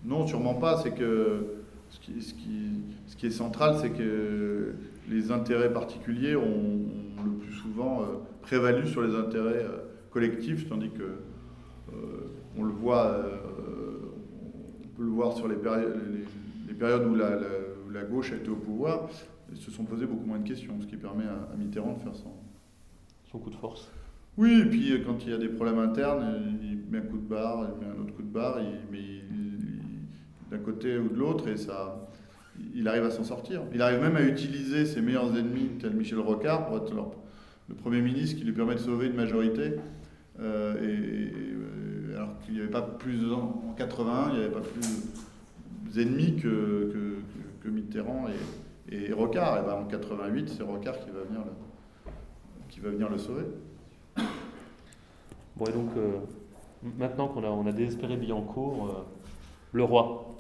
Non, 0.05 0.27
sûrement 0.27 0.55
pas. 0.55 0.79
C'est 0.83 0.91
que 0.91 1.47
ce 1.91 2.01
qui, 2.01 2.21
ce, 2.21 2.35
qui, 2.35 2.71
ce 3.07 3.17
qui, 3.17 3.27
est 3.27 3.31
central, 3.31 3.77
c'est 3.81 3.91
que 3.91 4.75
les 5.09 5.31
intérêts 5.31 5.73
particuliers 5.73 6.35
ont, 6.35 6.81
le 7.25 7.31
plus 7.39 7.53
souvent 7.53 8.03
prévalu 8.41 8.89
sur 8.89 9.01
les 9.03 9.15
intérêts 9.15 9.65
collectifs, 10.11 10.69
tandis 10.69 10.91
que 10.91 11.19
on 12.59 12.65
le 12.65 12.73
voit, 12.73 13.17
on 14.43 14.89
peut 14.97 15.05
le 15.05 15.11
voir 15.11 15.37
sur 15.37 15.47
les, 15.47 15.55
périodes, 15.55 16.01
les, 16.67 16.75
périodes 16.75 17.07
où 17.07 17.15
la, 17.15 17.39
gauche 18.03 18.33
a 18.33 18.37
été 18.37 18.49
au 18.49 18.57
pouvoir, 18.57 19.09
ils 19.51 19.59
se 19.59 19.71
sont 19.71 19.85
posés 19.85 20.07
beaucoup 20.07 20.27
moins 20.27 20.39
de 20.39 20.49
questions, 20.49 20.75
ce 20.81 20.87
qui 20.87 20.97
permet 20.97 21.25
à, 21.25 21.57
Mitterrand 21.57 21.95
de 21.95 22.01
faire 22.01 22.17
son, 22.17 22.33
son 23.31 23.39
coup 23.39 23.51
de 23.51 23.57
force. 23.57 23.91
Oui, 24.39 24.63
et 24.63 24.65
puis 24.65 24.93
euh, 24.93 25.03
quand 25.05 25.25
il 25.25 25.31
y 25.31 25.35
a 25.35 25.39
des 25.39 25.49
problèmes 25.49 25.79
internes, 25.79 26.59
il 26.63 26.79
met 26.91 26.99
un 26.99 27.03
coup 27.03 27.19
de 27.19 27.29
barre, 27.29 27.69
il 27.75 27.87
met 27.87 27.93
un 27.93 28.01
autre 28.01 28.15
coup 28.15 28.23
de 28.23 28.33
barre, 28.33 28.59
il 28.61 28.91
met 28.91 29.23
d'un 30.51 30.59
côté 30.59 30.99
ou 30.99 31.09
de 31.09 31.19
l'autre, 31.19 31.49
et 31.49 31.57
ça, 31.57 32.09
il 32.75 32.87
arrive 32.89 33.05
à 33.05 33.11
s'en 33.11 33.25
sortir. 33.25 33.63
Il 33.75 33.83
arrive 33.83 34.01
même 34.01 34.17
à 34.17 34.23
utiliser 34.23 34.85
ses 34.85 35.01
meilleurs 35.01 35.37
ennemis, 35.37 35.71
tel 35.81 35.95
Michel 35.95 36.19
Rocard, 36.19 36.67
pour 36.67 36.77
être 36.77 36.95
le 37.69 37.75
Premier 37.75 38.03
ministre 38.03 38.39
qui 38.39 38.45
lui 38.45 38.53
permet 38.53 38.75
de 38.75 38.81
sauver 38.81 39.07
une 39.07 39.17
majorité. 39.17 39.73
Euh, 40.41 40.75
et, 40.77 41.33
euh, 41.33 42.17
alors 42.17 42.39
qu'il 42.41 42.55
n'y 42.55 42.61
avait 42.61 42.71
pas 42.71 42.83
plus, 42.83 43.33
en 43.33 43.75
81, 43.77 44.31
il 44.31 44.39
n'y 44.39 44.45
avait 44.45 44.53
pas 44.53 44.61
plus 44.61 45.95
d'ennemis 45.95 46.37
que, 46.37 46.91
que, 46.93 47.17
que 47.63 47.69
Mitterrand 47.69 48.27
et, 48.91 49.11
et 49.11 49.13
Rocard, 49.13 49.59
et 49.59 49.63
ben 49.63 49.75
en 49.75 49.85
88, 49.85 50.49
c'est 50.57 50.63
Rocard 50.63 50.99
qui 50.99 51.11
va 51.11 51.23
venir 51.23 51.41
le, 51.45 51.53
qui 52.69 52.81
va 52.81 52.91
venir 52.91 53.09
le 53.09 53.19
sauver. 53.19 53.45
Bon, 55.57 55.67
et 55.67 55.73
donc, 55.73 55.91
euh, 55.97 56.19
maintenant 56.99 57.29
qu'on 57.29 57.45
a, 57.45 57.49
on 57.49 57.67
a 57.67 57.73
désespéré 57.73 58.17
Billancourt, 58.17 58.87
euh, 58.87 59.05
le 59.73 59.85
roi. 59.85 60.35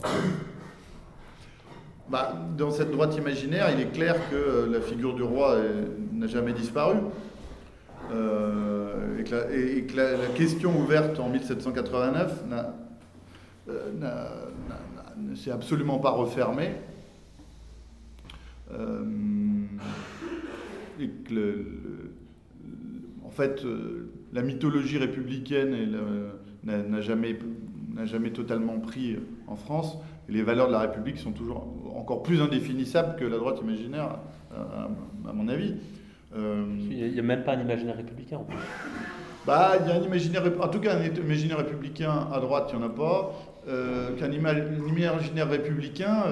Bah, 2.08 2.34
dans 2.58 2.70
cette 2.70 2.90
droite 2.90 3.16
imaginaire, 3.16 3.70
il 3.72 3.80
est 3.80 3.92
clair 3.92 4.16
que 4.28 4.34
euh, 4.34 4.66
la 4.70 4.80
figure 4.80 5.14
du 5.14 5.22
roi 5.22 5.56
n'a 6.12 6.26
jamais 6.26 6.52
disparu. 6.52 6.96
et 8.10 9.24
que, 9.24 9.96
la, 9.96 10.16
la, 10.16 10.26
question 10.34 10.76
ouverte 10.76 11.20
en 11.20 11.28
1789 11.28 12.44
ne 13.66 15.34
s'est 15.34 15.52
absolument 15.52 15.98
pas 15.98 16.10
refermée. 16.10 16.72
Euh, 18.74 19.04
et 21.00 21.08
que 21.08 21.64
en 23.24 23.30
fait, 23.30 23.64
euh, 23.64 24.10
la 24.32 24.42
mythologie 24.42 24.98
républicaine 24.98 25.74
n'a 26.64 27.00
jamais, 27.00 27.38
jamais 28.04 28.30
totalement 28.30 28.78
pris 28.78 29.16
en 29.46 29.56
France. 29.56 29.96
Et 30.28 30.32
les 30.32 30.42
valeurs 30.42 30.68
de 30.68 30.72
la 30.72 30.80
République 30.80 31.18
sont 31.18 31.32
toujours 31.32 31.66
encore 31.96 32.22
plus 32.22 32.40
indéfinissables 32.40 33.16
que 33.16 33.24
la 33.24 33.38
droite 33.38 33.60
imaginaire, 33.62 34.18
à, 34.54 35.32
mon 35.32 35.48
avis. 35.48 35.74
Euh, 36.36 36.64
il 36.90 37.12
n'y 37.12 37.18
a 37.18 37.22
même 37.22 37.42
pas 37.42 37.54
un 37.54 37.60
imaginaire 37.60 37.96
républicain 37.96 38.36
en 38.36 38.46
Bah, 39.46 39.72
il 39.80 39.88
y 39.88 39.92
a 39.92 39.96
un 39.96 40.02
imaginaire, 40.02 40.42
en 40.60 40.68
tout 40.68 40.80
cas, 40.80 40.96
un 40.98 41.02
imaginaire 41.02 41.58
républicain 41.58 42.28
à 42.32 42.38
droite, 42.38 42.70
il 42.72 42.78
n'y 42.78 42.84
en 42.84 42.86
a 42.86 42.90
pas. 42.90 43.32
Qu'un 44.18 44.30
imaginaire 44.30 45.48
républicain, 45.48 46.24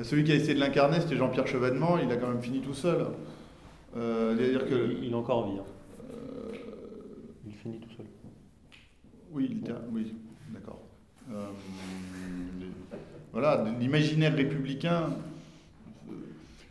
celui 0.00 0.24
qui 0.24 0.32
a 0.32 0.34
essayé 0.34 0.54
de 0.54 0.60
l'incarner, 0.60 1.00
c'était 1.00 1.16
Jean-Pierre 1.16 1.46
Chevènement, 1.46 1.98
il 1.98 2.10
a 2.10 2.16
quand 2.16 2.28
même 2.28 2.42
fini 2.42 2.60
tout 2.60 2.74
seul. 2.74 3.06
Euh, 3.96 4.34
-dire 4.34 4.66
que, 4.68 4.96
il, 5.02 5.12
est 5.12 5.14
encore 5.14 5.44
en 5.44 5.50
vie. 5.50 5.58
Hein. 5.58 5.64
Euh, 6.10 6.56
il 7.46 7.52
finit 7.52 7.78
tout 7.78 7.90
seul. 7.96 8.06
Oui, 9.32 9.62
oui 9.92 10.14
d'accord. 10.52 10.80
Euh, 11.30 11.44
voilà, 13.32 13.64
l'imaginaire 13.78 14.34
républicain, 14.34 15.10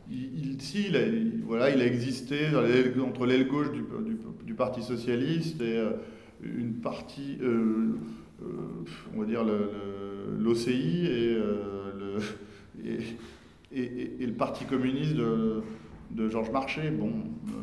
il, 0.09 0.57
si, 0.59 0.88
il 0.88 0.95
a, 0.97 1.01
voilà, 1.45 1.69
il 1.69 1.82
a 1.82 1.86
existé 1.86 2.47
entre 2.99 3.26
l'aile 3.26 3.47
gauche 3.47 3.72
du, 3.72 4.53
Parti 4.53 4.84
socialiste 4.84 5.59
et 5.61 5.82
une 6.43 6.74
partie, 6.82 7.39
on 7.41 9.19
va 9.19 9.26
dire 9.26 9.43
l'OCI 9.43 11.07
et 11.07 11.34
le 11.34 12.17
et, 12.86 14.26
le 14.26 14.34
Parti 14.34 14.66
communiste 14.66 15.16
de, 15.16 15.64
Georges 16.30 16.52
Marchais, 16.52 16.92
bon, 16.92 17.12
euh, 17.48 17.62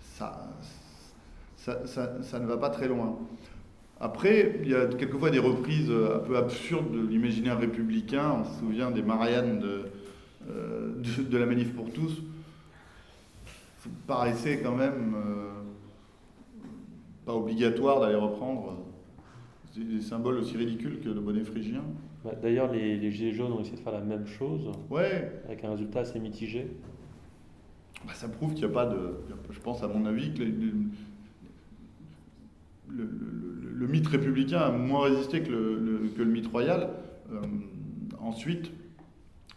ça, 0.00 1.86
ça, 1.86 2.38
ne 2.38 2.46
va 2.46 2.56
pas 2.56 2.70
très 2.70 2.88
loin. 2.88 3.18
Après, 4.00 4.60
il 4.62 4.70
y 4.70 4.74
a 4.74 4.86
quelquefois 4.86 5.30
des 5.30 5.38
reprises 5.38 5.90
un 5.90 6.18
peu 6.20 6.36
absurdes 6.36 6.92
de 6.92 7.06
l'imaginaire 7.06 7.58
républicain. 7.58 8.40
On 8.40 8.44
se 8.44 8.60
souvient 8.60 8.90
des 8.90 9.02
Marianne 9.02 9.58
de, 9.58 9.86
euh, 10.50 11.02
la 11.32 11.46
Manif 11.46 11.74
pour 11.74 11.90
tous. 11.92 12.22
Ça 13.78 13.88
paraissait 14.06 14.60
quand 14.60 14.74
même 14.74 15.14
euh, 15.16 15.50
pas 17.26 17.34
obligatoire 17.34 18.00
d'aller 18.00 18.16
reprendre 18.16 18.76
des 19.76 20.00
symboles 20.00 20.38
aussi 20.38 20.56
ridicules 20.56 21.00
que 21.00 21.08
le 21.08 21.20
bonnet 21.20 21.44
phrygien. 21.44 21.82
Bah, 22.24 22.32
d'ailleurs, 22.40 22.72
les, 22.72 22.96
les, 22.96 23.10
Gilets 23.10 23.32
jaunes 23.32 23.52
ont 23.52 23.60
essayé 23.60 23.76
de 23.76 23.82
faire 23.82 23.92
la 23.92 24.00
même 24.00 24.26
chose, 24.26 24.70
ouais. 24.90 25.40
avec 25.44 25.64
un 25.64 25.70
résultat 25.70 26.00
assez 26.00 26.18
mitigé. 26.18 26.66
Bah, 28.06 28.12
ça 28.14 28.28
prouve 28.28 28.54
qu'il 28.54 28.64
n'y 28.64 28.70
a 28.70 28.74
pas 28.74 28.86
de. 28.86 29.14
Je 29.50 29.60
pense, 29.60 29.82
à 29.82 29.88
mon 29.88 30.04
avis, 30.06 30.32
que 30.32 30.42
le, 32.88 33.86
mythe 33.86 34.06
républicain 34.06 34.60
a 34.60 34.70
moins 34.70 35.04
résisté 35.04 35.42
que 35.42 35.50
le, 35.50 36.10
que 36.16 36.22
le 36.22 36.30
mythe 36.30 36.48
royal. 36.48 36.90
Euh, 37.32 37.40
ensuite, 38.20 38.70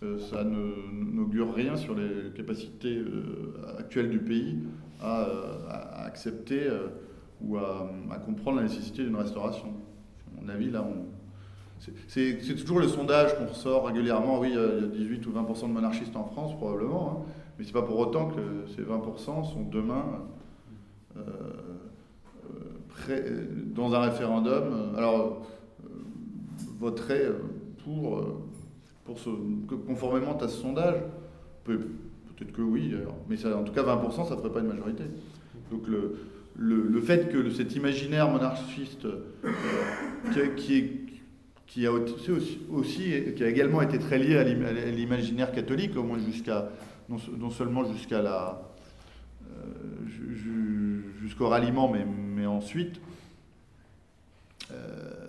euh, 0.03 0.19
ça 0.19 0.43
n'augure 0.43 1.53
rien 1.53 1.75
sur 1.75 1.95
les 1.95 2.31
capacités 2.35 2.97
euh, 2.97 3.77
actuelles 3.77 4.09
du 4.09 4.19
pays 4.19 4.59
à, 5.01 5.23
à 5.69 6.05
accepter 6.05 6.69
ou 7.41 7.57
à, 7.57 7.91
à, 8.11 8.17
comprendre 8.19 8.57
la 8.57 8.63
nécessité 8.63 9.03
d'une 9.03 9.15
restauration. 9.15 9.67
À 9.67 10.41
mon 10.41 10.49
avis, 10.49 10.69
là, 10.69 10.83
on 10.83 11.05
c'est 12.07 12.55
toujours 12.55 12.79
le 12.79 12.87
sondage 12.87 13.37
qu'on 13.37 13.47
ressort 13.47 13.87
régulièrement. 13.87 14.39
Oui, 14.39 14.49
il 14.51 14.55
y 14.55 14.57
a 14.57 14.87
18 14.87 15.25
ou 15.27 15.31
20% 15.31 15.61
de 15.67 15.73
monarchistes 15.73 16.15
en 16.15 16.25
France, 16.25 16.55
probablement. 16.55 17.25
Hein. 17.27 17.31
Mais 17.57 17.65
c'est 17.65 17.73
pas 17.73 17.81
pour 17.81 17.97
autant 17.97 18.29
que 18.29 18.65
ces 18.75 18.83
20% 18.83 19.51
sont 19.51 19.63
demain 19.63 20.05
euh, 21.17 21.21
euh, 23.09 23.45
dans 23.73 23.93
un 23.93 23.99
référendum. 23.99 24.93
Alors, 24.95 25.47
voteraient 26.79 27.29
pour, 27.83 28.23
pour 29.05 29.19
ce, 29.19 29.29
conformément 29.87 30.37
à 30.37 30.47
ce 30.47 30.57
sondage. 30.57 30.97
Peut-être 31.63 32.51
que 32.51 32.61
oui, 32.61 32.93
mais 33.29 33.37
ça, 33.37 33.55
en 33.57 33.63
tout 33.63 33.73
cas 33.73 33.83
20%, 33.83 34.27
ça 34.27 34.35
ne 34.35 34.39
ferait 34.39 34.51
pas 34.51 34.59
une 34.59 34.67
majorité. 34.67 35.03
Donc 35.71 35.87
le, 35.87 36.17
le, 36.57 37.01
fait 37.01 37.31
que 37.31 37.49
cet 37.49 37.75
imaginaire 37.75 38.29
monarchiste 38.29 39.05
euh, 39.05 40.47
qui, 40.55 40.55
qui, 40.55 41.00
a 41.87 41.91
aussi, 41.91 43.33
qui 43.35 43.43
a 43.43 43.47
également 43.47 43.81
été 43.81 43.97
très 43.97 44.19
lié 44.19 44.37
à 44.37 44.43
l'imaginaire 44.43 45.51
catholique, 45.51 45.95
au 45.95 46.03
moins 46.03 46.19
jusqu'à 46.19 46.69
non, 47.09 47.49
seulement 47.49 47.91
jusqu'à 47.91 48.21
la 48.21 48.61
euh, 49.57 50.05
jusqu'au 51.21 51.49
ralliement, 51.49 51.89
mais, 51.89 52.05
mais 52.05 52.45
ensuite. 52.45 52.99
Euh, 54.71 55.27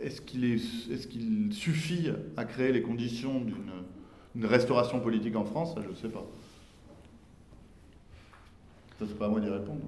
est-ce 0.00 0.20
qu'il 0.20 0.44
est, 0.44 0.56
est 0.92 1.08
qu'il 1.08 1.52
suffit 1.52 2.10
à 2.36 2.44
créer 2.44 2.72
les 2.72 2.82
conditions 2.82 3.40
d'une 3.40 4.46
restauration 4.46 5.00
politique 5.00 5.34
en 5.36 5.44
France? 5.44 5.74
Je 5.82 5.88
ne 5.88 5.94
sais 5.94 6.08
pas. 6.08 6.24
Ça, 8.98 9.06
c'est 9.06 9.18
pas 9.18 9.26
à 9.26 9.28
moi 9.28 9.40
d'y 9.40 9.48
répondre. 9.48 9.80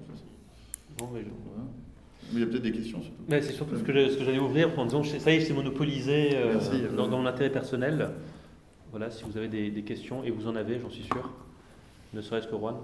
mais, 1.13 1.25
il 2.33 2.41
y 2.41 2.43
a 2.43 2.47
peut-être 2.47 2.63
des 2.63 2.73
questions 2.73 3.03
surtout. 3.03 3.23
Mais 3.29 3.43
c'est 3.43 3.53
surtout 3.53 3.77
ce 3.77 3.83
que, 3.83 3.93
j'allais 3.93 4.39
ouvrir 4.39 4.79
en 4.79 4.85
disant 4.85 5.03
ça 5.03 5.31
y 5.31 5.37
est, 5.37 5.41
c'est 5.41 5.53
monopolisé 5.53 6.31
euh, 6.35 6.59
dans, 6.97 7.09
dans, 7.09 7.19
mon 7.19 7.27
intérêt 7.27 7.51
personnel. 7.51 8.11
Voilà, 8.91 9.11
si 9.11 9.25
vous 9.25 9.37
avez 9.37 9.49
des, 9.49 9.83
questions, 9.83 10.25
et 10.25 10.31
vous 10.31 10.49
en 10.49 10.57
avez, 10.57 10.81
j'en 10.81 10.91
suis 10.91 11.05
sûr, 11.05 11.31
ne 12.13 12.21
serait-ce 12.21 12.49
que 12.49 12.57
Juan. 12.57 12.77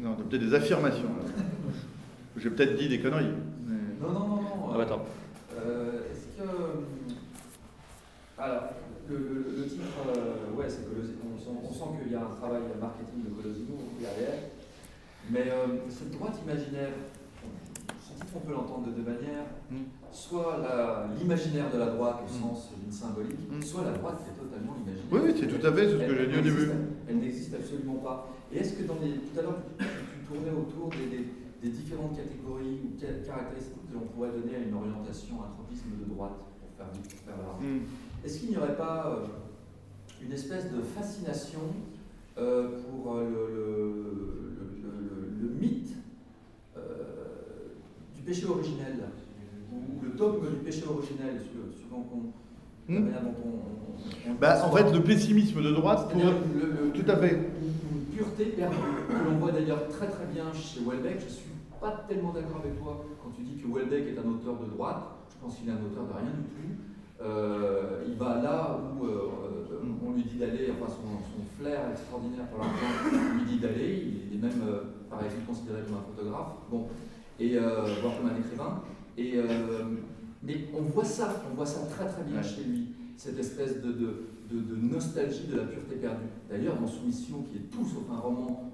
Non, 0.00 0.14
peut-être 0.14 0.42
des 0.42 0.54
affirmations. 0.54 1.08
J'ai 2.36 2.50
peut-être 2.50 2.76
dit 2.76 2.88
des 2.88 3.00
conneries. 3.00 3.32
Non, 4.00 4.12
non, 4.12 4.20
non, 4.20 4.36
non. 4.36 4.70
Ah, 4.72 4.76
bah, 4.76 4.82
attends. 4.82 5.04
Euh, 5.56 6.02
est-ce 6.10 6.40
que. 6.40 6.48
Alors, 8.38 8.64
le, 9.08 9.66
titre, 9.68 9.82
euh, 10.08 10.56
ouais, 10.56 10.68
c'est 10.68 10.82
on, 10.84 11.68
on, 11.68 11.72
sent 11.72 12.02
qu'il 12.02 12.12
y 12.12 12.16
a 12.16 12.20
un 12.20 12.34
travail 12.34 12.62
marketing 12.80 13.24
de 13.24 13.30
Colosimo 13.30 13.78
derrière. 14.00 14.40
Mais 15.30 15.50
euh, 15.50 15.88
cette 15.88 16.10
droite 16.12 16.38
imaginaire, 16.44 16.90
son 18.00 18.14
titre, 18.14 18.32
on 18.36 18.40
peut 18.40 18.52
l'entendre 18.52 18.86
de 18.86 18.92
deux 18.92 19.02
manières. 19.02 19.46
Mm. 19.70 19.76
Soit 20.12 20.62
l'imaginaire 21.18 21.72
de 21.72 21.78
la 21.78 21.86
droite 21.86 22.22
au 22.22 22.32
mm. 22.32 22.40
sens 22.40 22.70
d'une 22.78 22.92
symbolique, 22.92 23.50
mm. 23.50 23.62
soit 23.62 23.84
la 23.84 23.92
droite 23.92 24.22
qui 24.22 24.30
est 24.30 24.38
totalement 24.44 24.76
imaginaire. 24.76 25.10
Oui, 25.10 25.20
oui 25.24 25.34
c'est 25.34 25.48
tout 25.48 25.66
à 25.66 25.72
fait 25.72 25.88
ce 25.88 25.96
que 25.96 26.14
j'ai 26.14 26.26
dit 26.26 26.38
au 26.38 26.42
début. 26.42 26.70
Elle 27.08 27.18
n'existe 27.18 27.54
absolument 27.54 27.96
pas. 27.96 28.28
Et 28.52 28.58
est-ce 28.58 28.74
que 28.74 28.84
dans 28.84 28.98
les. 29.02 29.18
Tout 29.18 29.38
à 29.38 29.42
l'heure, 29.42 29.58
tu, 29.78 29.84
tournais 30.28 30.50
autour 30.50 30.88
des, 30.90 31.26
des, 31.60 31.68
différentes 31.68 32.16
catégories 32.16 32.80
ou 32.84 32.96
caractéristiques 33.26 33.90
que 33.90 33.94
l'on 33.94 34.06
pourrait 34.06 34.30
donner 34.30 34.56
à 34.56 34.58
une 34.58 34.72
orientation, 34.72 35.36
un 35.42 35.52
tropisme 35.52 35.90
de 36.00 36.08
droite, 36.08 36.38
pour 36.60 36.70
faire, 36.76 36.88
pour 36.88 37.20
faire 37.20 37.36
est-ce 38.24 38.40
qu'il 38.40 38.50
n'y 38.50 38.56
aurait 38.56 38.76
pas 38.76 39.06
euh, 39.06 40.24
une 40.24 40.32
espèce 40.32 40.72
de 40.72 40.80
fascination 40.80 41.60
euh, 42.38 42.80
pour 42.80 43.16
euh, 43.16 43.28
le, 43.28 44.53
mythe 45.44 45.94
du 48.14 48.22
péché 48.22 48.46
originel, 48.46 48.96
ou 49.72 50.02
le 50.02 50.10
dogme 50.10 50.48
du 50.50 50.56
péché 50.56 50.84
originel, 50.88 51.40
suivant 51.76 52.02
qu'on. 52.02 52.92
Hmm. 52.92 53.08
Bah, 54.40 54.62
en 54.64 54.70
fait, 54.72 54.92
le 54.92 55.02
pessimisme 55.02 55.62
de 55.62 55.70
droite, 55.72 56.10
pour... 56.10 56.20
tout 56.20 57.10
à 57.10 57.16
fait. 57.16 57.34
Une, 57.34 58.04
pureté 58.14 58.44
perdue, 58.46 58.76
que 59.08 59.28
l'on 59.28 59.38
voit 59.38 59.50
d'ailleurs 59.50 59.88
très 59.88 60.06
très 60.06 60.26
bien 60.26 60.44
chez 60.52 60.80
Welbeck. 60.86 61.18
Je 61.20 61.24
ne 61.24 61.30
suis 61.30 61.50
pas 61.80 62.04
tellement 62.08 62.32
d'accord 62.32 62.60
avec 62.62 62.78
toi 62.78 63.04
quand 63.22 63.30
tu 63.30 63.42
dis 63.42 63.56
que 63.56 63.66
Welbeck 63.66 64.14
est 64.14 64.18
un 64.18 64.28
auteur 64.28 64.54
de 64.60 64.70
droite. 64.70 65.02
Je 65.30 65.34
pense 65.44 65.56
qu'il 65.56 65.68
est 65.68 65.72
un 65.72 65.82
auteur 65.82 66.06
de 66.06 66.12
rien 66.12 66.30
du 66.30 66.44
tout. 66.44 66.93
Euh, 67.22 68.04
il 68.08 68.14
va 68.14 68.42
là 68.42 68.76
où 68.76 69.04
euh, 69.04 69.28
on 70.04 70.12
lui 70.12 70.24
dit 70.24 70.36
d'aller, 70.36 70.68
enfin 70.72 70.92
son, 70.92 71.62
flair 71.62 71.80
extraordinaire 71.92 72.46
pour 72.48 72.58
l'argent 72.58 73.36
lui 73.36 73.44
dit 73.44 73.58
d'aller, 73.60 74.02
il 74.30 74.36
est 74.36 74.42
même 74.42 74.62
euh, 74.66 74.80
par 75.08 75.24
exemple 75.24 75.46
considéré 75.46 75.82
comme 75.82 75.96
un 75.96 76.00
photographe, 76.00 76.54
bon, 76.68 76.88
et 77.38 77.56
voire 77.56 78.16
comme 78.16 78.30
un 78.30 78.38
écrivain. 78.38 78.82
Et, 79.16 79.38
mais 80.42 80.66
on 80.76 80.82
voit 80.82 81.04
ça, 81.04 81.42
on 81.50 81.54
voit 81.54 81.66
ça 81.66 81.86
très 81.86 82.06
très 82.06 82.24
bien 82.24 82.42
chez 82.42 82.64
lui, 82.64 82.88
cette 83.16 83.38
espèce 83.38 83.80
de, 83.80 83.92
de, 83.92 84.76
nostalgie 84.76 85.46
de 85.46 85.56
la 85.56 85.64
pureté 85.64 85.94
perdue. 85.96 86.26
D'ailleurs, 86.50 86.76
dans 86.80 86.86
Soumission, 86.86 87.44
qui 87.50 87.58
est 87.58 87.70
tout 87.70 87.84
sauf 87.84 88.04
un 88.12 88.18
roman 88.18 88.72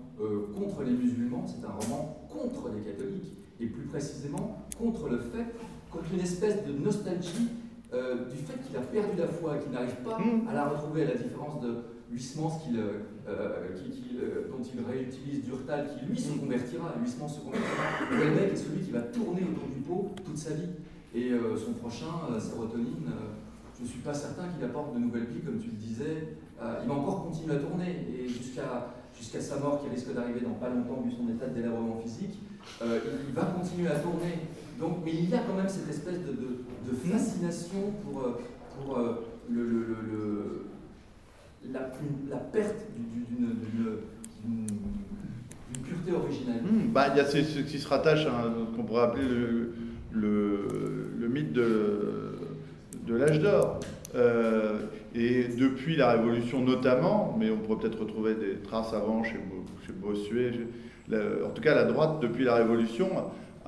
contre 0.56 0.82
les 0.82 0.92
musulmans, 0.92 1.44
c'est 1.46 1.64
un 1.64 1.72
roman 1.72 2.26
contre 2.30 2.70
les 2.74 2.80
catholiques, 2.80 3.32
et 3.60 3.66
plus 3.66 3.84
précisément 3.84 4.66
contre 4.78 5.08
le 5.10 5.18
fait, 5.18 5.44
contre 5.90 6.06
une 6.14 6.20
espèce 6.20 6.66
de 6.66 6.72
nostalgie 6.72 7.48
euh, 7.92 8.24
du 8.30 8.36
fait 8.36 8.56
qu'il 8.64 8.76
a 8.76 8.80
perdu 8.80 9.18
la 9.18 9.26
foi 9.26 9.56
et 9.56 9.58
qu'il 9.58 9.72
n'arrive 9.72 9.96
pas 10.04 10.16
hmm. 10.16 10.46
à 10.48 10.54
la 10.54 10.68
retrouver, 10.68 11.02
à 11.02 11.08
la 11.08 11.14
différence 11.14 11.60
de 11.60 11.78
Huysmans 12.12 12.62
euh, 12.72 13.00
euh, 13.28 14.48
dont 14.48 14.62
il 14.62 14.80
réutilise 14.84 15.44
Durtal, 15.44 15.88
qui 15.88 16.06
lui 16.06 16.16
se 16.16 16.30
hmm. 16.30 16.38
convertira, 16.38 16.94
Huysmans 17.02 17.28
se 17.28 17.40
convertira. 17.40 17.82
Le 18.12 18.52
est 18.52 18.56
celui 18.56 18.84
qui 18.84 18.92
va 18.92 19.00
tourner 19.00 19.42
autour 19.42 19.66
du 19.74 19.80
pot 19.80 20.14
toute 20.24 20.38
sa 20.38 20.54
vie. 20.54 20.70
Et 21.12 21.32
son 21.56 21.72
prochain, 21.72 22.38
sérotonine, 22.38 23.10
je 23.76 23.82
ne 23.82 23.88
suis 23.88 23.98
pas 23.98 24.14
certain 24.14 24.46
qu'il 24.46 24.64
apporte 24.64 24.94
de 24.94 25.00
nouvelles 25.00 25.24
vies, 25.24 25.40
comme 25.40 25.58
tu 25.58 25.70
le 25.70 25.76
disais. 25.76 26.36
il 26.60 26.88
va 26.88 26.94
encore 26.94 27.24
continuer 27.24 27.56
à 27.56 27.58
tourner, 27.58 28.06
et 28.08 28.28
jusqu'à 28.28 28.94
jusqu'à 29.18 29.40
sa 29.40 29.58
mort, 29.58 29.82
qui 29.82 29.90
risque 29.90 30.14
d'arriver 30.14 30.38
dans 30.42 30.54
pas 30.54 30.68
longtemps, 30.68 31.02
vu 31.04 31.10
son 31.10 31.28
état 31.28 31.48
de 31.48 31.54
délabrement 31.54 31.98
physique, 32.00 32.38
il 32.80 33.34
va 33.34 33.42
continuer 33.46 33.88
à 33.88 33.98
tourner. 33.98 34.38
Donc, 34.80 34.98
mais 35.04 35.12
il 35.12 35.28
y 35.28 35.34
a 35.34 35.40
quand 35.40 35.54
même 35.54 35.68
cette 35.68 35.90
espèce 35.90 36.18
de, 36.20 36.64
fascination 37.10 37.92
pour, 38.02 38.22
euh, 38.22 38.40
pour 38.74 38.98
euh, 38.98 39.26
la, 41.70 41.80
la, 42.30 42.36
perte 42.36 42.86
d'une 42.96 43.98
pureté 45.84 46.12
originelle. 46.12 46.62
Hmm, 46.62 46.92
bah, 46.92 47.08
il 47.12 47.18
y 47.18 47.20
a 47.20 47.26
ce, 47.26 47.60
qui 47.60 47.78
se 47.78 47.88
rattache 47.88 48.24
à 48.26 48.44
ce 48.44 48.76
qu'on 48.76 48.84
pourrait 48.84 49.02
appeler 49.02 49.28
le, 50.12 51.28
mythe 51.28 51.52
de, 51.52 52.38
de 53.06 53.14
l'âge 53.14 53.38
d'or. 53.38 53.80
Euh, 54.14 54.78
et 55.14 55.44
depuis 55.44 55.96
la 55.96 56.12
Révolution 56.12 56.64
notamment, 56.64 57.36
mais 57.38 57.50
on 57.50 57.58
pourrait 57.58 57.80
peut-être 57.80 58.00
retrouver 58.00 58.34
des 58.34 58.54
traces 58.62 58.94
avant 58.94 59.22
chez 59.24 59.38
Bossuet, 59.92 60.52
en 61.12 61.50
tout 61.50 61.62
cas 61.62 61.74
la 61.74 61.84
droite 61.84 62.20
depuis 62.20 62.44
la 62.44 62.54
Révolution 62.54 63.08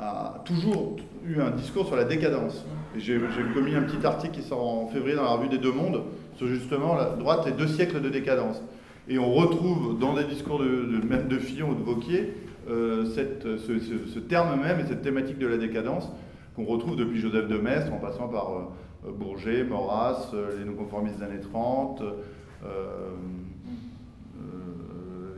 a 0.02 0.42
toujours 0.44 0.96
eu 1.24 1.40
un 1.40 1.50
discours 1.50 1.86
sur 1.86 1.96
la 1.96 2.04
décadence. 2.04 2.64
J'ai 2.96 3.18
commis 3.54 3.74
un 3.74 3.82
petit 3.82 4.04
article 4.04 4.34
qui 4.34 4.42
sort 4.42 4.66
en 4.66 4.86
février 4.88 5.16
dans 5.16 5.22
la 5.22 5.30
revue 5.30 5.48
des 5.48 5.58
Deux 5.58 5.72
Mondes 5.72 6.02
sur 6.36 6.46
justement 6.46 6.94
la 6.94 7.10
droite 7.10 7.46
et 7.46 7.52
deux 7.52 7.68
siècles 7.68 8.00
de 8.00 8.08
décadence. 8.08 8.60
Et 9.08 9.18
on 9.18 9.32
retrouve 9.32 9.98
dans 9.98 10.14
des 10.14 10.24
discours 10.24 10.58
de, 10.58 10.86
de 11.28 11.38
Fillon 11.38 11.70
ou 11.70 11.74
de 11.74 11.82
Vauquier 11.82 12.34
euh, 12.68 13.04
ce, 13.06 14.18
terme 14.20 14.60
même 14.60 14.80
et 14.80 14.84
cette 14.84 15.02
thématique 15.02 15.38
de 15.38 15.46
la 15.46 15.56
décadence 15.56 16.08
qu'on 16.54 16.64
retrouve 16.64 16.96
depuis 16.96 17.18
Joseph 17.18 17.48
de 17.48 17.58
Maistre 17.58 17.92
en 17.92 17.98
passant 17.98 18.28
par 18.28 18.52
euh, 18.52 19.10
Bourget, 19.10 19.64
Maurras, 19.64 20.30
euh, 20.34 20.58
les 20.58 20.64
non-conformistes 20.64 21.18
des 21.18 21.24
années 21.24 21.40
30 21.40 22.02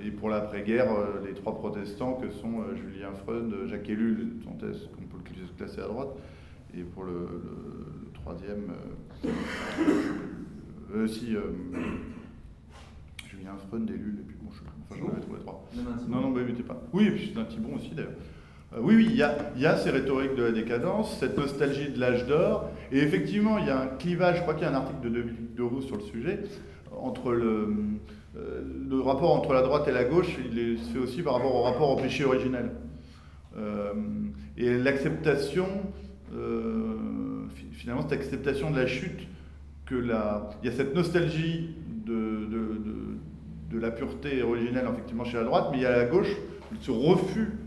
et 0.04 0.10
pour 0.10 0.28
l'après-guerre, 0.28 0.92
euh, 0.92 1.24
les 1.26 1.32
trois 1.32 1.54
protestants 1.54 2.14
que 2.14 2.30
sont 2.30 2.60
euh, 2.60 2.76
Julien 2.76 3.12
Freud, 3.24 3.54
Jacques 3.66 3.88
Ellul, 3.88 4.34
qu'on 4.44 4.52
peut 4.54 4.66
le 5.16 5.56
classer 5.56 5.80
à 5.80 5.86
droite, 5.86 6.10
et 6.76 6.82
pour 6.82 7.04
le, 7.04 7.26
troisième, 8.12 8.72
euh, 10.94 11.06
si, 11.06 11.36
Julien 13.28 13.56
Freud, 13.68 13.88
Ellul, 13.88 14.18
et 14.20 14.24
puis 14.26 14.36
bon, 14.42 14.50
je 14.52 14.58
sais 14.58 14.64
enfin 14.90 15.00
j'en 15.00 15.12
avais 15.12 15.20
trouvé 15.20 15.38
trois. 15.40 15.66
Non, 16.08 16.20
non, 16.20 16.30
mais 16.30 16.44
pas. 16.62 16.82
Oui, 16.92 17.06
et 17.06 17.10
puis 17.10 17.32
c'est 17.32 17.40
un 17.40 17.44
Thibon 17.44 17.76
aussi 17.76 17.90
d'ailleurs. 17.94 18.12
oui, 18.80 18.96
oui, 18.96 19.06
il 19.08 19.14
y, 19.14 19.60
y, 19.60 19.66
a, 19.66 19.76
ces 19.78 19.90
rhétoriques 19.90 20.34
de 20.36 20.42
la 20.42 20.52
décadence, 20.52 21.18
cette 21.18 21.38
nostalgie 21.38 21.90
de 21.90 21.98
l'âge 21.98 22.26
d'or, 22.26 22.70
et 22.92 22.98
effectivement, 22.98 23.58
il 23.58 23.66
y 23.66 23.70
a 23.70 23.80
un 23.80 23.86
clivage, 23.86 24.36
je 24.36 24.42
crois 24.42 24.54
qu'il 24.54 24.64
y 24.64 24.66
a 24.66 24.70
un 24.70 24.74
article 24.74 25.02
de 25.02 25.08
Dominique 25.08 25.54
Deroux 25.54 25.80
sur 25.80 25.96
le 25.96 26.02
sujet, 26.02 26.40
entre 26.92 27.32
le, 27.32 27.74
euh, 28.36 28.62
le 28.90 29.00
rapport 29.00 29.32
entre 29.32 29.52
la 29.52 29.62
droite 29.62 29.86
et 29.86 29.92
la 29.92 30.02
gauche, 30.04 30.36
il 30.52 30.78
se 30.78 30.90
fait 30.90 30.98
aussi 30.98 31.22
par 31.22 31.34
rapport 31.34 31.54
au 31.54 31.62
rapport 31.62 31.90
au 31.90 31.96
péché 31.96 32.24
originel. 32.24 32.72
Euh, 33.56 33.92
et 34.56 34.76
l'acceptation, 34.76 35.68
euh, 36.34 36.96
finalement, 37.72 38.02
cette 38.02 38.12
acceptation 38.12 38.72
de 38.72 38.76
la 38.76 38.86
chute, 38.86 39.28
que 39.86 39.94
la, 39.94 40.50
il 40.62 40.70
y 40.70 40.72
a 40.72 40.76
cette 40.76 40.94
nostalgie 40.94 41.76
de, 42.06 42.48
la 43.78 43.90
pureté 43.90 44.42
originelle, 44.42 44.86
effectivement, 44.92 45.24
chez 45.24 45.36
la 45.36 45.44
droite, 45.44 45.68
mais 45.72 45.78
il 45.78 45.82
y 45.82 45.86
a 45.86 45.90
la 45.90 46.04
gauche 46.04 46.30
ce 46.80 46.92
refus 46.92 47.58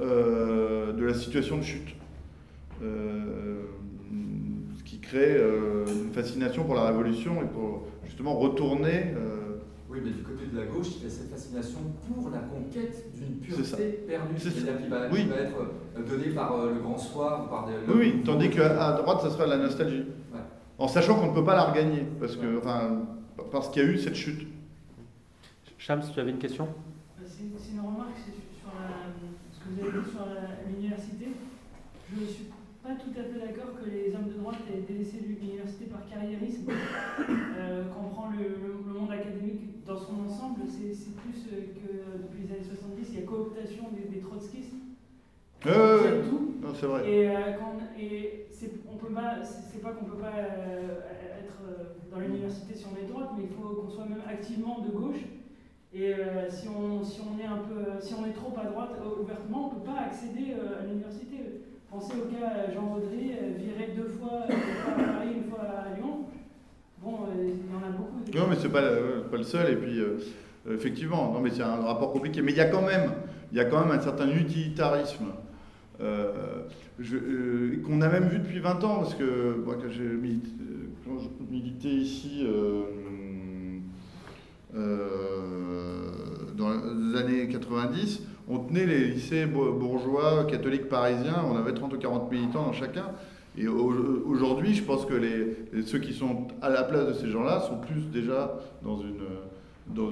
de 0.00 1.04
la 1.04 1.14
situation 1.14 1.58
de 1.58 1.62
chute. 1.62 1.94
ce 2.80 2.86
qui 4.84 4.98
crée 4.98 5.40
une 5.86 6.12
fascination 6.12 6.64
pour 6.64 6.74
la 6.74 6.86
révolution 6.86 7.40
et 7.40 7.46
pour 7.46 7.86
justement 8.04 8.34
retourner 8.34 9.14
oui, 9.94 10.00
mais 10.04 10.10
du 10.10 10.22
côté 10.22 10.46
de 10.46 10.58
la 10.58 10.66
gauche, 10.66 10.88
il 10.96 11.04
y 11.04 11.06
a 11.06 11.10
cette 11.10 11.30
fascination 11.30 11.78
pour 12.08 12.30
la 12.30 12.40
conquête 12.40 13.12
d'une 13.14 13.36
pureté 13.36 14.04
perdue. 14.08 14.34
C'est-à-dire 14.38 14.78
qu'il 14.78 14.90
va, 14.90 15.06
être 15.06 15.56
euh, 15.96 16.02
donné 16.02 16.30
par 16.34 16.52
euh, 16.56 16.74
le 16.74 16.80
grand 16.80 16.98
soir 16.98 17.44
ou 17.44 17.48
par 17.48 17.66
des. 17.66 17.74
Oui, 17.86 17.94
oui, 17.98 18.22
tandis 18.24 18.50
qu'à 18.50 18.92
droite, 18.92 19.20
ça 19.22 19.30
serait 19.30 19.46
la 19.46 19.58
nostalgie. 19.58 20.04
En 20.78 20.88
sachant 20.88 21.20
qu'on 21.20 21.28
ne 21.28 21.34
peut 21.34 21.44
pas 21.44 21.54
la 21.54 21.64
regagner, 21.64 22.04
parce 22.18 22.34
que, 22.34 22.58
enfin, 22.58 23.02
parce 23.52 23.68
qu'il 23.68 23.82
y 23.82 23.86
a 23.86 23.88
eu 23.88 23.98
cette 23.98 24.16
chute. 24.16 24.48
Chams, 25.78 26.02
tu 26.12 26.18
avais 26.18 26.32
une 26.32 26.38
question? 26.38 26.66
C'est 27.24 27.72
une 27.72 27.80
remarque 27.80 28.18
sur 28.18 28.34
ce 29.52 29.60
que 29.60 29.68
vous 29.70 29.86
avez 29.86 30.02
dit 30.02 30.10
sur 30.10 30.26
l'université. 30.68 31.26
Je 32.12 32.20
ne 32.20 32.26
suis 32.26 32.46
pas 32.82 32.90
tout 33.00 33.18
à 33.18 33.22
fait 33.22 33.46
d'accord 33.46 33.72
que 33.80 33.88
les 33.88 34.12
hommes 34.14 34.28
de 34.28 34.38
droite 34.40 34.58
aient 34.68 34.82
délaissé 34.90 35.20
l'université 35.22 35.86
par 35.86 36.04
carriérisme. 36.08 36.70
Euh, 37.56 37.84
quand 37.94 38.06
on 38.06 38.08
prend 38.08 38.30
le, 38.30 38.74
académique 38.74 38.93
dans 39.86 39.96
son 39.96 40.24
ensemble, 40.26 40.60
c'est 40.68 41.14
plus 41.16 41.44
que 41.44 42.22
depuis 42.22 42.42
les 42.46 42.54
années 42.54 42.64
70, 42.64 43.06
il 43.12 43.20
y 43.20 43.22
a 43.22 43.26
cooptation 43.26 43.84
des, 43.92 44.08
des 44.14 44.20
trotskistes. 44.20 44.72
Euh, 45.66 46.22
tout. 46.28 46.54
c'est 46.74 46.86
vrai. 46.86 47.08
Et, 47.08 47.28
euh, 47.28 47.32
et 47.98 48.46
c'est 48.50 48.70
pas, 49.14 49.42
c'est 49.44 49.80
pas 49.80 49.92
qu'on 49.92 50.04
peut 50.04 50.16
pas 50.18 50.34
euh, 50.36 50.98
être 51.40 51.60
euh, 51.68 51.84
dans 52.10 52.20
l'université 52.20 52.74
si 52.74 52.84
on 52.84 53.00
est 53.02 53.06
droite, 53.06 53.30
mais 53.36 53.44
il 53.44 53.50
faut 53.50 53.74
qu'on 53.74 53.88
soit 53.88 54.06
même 54.06 54.22
activement 54.28 54.80
de 54.80 54.90
gauche. 54.90 55.24
Et 55.96 56.12
si, 56.48 56.66
on, 56.68 57.04
si 57.04 57.20
on 57.20 57.38
est 57.38 57.46
un 57.46 57.58
peu, 57.58 58.00
si 58.00 58.14
on 58.14 58.26
est 58.26 58.32
trop 58.32 58.52
à 58.58 58.64
droite 58.64 58.90
ouvertement, 59.20 59.66
on 59.66 59.76
peut 59.76 59.92
pas 59.92 60.00
accéder 60.00 60.54
à 60.54 60.84
l'université. 60.84 61.36
Pensez 61.88 62.14
au 62.14 62.26
cas 62.34 62.68
Jean 62.74 62.96
Audry, 62.96 63.30
viré 63.56 63.92
deux 63.94 64.08
fois, 64.08 64.42
une 64.50 64.56
fois 64.56 64.92
à 64.92 65.12
Paris, 65.12 65.28
une 65.36 65.44
fois 65.44 65.60
à 65.60 65.94
Lyon. 65.94 66.26
Bon, 67.04 67.18
il 67.38 67.48
y 67.48 67.76
en 67.76 67.86
a 67.86 67.90
beaucoup. 67.90 68.20
Non, 68.34 68.46
mais 68.48 68.56
c'est 68.60 68.70
pas, 68.70 68.82
pas 69.30 69.36
le 69.36 69.42
seul. 69.42 69.72
Et 69.72 69.76
puis 69.76 70.00
effectivement, 70.70 71.32
non, 71.32 71.40
mais 71.40 71.50
c'est 71.50 71.62
un 71.62 71.82
rapport 71.82 72.12
compliqué. 72.12 72.40
Mais 72.40 72.52
il 72.52 72.58
y 72.58 72.60
a 72.60 72.66
quand 72.66 72.82
même, 72.82 73.12
il 73.52 73.58
y 73.58 73.60
a 73.60 73.66
quand 73.66 73.80
même 73.84 73.96
un 73.96 74.00
certain 74.00 74.28
utilitarisme 74.30 75.26
euh, 76.00 76.62
euh, 77.00 77.82
qu'on 77.84 78.00
a 78.00 78.08
même 78.08 78.28
vu 78.28 78.38
depuis 78.38 78.58
20 78.58 78.82
ans, 78.82 78.98
parce 78.98 79.14
que 79.14 79.62
moi, 79.64 79.76
quand 79.80 79.90
j'ai 79.90 80.08
milité, 81.50 81.88
ici 81.88 82.44
euh, 82.44 82.84
dans 86.56 86.70
les 86.70 87.16
années 87.16 87.48
90, 87.48 88.22
on 88.48 88.58
tenait 88.58 88.86
les 88.86 89.04
lycées 89.06 89.46
bourgeois 89.46 90.44
catholiques 90.46 90.88
parisiens, 90.88 91.44
on 91.48 91.56
avait 91.56 91.74
30 91.74 91.92
ou 91.94 91.98
40 91.98 92.30
militants 92.30 92.66
dans 92.66 92.72
chacun. 92.72 93.12
Et 93.56 93.68
aujourd'hui, 93.68 94.74
je 94.74 94.82
pense 94.82 95.06
que 95.06 95.14
ceux 95.84 95.98
qui 95.98 96.12
sont 96.12 96.48
à 96.60 96.68
la 96.68 96.82
place 96.82 97.06
de 97.06 97.12
ces 97.12 97.28
gens-là 97.28 97.60
sont 97.60 97.78
plus 97.78 98.10
déjà 98.10 98.58
dans 98.82 98.98
une. 99.00 99.22
Dans 99.86 100.10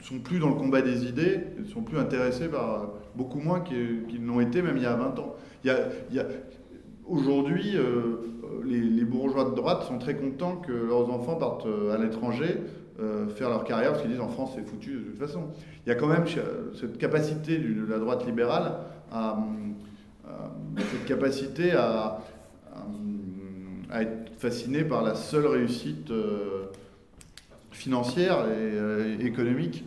sont 0.00 0.20
plus 0.20 0.38
dans 0.38 0.48
le 0.48 0.54
combat 0.54 0.80
des 0.80 1.06
idées, 1.06 1.40
sont 1.72 1.82
plus 1.82 1.98
intéressés 1.98 2.48
par 2.48 2.90
beaucoup 3.16 3.40
moins 3.40 3.60
qu'ils 3.60 4.24
n'ont 4.24 4.40
été 4.40 4.62
même 4.62 4.76
il 4.76 4.82
y 4.82 4.86
a 4.86 4.94
20 4.94 5.18
ans. 5.18 5.34
Aujourd'hui, 7.08 7.72
euh, 7.74 8.16
les, 8.66 9.04
bourgeois 9.04 9.44
de 9.46 9.54
droite 9.54 9.84
sont 9.84 9.98
très 9.98 10.14
contents 10.14 10.56
que 10.56 10.72
leurs 10.72 11.10
enfants 11.10 11.36
partent 11.36 11.64
euh, 11.64 11.94
à 11.94 11.98
l'étranger 11.98 12.58
euh, 13.00 13.28
faire 13.28 13.48
leur 13.48 13.64
carrière 13.64 13.92
parce 13.92 14.02
qu'ils 14.02 14.10
disent 14.10 14.20
en 14.20 14.28
France 14.28 14.50
c'est 14.54 14.68
foutu 14.68 14.92
de 14.92 14.98
toute 14.98 15.18
façon. 15.18 15.44
Il 15.86 15.88
y 15.88 15.92
a 15.92 15.94
quand 15.94 16.08
même 16.08 16.24
cette 16.78 16.98
capacité 16.98 17.56
de 17.56 17.86
la 17.88 17.98
droite 17.98 18.26
libérale 18.26 18.72
à, 19.10 19.38
cette 20.76 21.04
capacité 21.06 21.72
à, 21.72 22.20
à, 23.90 24.02
être 24.02 24.30
fasciné 24.38 24.84
par 24.84 25.02
la 25.02 25.14
seule 25.14 25.46
réussite 25.46 26.12
financière 27.70 28.46
et 28.48 29.24
économique 29.24 29.84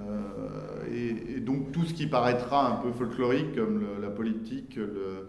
euh, 0.00 1.36
et, 1.36 1.40
donc 1.40 1.72
tout 1.72 1.84
ce 1.84 1.94
qui 1.94 2.06
paraîtra 2.06 2.72
un 2.72 2.76
peu 2.76 2.92
folklorique 2.92 3.54
comme 3.54 3.84
la 4.00 4.08
politique, 4.08 4.78
euh, 4.78 5.28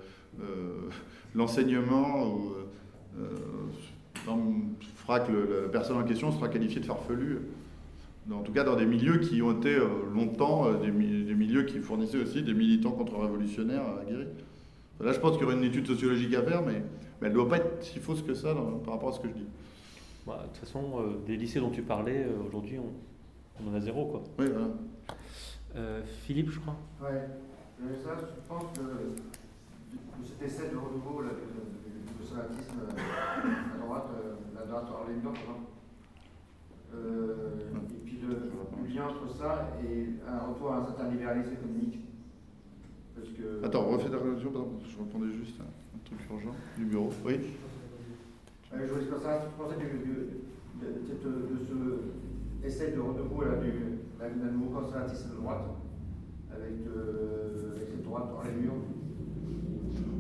l'enseignement, 1.36 2.41
euh, 3.18 3.26
fera 4.95 5.20
que 5.20 5.64
la 5.64 5.70
personne 5.70 5.97
en 5.97 6.04
question 6.04 6.32
sera 6.32 6.47
qualifiée 6.47 6.80
de 6.80 6.86
farfelu. 6.86 7.41
En 8.32 8.41
tout 8.41 8.53
cas, 8.53 8.63
dans 8.63 8.76
des 8.76 8.86
milieux 8.86 9.17
qui 9.17 9.41
ont 9.41 9.51
été 9.51 9.78
longtemps 10.13 10.71
des, 10.74 10.91
milieux 10.91 11.63
qui 11.63 11.80
fournissaient 11.80 12.21
aussi 12.21 12.41
des 12.41 12.53
militants 12.53 12.91
contre-révolutionnaires 12.91 13.84
aguerris. 14.01 14.28
Là, 15.01 15.11
je 15.11 15.19
pense 15.19 15.34
qu'il 15.34 15.41
y 15.41 15.45
aurait 15.45 15.57
une 15.57 15.63
étude 15.63 15.86
sociologique 15.86 16.34
à 16.34 16.41
faire, 16.41 16.61
mais, 16.61 16.84
elle 17.21 17.30
ne 17.30 17.34
doit 17.34 17.49
pas 17.49 17.57
être 17.57 17.84
si 17.84 17.99
fausse 17.99 18.21
que 18.21 18.34
ça 18.34 18.55
par 18.86 18.93
rapport 18.93 19.09
à 19.09 19.11
ce 19.13 19.19
que 19.19 19.28
je 19.28 19.34
dis. 19.34 19.47
Bah, 20.26 20.39
de 20.43 20.47
toute 20.47 20.57
façon, 20.59 21.03
des 21.26 21.36
lycées 21.36 21.59
dont 21.59 21.69
tu 21.69 21.82
parlais, 21.82 22.26
aujourd'hui, 22.47 22.80
on, 22.80 22.93
on 23.61 23.71
en 23.71 23.76
a 23.76 23.80
zéro, 23.80 24.05
quoi. 24.05 24.24
Oui, 24.39 24.45
voilà. 24.51 24.69
Euh, 25.76 26.01
Philippe, 26.26 26.51
je 26.51 26.59
crois. 26.59 26.76
Oui. 27.01 27.17
Ça, 28.03 28.11
je 28.17 28.47
pense 28.47 28.78
que 28.78 28.84
cet 30.26 30.41
essai 30.41 30.69
de 30.69 30.78
renouveau 30.78 31.21
là, 31.21 31.32
du 31.32 32.13
conservatisme 32.13 32.80
à 32.88 33.86
droite, 33.86 34.09
euh, 34.15 34.36
la 34.55 34.65
droite 34.65 34.86
Orléans, 34.91 35.34
euh, 36.93 37.59
et 38.03 38.03
le, 38.28 38.36
le, 38.36 38.93
lien 38.93 39.05
entre 39.07 39.32
ça 39.34 39.69
et 39.84 40.07
un 40.28 40.39
retour 40.49 40.71
à 40.74 40.78
un 40.78 40.86
certain 40.86 41.09
libéralisme 41.09 41.53
économique. 41.53 41.99
Parce 43.15 43.30
que... 43.30 43.65
Attends, 43.65 43.86
refais 43.86 44.09
ta 44.09 44.17
révolution, 44.17 44.51
je 44.53 44.97
répondais 44.97 45.34
juste 45.34 45.59
à 45.59 45.63
un 45.63 45.99
truc 46.05 46.19
urgent 46.32 46.55
du 46.78 46.86
bureau. 46.86 47.09
Oui. 47.26 47.34
Euh, 48.74 48.88
je 48.88 48.91
voulais 48.93 49.05
dire 49.05 49.19
ça, 49.21 49.39
je 49.39 49.63
pensais 49.63 49.76
de, 49.76 49.84
de, 49.84 50.24
de, 50.82 50.99
de, 50.99 51.65
ce 51.65 52.67
essaie 52.67 52.91
de 52.91 52.99
renouveau 52.99 53.43
d'un 53.43 54.51
nouveau 54.51 54.80
conservatisme 54.80 55.32
de 55.32 55.36
droite, 55.41 55.65
avec, 56.51 56.88
euh, 56.88 57.76
avec 57.76 57.89
cette 57.89 58.03
droite 58.03 58.30
dans 58.32 58.43
les 58.43 58.61
murs. 58.61 58.74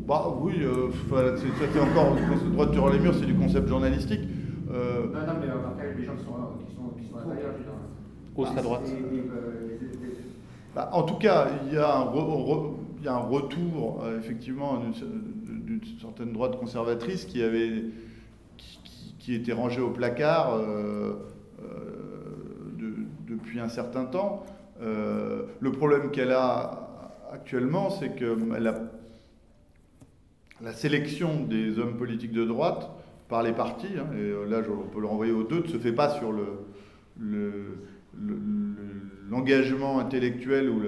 Bah 0.05 0.27
oui, 0.41 0.55
euh, 0.61 0.89
c'est 1.71 1.79
encore 1.79 2.15
droite 2.51 2.73
sur 2.73 2.89
les 2.89 2.99
murs, 2.99 3.15
c'est 3.15 3.25
du 3.25 3.35
concept 3.35 3.67
journalistique. 3.67 4.21
Euh, 4.73 5.05
non, 5.05 5.19
non, 5.19 5.39
mais 5.39 5.47
après 5.49 5.93
les 5.95 6.05
gens 6.05 6.15
qui 6.15 6.23
sont, 6.23 6.31
qui 6.65 6.75
sont, 6.75 6.89
qui 6.99 7.09
sont 7.09 7.17
à 7.17 7.33
l'intérieur, 7.33 8.63
droite. 8.63 8.91
bah, 10.75 10.89
en 10.91 11.03
tout 11.03 11.15
cas, 11.15 11.47
il 11.67 11.73
y 11.73 11.77
a 11.77 11.97
un, 11.97 12.11
il 12.99 13.05
y 13.05 13.07
a 13.07 13.13
un 13.13 13.17
retour, 13.17 14.01
euh, 14.03 14.17
effectivement, 14.17 14.77
d'une 14.77 15.81
certaine 16.01 16.33
droite 16.33 16.57
conservatrice 16.57 17.25
qui 17.25 17.43
avait 17.43 17.85
qui, 18.57 18.79
qui, 18.83 19.15
qui 19.19 19.35
était 19.35 19.53
rangée 19.53 19.81
au 19.81 19.91
placard. 19.91 20.55
Euh, 20.55 21.13
depuis 23.27 23.59
un 23.59 23.69
certain 23.69 24.05
temps. 24.05 24.45
Euh, 24.81 25.43
le 25.59 25.71
problème 25.71 26.11
qu'elle 26.11 26.31
a 26.31 27.11
actuellement, 27.31 27.89
c'est 27.89 28.15
que 28.15 28.37
la 30.61 30.73
sélection 30.73 31.43
des 31.43 31.79
hommes 31.79 31.97
politiques 31.97 32.31
de 32.31 32.45
droite 32.45 32.89
par 33.33 33.41
les 33.41 33.53
partis, 33.53 33.97
hein, 33.97 34.05
et 34.13 34.19
euh, 34.19 34.45
là 34.45 34.59
on 34.69 34.87
peut 34.89 35.01
le 35.01 35.07
renvoyer 35.07 35.31
aux 35.31 35.41
deux, 35.41 35.63
ne 35.63 35.67
se 35.67 35.79
fait 35.79 35.91
pas 35.91 36.11
sur 36.11 36.31
l'engagement 39.27 39.97
le, 39.97 40.03
intellectuel 40.03 40.69
ou, 40.69 40.79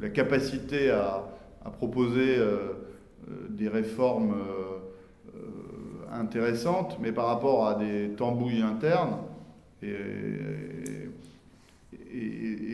la, 0.00 0.08
capacité 0.08 0.88
à, 0.88 1.22
proposer 1.76 2.38
euh, 2.38 2.72
des 3.50 3.68
réformes 3.68 4.34
intéressantes, 6.10 6.96
mais 6.98 7.12
par 7.12 7.26
rapport 7.26 7.68
à 7.68 7.74
des 7.74 8.08
tambouilles 8.16 8.62
internes. 8.62 9.18
Et, 9.82 9.98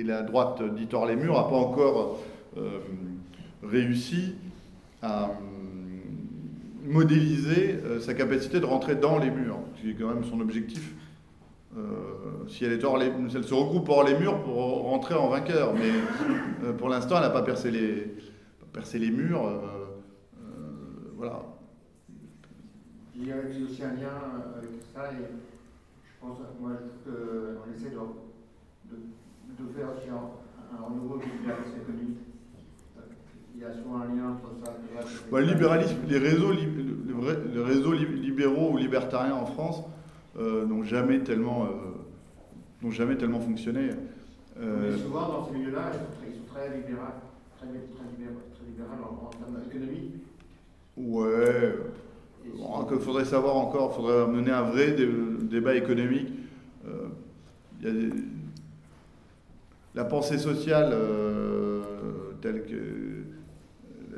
la 0.04 0.22
droite 0.22 0.62
d'Itor 0.76 1.06
les 1.06 1.16
murs 1.16 1.34
n'a 1.34 1.42
pas 1.42 1.56
encore 1.56 2.20
euh, 2.56 2.78
réussi 3.64 4.34
à 5.00 5.24
euh, 5.24 5.28
modéliser 6.82 7.78
euh, 7.84 8.00
sa 8.00 8.14
capacité 8.14 8.60
de 8.60 8.66
rentrer 8.66 8.96
dans 8.96 9.18
les 9.18 9.30
murs, 9.30 9.58
qui 9.76 9.90
est 9.90 9.94
quand 9.94 10.08
même 10.08 10.24
son 10.24 10.40
objectif. 10.40 10.94
si 12.48 12.64
elle, 12.64 12.72
est 12.72 12.84
hors 12.84 12.98
les, 12.98 13.10
elle 13.34 13.44
se 13.44 13.54
regroupe 13.54 13.88
hors 13.88 14.04
les 14.04 14.18
murs 14.18 14.42
pour 14.42 14.56
rentrer 14.56 15.14
en 15.14 15.28
vainqueur, 15.28 15.72
mais 15.74 16.72
pour 16.78 16.88
l'instant, 16.88 17.16
elle 17.16 17.22
n'a 17.22 17.30
pas 17.30 17.42
percé 17.42 17.70
les, 17.70 18.14
percé 18.72 18.98
les 18.98 19.10
murs. 19.10 19.48
voilà. 21.16 21.42
Il 23.16 23.28
y 23.28 23.32
a 23.32 23.36
aussi 23.36 23.82
un 23.82 23.94
lien 23.94 24.18
avec 24.56 24.70
ça, 24.94 25.12
et 25.12 25.24
je 26.04 26.20
pense, 26.20 26.38
moi, 26.60 26.72
qu'on 27.04 27.72
essaie 27.72 27.90
de 27.90 27.96
de 29.58 29.72
faire 29.74 29.88
aussi 29.96 30.08
un, 30.08 30.76
un 30.76 30.84
renouveau 30.84 31.20
économique 31.20 32.18
Il 32.26 32.31
y 33.62 33.64
a 33.64 33.72
souvent 33.72 33.96
un 34.00 34.06
lien 34.06 34.30
entre 34.32 34.50
ça. 34.64 34.72
Bah, 35.30 35.40
le 35.40 35.46
libéralisme, 35.46 35.96
les 36.08 36.18
réseaux, 36.18 36.52
les 36.52 37.62
réseaux 37.62 37.92
libéraux 37.92 38.70
ou 38.72 38.76
libertariens 38.76 39.34
en 39.34 39.46
France 39.46 39.82
euh, 40.38 40.66
n'ont 40.66 40.82
jamais 40.82 41.20
tellement, 41.20 41.64
euh, 42.84 42.90
jamais 42.90 43.16
tellement 43.16 43.40
fonctionné. 43.40 43.90
Euh, 44.60 44.90
Mais 44.92 44.98
souvent, 44.98 45.28
dans 45.28 45.46
ces 45.46 45.52
milieux-là, 45.58 45.90
ils 46.26 46.34
sont 46.36 46.44
très, 46.52 46.76
libéraux, 46.76 47.00
très, 47.56 47.66
très, 47.66 47.76
libéraux, 47.76 48.40
très 48.54 48.66
libéraux 48.66 49.20
en, 49.22 49.26
en 49.26 49.30
termes 49.30 49.58
économiques. 49.70 50.14
ouais. 50.96 51.74
Et 52.44 52.58
Bon, 52.58 52.86
Il 52.92 52.98
faudrait 53.00 53.24
savoir 53.24 53.56
encore, 53.56 53.92
il 53.92 53.96
faudrait 54.02 54.26
mener 54.26 54.50
un 54.50 54.62
vrai 54.62 54.92
dé- 54.92 55.08
débat 55.42 55.74
économique. 55.76 56.28
Euh, 56.86 57.06
il 57.80 57.86
y 57.86 57.90
a 57.90 57.92
des- 57.94 58.14
la 59.94 60.04
pensée 60.04 60.38
sociale 60.38 60.90
euh, 60.92 61.82
telle 62.40 62.64
que 62.64 63.22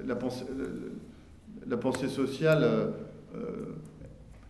la 0.06 0.16
pensée, 0.16 0.44
la 1.66 1.76
pensée 1.76 2.08
sociale, 2.08 2.62
euh, 2.62 2.86
euh, 3.36 3.74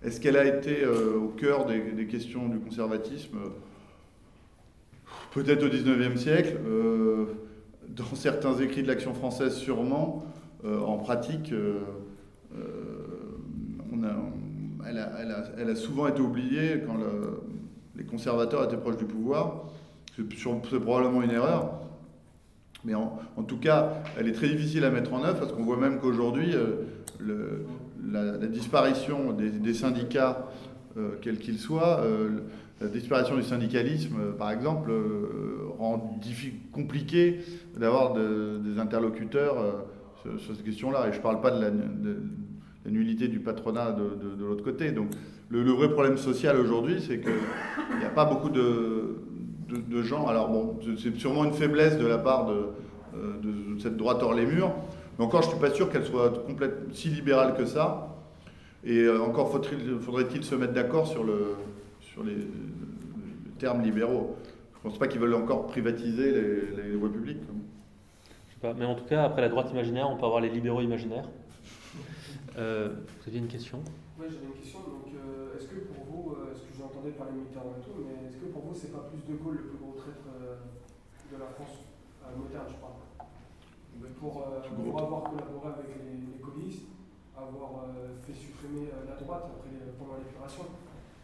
est-ce 0.03 0.21
qu'elle 0.21 0.37
a 0.37 0.45
été 0.45 0.85
euh, 0.85 1.17
au 1.19 1.29
cœur 1.29 1.67
des, 1.67 2.07
questions 2.07 2.49
du 2.49 2.59
conservatisme 2.59 3.39
Peut-être 5.33 5.65
au 5.65 5.69
XIXe 5.69 6.21
siècle, 6.21 6.57
euh, 6.67 7.27
dans 7.89 8.15
certains 8.15 8.55
écrits 8.59 8.83
de 8.83 8.89
l'Action 8.89 9.15
française 9.15 9.55
sûrement, 9.55 10.25
Euh, 10.65 10.81
en 10.81 10.97
pratique. 10.97 11.53
euh, 11.53 11.81
euh, 12.57 13.05
elle, 14.87 15.69
a, 15.71 15.75
souvent 15.75 16.07
été 16.07 16.21
oubliée 16.23 16.83
quand 16.87 16.95
le- 16.97 17.41
les 17.97 18.05
conservateurs 18.05 18.65
étaient 18.65 18.79
proches 18.79 18.97
du 18.97 19.05
pouvoir. 19.05 19.65
C'est 20.17 20.81
probablement 20.81 21.21
une 21.23 21.33
erreur. 21.33 21.81
Mais 22.85 22.95
en, 22.95 23.43
tout 23.47 23.57
cas, 23.57 23.95
elle 24.19 24.29
est 24.29 24.33
très 24.33 24.49
difficile 24.49 24.85
à 24.85 24.91
mettre 24.91 25.13
en 25.15 25.25
œuvre 25.25 25.39
parce 25.39 25.53
qu'on 25.53 25.65
voit 25.65 25.79
même 25.79 26.01
qu'aujourd'hui, 26.01 26.55
euh, 26.55 27.59
la, 28.07 28.47
disparition 28.47 29.33
des, 29.33 29.75
syndicats, 29.75 30.47
euh, 30.97 31.13
quels 31.23 31.39
qu'ils 31.39 31.59
soient, 31.59 32.01
euh, 32.01 32.41
la 32.81 32.89
disparition 32.89 33.37
du 33.37 33.43
syndicalisme, 33.43 34.35
par 34.39 34.51
exemple, 34.51 34.93
rend 35.79 36.19
compliqué 36.73 37.39
d'avoir 37.79 38.13
de- 38.13 38.59
des 38.63 38.79
interlocuteurs 38.79 39.87
sur, 40.23 40.39
sur 40.39 40.55
cette 40.55 40.65
question-là. 40.65 41.09
Et 41.09 41.13
je 41.13 41.19
ne 41.19 41.23
parle 41.23 41.41
pas 41.41 41.51
de 41.51 41.61
la, 41.63 41.71
nullité 42.91 43.29
du 43.29 43.41
patronat 43.41 43.93
de 43.93 44.45
l'autre 44.45 44.63
côté. 44.63 44.93
Donc 44.93 45.09
le, 45.49 45.63
le 45.63 45.73
vrai 45.73 45.91
problème 45.91 46.19
social 46.19 46.59
aujourd'hui, 46.59 46.97
c'est 47.01 47.21
qu'il 47.21 47.99
n'y 47.99 48.05
a 48.05 48.11
pas 48.11 48.25
beaucoup 48.25 48.51
de, 48.51 49.17
de- 49.69 49.77
de 49.97 50.03
gens. 50.03 50.27
Alors 50.27 50.49
bon, 50.49 50.79
c'est 50.99 51.17
sûrement 51.17 51.45
une 51.45 51.53
faiblesse 51.53 51.99
de 51.99 52.07
la 52.07 52.19
part 52.19 52.47
de, 52.47 52.53
euh, 53.15 53.39
de- 53.43 53.75
de 53.75 53.81
cette 53.81 53.97
droite 53.97 54.23
hors 54.23 54.35
les 54.35 54.47
murs. 54.47 54.73
Mais 55.19 55.25
encore, 55.25 55.43
je 55.43 55.47
ne 55.49 55.53
suis 55.53 55.61
pas 55.61 55.71
sûr 55.71 55.91
qu'elle 55.91 56.05
soit 56.05 56.45
complète, 56.45 56.75
si 56.93 57.09
libérale 57.09 57.55
que 57.57 57.65
ça. 57.67 58.09
Et 58.85 58.99
euh, 59.05 59.21
encore 59.23 59.51
faudrait-il 59.51 60.45
se 60.45 60.55
mettre 60.55 60.73
d'accord 60.75 61.07
sur, 61.07 61.25
le, 61.25 61.55
sur 62.01 62.23
les, 62.25 62.35
les 62.35 63.53
termes 63.59 63.83
libéraux. 63.83 64.37
Je 64.73 64.79
ne 64.79 64.91
pense 64.91 64.99
pas 64.99 65.09
qu'ils 65.09 65.21
veulent 65.21 65.35
encore 65.35 65.67
privatiser 65.67 66.31
les, 66.33 66.83
les 66.91 66.97
voies 66.97 67.11
publiques. 67.11 67.41
Je 68.49 68.55
sais 68.55 68.61
pas, 68.61 68.75
mais 68.79 68.85
en 68.85 68.95
tout 68.95 69.05
cas, 69.05 69.23
après 69.25 69.41
la 69.41 69.49
droite 69.49 69.71
imaginaire, 69.71 70.09
on 70.11 70.17
peut 70.17 70.27
avoir 70.27 70.41
les 70.41 70.51
libéraux 70.51 70.81
imaginaires. 70.81 71.29
Euh, 72.57 72.89
vous 73.19 73.27
aviez 73.29 73.41
une 73.41 73.49
question? 73.49 73.81
Oui, 74.17 74.27
j'avais 74.31 74.47
une 74.47 74.53
question. 74.63 74.79
Donc, 74.79 75.11
euh, 75.11 75.59
est-ce 75.59 75.67
que 75.67 75.75
pour 75.91 76.05
vous, 76.07 76.37
euh, 76.39 76.53
est-ce 76.55 76.63
que 76.63 76.71
j'entendais 76.79 77.11
parler 77.11 77.33
de 77.33 77.39
Mitterrand 77.43 77.75
et 77.75 77.83
tout, 77.83 77.99
mais 77.99 78.31
que 78.45 78.53
pour 78.53 78.63
vous, 78.63 78.75
c'est 78.75 78.93
pas 78.93 79.09
plus 79.11 79.21
De 79.25 79.37
Gaulle 79.39 79.57
le 79.57 79.69
plus 79.73 79.79
gros 79.79 79.97
traître 79.97 80.27
euh, 80.29 80.61
de 81.33 81.37
la 81.41 81.49
France 81.57 81.81
euh, 82.25 82.37
moderne, 82.37 82.69
je 82.69 82.77
parle 82.77 83.01
pour, 84.21 84.39
euh, 84.39 84.61
pour 84.85 85.01
avoir 85.01 85.23
collaboré 85.25 85.69
avec 85.79 85.89
les, 86.05 86.37
les 86.37 86.41
communistes, 86.43 86.83
avoir 87.37 87.87
fait 88.27 88.35
supprimer 88.35 88.89
la 89.09 89.17
droite 89.17 89.45
après, 89.57 89.71
pendant 89.99 90.17
l'épuration. 90.19 90.65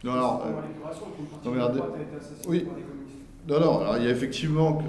Non, 0.03 0.13
alors, 0.13 0.45
euh, 0.45 0.51
non, 1.45 1.51
regardez. 1.51 1.79
Oui. 2.47 2.67
Non, 3.47 3.59
non, 3.59 3.79
alors 3.79 3.97
il 3.97 4.03
y 4.03 4.07
a 4.07 4.11
effectivement 4.11 4.73
que. 4.77 4.85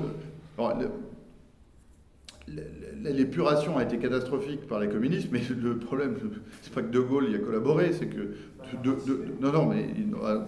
L'épuration 3.04 3.78
a 3.78 3.82
été 3.82 3.98
catastrophique 3.98 4.66
par 4.68 4.80
les 4.80 4.88
communistes, 4.88 5.28
mais 5.32 5.40
le 5.40 5.78
problème, 5.78 6.16
c'est 6.62 6.72
pas 6.72 6.82
que 6.82 6.88
De 6.88 7.00
Gaulle 7.00 7.30
y 7.30 7.34
a 7.34 7.38
collaboré, 7.38 7.92
c'est 7.92 8.06
que. 8.06 8.16
de- 8.16 8.90
de- 9.06 9.24
de- 9.24 9.34
non, 9.40 9.52
non, 9.52 9.66
mais 9.66 9.86
il 9.96 10.14
a 10.24 10.46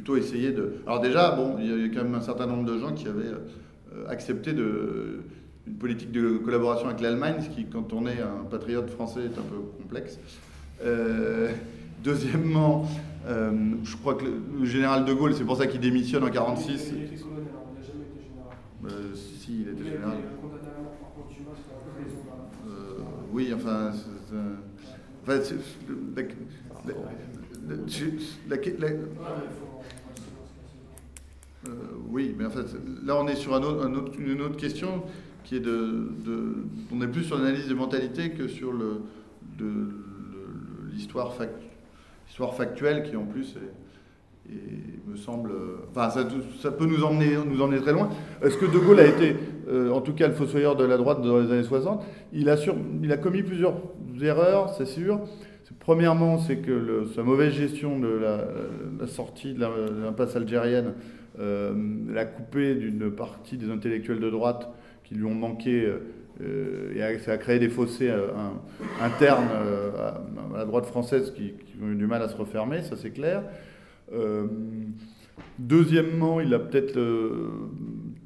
plutôt 0.00 0.16
essayé 0.16 0.50
de. 0.52 0.76
Alors, 0.86 1.00
déjà, 1.00 1.32
bon, 1.32 1.56
il 1.60 1.66
y 1.66 1.84
a 1.84 1.88
quand 1.94 2.02
même 2.04 2.14
un 2.14 2.22
certain 2.22 2.46
nombre 2.46 2.64
de 2.64 2.78
gens 2.78 2.92
qui 2.94 3.06
avaient 3.06 3.26
euh, 3.26 4.06
accepté 4.08 4.54
de, 4.54 5.20
une 5.66 5.74
politique 5.74 6.10
de 6.10 6.38
collaboration 6.38 6.88
avec 6.88 7.02
l'Allemagne, 7.02 7.34
ce 7.42 7.50
qui, 7.50 7.66
quand 7.66 7.92
on 7.92 8.06
est 8.06 8.18
un 8.22 8.44
patriote 8.50 8.88
français, 8.88 9.20
est 9.20 9.38
un 9.38 9.42
peu 9.42 9.58
complexe. 9.82 10.18
Euh, 10.82 11.50
deuxièmement, 12.02 12.88
euh, 13.28 13.52
je 13.84 13.94
crois 13.98 14.14
que 14.14 14.24
le, 14.24 14.64
général 14.64 15.04
de 15.04 15.12
Gaulle, 15.12 15.34
c'est 15.34 15.44
pour 15.44 15.58
ça 15.58 15.66
qu'il 15.66 15.80
démissionne 15.80 16.24
en 16.24 16.28
Il 16.28 16.32
1946. 16.32 16.86
était- 16.88 16.96
Il 16.96 17.04
était 17.04 17.16
colonel, 17.22 17.44
hein, 17.54 17.60
il. 18.80 18.86
Euh, 18.88 19.14
si, 19.14 19.60
il 19.60 19.68
était 19.68 19.84
général. 19.84 20.16
Euh, 22.66 22.98
oui, 23.32 23.52
enfin. 23.54 23.90
enfin, 23.92 25.34
la- 26.86 26.94
la- 26.94 27.76
la- 27.76 27.86
je- 27.86 28.04
la- 28.48 28.56
la- 28.56 28.62
Ouais, 28.62 28.64
mais 28.80 28.96
il 28.96 29.52
faut- 29.52 29.66
on 29.70 29.78
va 29.78 29.84
se 30.16 30.24
lancer, 30.34 30.68
euh, 31.66 31.70
oui, 32.08 32.34
mais 32.38 32.46
en 32.46 32.50
fait, 32.50 32.66
là, 33.04 33.16
on 33.20 33.28
est 33.28 33.34
sur 33.36 33.56
une 33.56 34.40
autre 34.42 34.56
question 34.56 35.02
qui 35.44 35.56
est 35.56 35.60
de, 35.60 36.08
On 36.92 37.00
est 37.02 37.06
plus 37.08 37.24
sur 37.24 37.36
l'analyse 37.38 37.68
des 37.68 37.74
mentalités 37.74 38.30
que 38.30 38.48
sur 38.48 38.72
l'histoire 40.92 41.34
fac- 41.36 41.48
l'histoire 42.26 42.54
factuelle 42.54 43.02
qui, 43.02 43.16
en 43.16 43.24
plus, 43.24 43.56
me 45.06 45.16
semble. 45.16 45.52
Enfin, 45.90 46.10
ça, 46.10 46.70
peut 46.70 46.86
nous 46.86 47.02
emmener, 47.04 47.36
nous 47.46 47.60
emmener 47.62 47.80
très 47.80 47.92
loin. 47.92 48.08
Est-ce 48.42 48.56
que 48.56 48.66
De 48.66 48.78
Gaulle 48.78 49.00
a 49.00 49.06
été, 49.06 49.36
euh, 49.68 49.90
en 49.90 50.00
tout 50.00 50.12
cas, 50.14 50.28
le 50.28 50.34
fossoyeur 50.34 50.76
de 50.76 50.84
la 50.84 50.96
droite 50.96 51.20
dans 51.22 51.38
les 51.38 51.50
années 51.52 51.62
60 51.62 52.02
il 52.32 52.48
a, 52.48 52.56
sur- 52.56 52.76
il 53.02 53.12
a 53.12 53.16
commis 53.16 53.42
plusieurs 53.42 53.74
erreurs, 54.20 54.74
c'est 54.74 54.86
sûr. 54.86 55.20
Premièrement, 55.78 56.38
c'est 56.38 56.56
que 56.58 57.04
sa 57.14 57.22
mauvaise 57.22 57.52
gestion 57.52 57.98
de 58.00 58.08
la, 58.08 59.06
sortie 59.06 59.54
de 59.54 59.60
l'impasse 60.04 60.34
algérienne 60.36 60.94
l'a 61.38 62.24
coupé 62.24 62.74
d'une 62.74 63.10
partie 63.10 63.56
des 63.56 63.70
intellectuels 63.70 64.20
de 64.20 64.30
droite 64.30 64.68
qui 65.04 65.14
lui 65.14 65.24
ont 65.24 65.34
manqué 65.34 65.90
euh, 66.42 67.14
et 67.14 67.18
ça 67.18 67.32
a 67.32 67.38
créé 67.38 67.58
des 67.58 67.68
fossés 67.68 68.08
euh, 68.08 68.28
internes 69.00 69.48
euh, 69.52 69.90
à, 69.98 70.22
la 70.56 70.64
droite 70.64 70.86
française 70.86 71.32
qui, 71.34 71.54
ont 71.82 71.88
eu 71.88 71.96
du 71.96 72.06
mal 72.06 72.22
à 72.22 72.28
se 72.28 72.36
refermer, 72.36 72.82
ça 72.82 72.96
c'est 72.96 73.10
clair. 73.10 73.42
Euh, 74.12 74.46
deuxièmement, 75.58 76.40
il 76.40 76.52
a 76.54 76.58
peut-être 76.58 76.98
euh, 76.98 77.50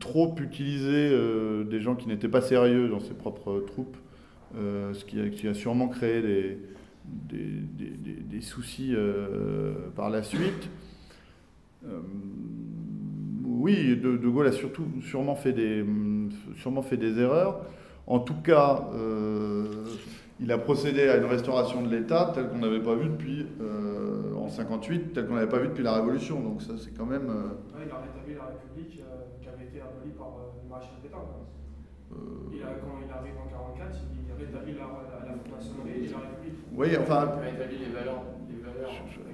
trop 0.00 0.34
utilisé 0.40 1.11
euh, 1.12 1.64
des 1.64 1.80
gens 1.80 1.94
qui 1.94 2.09
n'étaient 2.09 2.28
pas 2.28 2.40
sérieux 2.40 2.88
dans 2.88 3.00
ses 3.00 3.14
propres 3.14 3.61
troupes, 3.66 3.96
euh, 4.57 4.92
ce 4.94 5.05
qui 5.05 5.48
a, 5.48 5.55
sûrement 5.55 5.88
créé 5.88 6.22
des, 7.28 8.40
soucis 8.40 8.92
euh, 8.94 9.74
par 9.96 10.11
la 10.11 10.22
suite. 10.22 10.68
Oui, 13.64 13.96
de, 13.96 14.18
De 14.18 14.28
Gaulle 14.28 14.48
a 14.48 14.52
surtout, 14.52 14.84
sûrement, 15.00 15.34
fait 15.34 15.54
des, 15.54 15.82
sûrement 16.56 16.82
fait 16.82 16.98
des 16.98 17.18
erreurs. 17.18 17.62
En 18.06 18.18
tout 18.18 18.34
cas, 18.42 18.84
euh, 18.92 19.64
il 20.38 20.52
a 20.52 20.58
procédé 20.58 21.08
à 21.08 21.16
une 21.16 21.24
restauration 21.24 21.80
de 21.80 21.88
l'État 21.88 22.30
telle 22.34 22.48
qu'on 22.50 22.58
n'avait 22.58 22.82
pas 22.82 22.94
vu 22.94 23.08
depuis 23.08 23.46
euh, 23.62 24.34
en 24.36 24.48
58, 24.50 25.14
telle 25.14 25.26
qu'on 25.26 25.36
n'avait 25.36 25.48
pas 25.48 25.60
vu 25.60 25.68
depuis 25.68 25.82
la 25.82 25.94
Révolution. 25.94 26.40
Donc 26.40 26.60
ça, 26.60 26.74
c'est 26.76 26.92
quand 26.94 27.06
même. 27.06 27.30
euh, 27.30 27.56
Ouais, 27.72 27.86
il 27.86 27.90
a 27.90 28.04
rétabli 28.04 28.34
la 28.36 28.52
République 28.52 29.00
euh, 29.00 29.40
qui 29.40 29.48
avait 29.48 29.64
été 29.64 29.80
abolie 29.80 30.12
par 30.12 30.28
euh, 30.36 30.60
le 30.62 30.68
maréchal 30.68 30.92
euh, 32.12 32.16
Il 32.52 32.60
a- 32.62 32.76
quand 32.84 33.00
il 33.00 33.10
arrive 33.10 33.38
en 33.40 33.48
44, 33.48 33.96
il 34.12 34.44
rétablit 34.44 34.74
la, 34.76 34.84
la, 34.84 35.24
la 35.24 35.32
et 35.32 36.04
la 36.12 36.20
République. 36.20 36.60
oui, 36.76 36.88
enfin, 37.00 37.32
Il 37.40 37.48
a 37.48 37.50
établi 37.56 37.76
les 37.80 37.92
valeurs, 37.96 38.28
les 38.44 38.60
valeurs 38.60 38.92
Je- 38.92 39.08
je- 39.08 39.24
républicaines. 39.24 39.34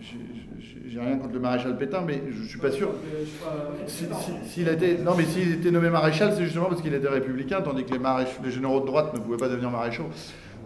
J'ai- 0.00 0.98
rien 1.00 1.18
contre 1.18 1.34
le 1.34 1.40
maréchal 1.40 1.76
Pétain, 1.76 2.00
mais 2.06 2.22
je 2.30 2.42
suis 2.44 2.58
pas 2.58 2.70
sûr. 2.70 2.88
Pas- 2.90 3.86
Si- 3.86 4.04
non. 4.06 4.16
si- 4.16 4.48
S'il 4.64 5.04
non, 5.04 5.14
mais 5.16 5.24
s'il 5.24 5.52
était 5.52 5.70
nommé 5.70 5.90
maréchal, 5.90 6.32
c'est 6.34 6.44
justement 6.44 6.66
parce 6.66 6.80
qu'il 6.80 6.94
était 6.94 7.08
républicain, 7.08 7.60
tandis 7.60 7.84
que 7.84 7.92
les, 7.92 7.98
maréch- 7.98 8.40
les 8.42 8.50
généraux 8.50 8.80
de 8.80 8.86
droite 8.86 9.12
ne 9.14 9.18
pouvaient 9.20 9.36
pas 9.36 9.48
devenir 9.48 9.70
maréchaux. 9.70 10.06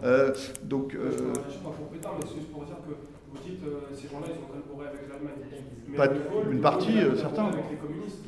Euh, 0.03 0.31
donc, 0.63 0.93
Je 0.93 0.97
euh, 0.97 1.11
suis 1.11 1.21
pas- 1.21 1.41
je 1.47 1.51
suis 1.51 1.59
pas 1.61 1.69
pour 1.71 1.87
Pétain, 1.89 2.09
mais 2.17 2.25
c'est 2.27 2.35
juste 2.35 2.51
pour 2.51 2.63
dire 2.63 2.77
que 2.77 2.91
vous 2.93 3.37
dites 3.45 3.61
euh, 3.65 3.93
ces 3.93 4.07
gens-là, 4.07 4.27
ils 4.29 4.39
ont 4.41 4.47
collaboré 4.47 4.87
avec 4.87 5.01
l'Allemagne. 5.09 5.97
Pas 5.97 6.07
Gaulle, 6.07 6.53
une 6.53 6.61
partie, 6.61 6.93
Gaulle 6.93 7.03
euh, 7.11 7.17
certains. 7.17 7.45
Avec 7.47 7.65
les 7.69 7.77
communistes. 7.77 8.23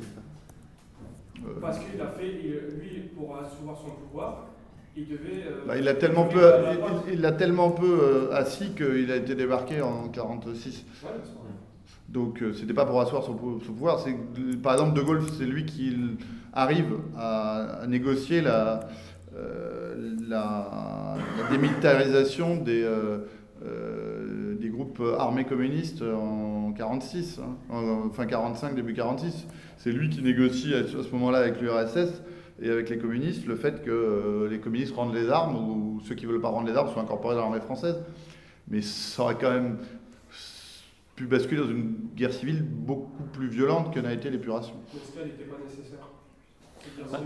euh, 1.46 1.60
Parce 1.60 1.78
qu'il 1.78 2.00
a 2.00 2.06
fait, 2.08 2.28
il- 2.28 2.78
lui, 2.78 3.00
pour 3.16 3.36
asseoir 3.36 3.76
son 3.76 3.90
pouvoir, 4.06 4.46
il 4.96 5.08
devait. 5.08 5.44
euh, 5.46 5.64
bah, 5.66 5.76
il 5.78 5.88
a 5.88 5.94
tellement 5.94 6.24
peu, 6.24 6.40
il- 7.08 7.14
il 7.14 7.20
l'a 7.20 7.32
tellement 7.32 7.70
peu 7.70 7.98
euh, 8.02 8.32
assis 8.34 8.70
qu'il 8.76 9.10
a 9.10 9.16
été 9.16 9.34
débarqué 9.34 9.82
en 9.82 10.08
46. 10.08 10.84
Ouais, 11.02 11.10
c'est 11.22 11.30
vrai. 11.32 11.40
Donc, 12.08 12.42
euh, 12.42 12.52
c'était 12.52 12.74
pas 12.74 12.84
pour 12.86 13.00
asseoir 13.00 13.22
son, 13.24 13.34
pou- 13.34 13.60
son 13.66 13.72
pouvoir. 13.72 14.00
C'est 14.00 14.14
par 14.62 14.74
exemple, 14.74 14.94
De 14.96 15.02
Gaulle, 15.02 15.22
c'est 15.38 15.46
lui 15.46 15.64
qui 15.66 15.96
arrive 16.52 16.94
à, 17.16 17.80
à 17.82 17.86
négocier 17.86 18.40
la, 18.40 18.80
euh, 19.36 20.14
la, 20.28 21.16
la 21.38 21.50
démilitarisation 21.50 22.56
des, 22.56 22.82
euh, 22.84 24.54
des 24.60 24.68
groupes 24.68 24.96
type 24.98 25.00
euh, 25.00 25.16
armée 25.18 25.44
communiste 25.44 26.02
en 26.02 26.72
46, 26.72 27.40
hein, 27.42 27.56
en- 27.70 28.06
enfin 28.08 28.26
45, 28.26 28.74
début 28.74 28.92
46. 28.94 29.46
C'est 29.78 29.90
lui 29.90 30.08
qui 30.08 30.22
négocie 30.22 30.74
à, 30.74 30.78
à 30.78 30.82
ce 31.02 31.10
moment-là 31.12 31.38
avec 31.38 31.60
l'URSS 31.60 32.22
et 32.62 32.70
avec 32.70 32.88
les 32.90 32.98
communistes 32.98 33.46
le 33.46 33.56
fait 33.56 33.82
que 33.82 33.90
euh, 33.90 34.48
les 34.48 34.58
communistes 34.60 34.94
rendent 34.94 35.14
les 35.14 35.28
armes 35.28 35.56
ou 35.56 36.00
ceux 36.06 36.14
qui 36.14 36.26
veulent 36.26 36.40
pas 36.40 36.48
rendre 36.48 36.68
les 36.68 36.76
armes 36.76 36.88
soient 36.92 37.02
incorporés 37.02 37.34
dans 37.34 37.42
l'armée 37.42 37.60
française. 37.60 37.96
Mais 38.68 38.80
ça 38.80 39.22
aurait 39.22 39.36
quand 39.40 39.50
même 39.50 39.78
pu 41.16 41.26
basculer 41.26 41.60
dans 41.60 41.68
une 41.68 41.94
guerre 42.16 42.32
civile 42.32 42.62
beaucoup 42.62 43.22
plus 43.32 43.48
violente 43.48 43.92
que 43.94 44.00
n'a 44.00 44.12
été 44.12 44.30
l'épuration. 44.30 44.74
Mais 44.92 45.00
est-ce 45.00 45.12
qu'elle 45.12 45.26
n'était 45.26 45.44
pas 45.44 45.56
nécessaire 45.64 45.98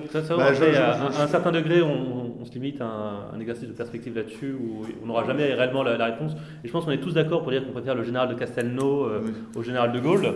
c'est- 0.07 0.13
ça, 0.13 0.23
ça, 0.25 0.37
Bah, 0.37 0.53
je- 0.53 0.59
je- 0.59 0.65
à, 0.65 0.93
je- 0.99 1.03
un- 1.17 1.21
à 1.21 1.25
un 1.25 1.27
certain 1.27 1.51
degré, 1.51 1.83
on, 1.83 2.37
on 2.41 2.45
se 2.45 2.53
limite 2.53 2.81
à 2.81 2.87
un, 2.87 3.31
un 3.35 3.41
exercice 3.41 3.67
de 3.69 3.73
perspective 3.73 4.15
là-dessus 4.15 4.53
où 4.55 4.85
on 5.03 5.07
n'aura 5.07 5.25
jamais 5.25 5.53
réellement 5.53 5.83
la, 5.83 5.97
la 5.97 6.05
réponse. 6.07 6.33
Et 6.63 6.69
je 6.69 6.73
pense 6.73 6.85
qu'on 6.85 6.91
est 6.93 7.01
tous 7.01 7.15
d'accord 7.15 7.43
pour 7.43 7.51
dire 7.51 7.67
qu'on 7.67 7.73
préfère 7.73 7.95
le 7.97 8.05
général 8.05 8.29
de 8.29 8.35
Castelnau 8.35 9.05
euh, 9.07 9.21
Oui. 9.25 9.33
au 9.57 9.63
général 9.63 9.91
de 9.93 9.99
Gaulle. 10.01 10.23
Non, 10.23 10.33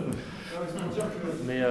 mais 1.47 1.61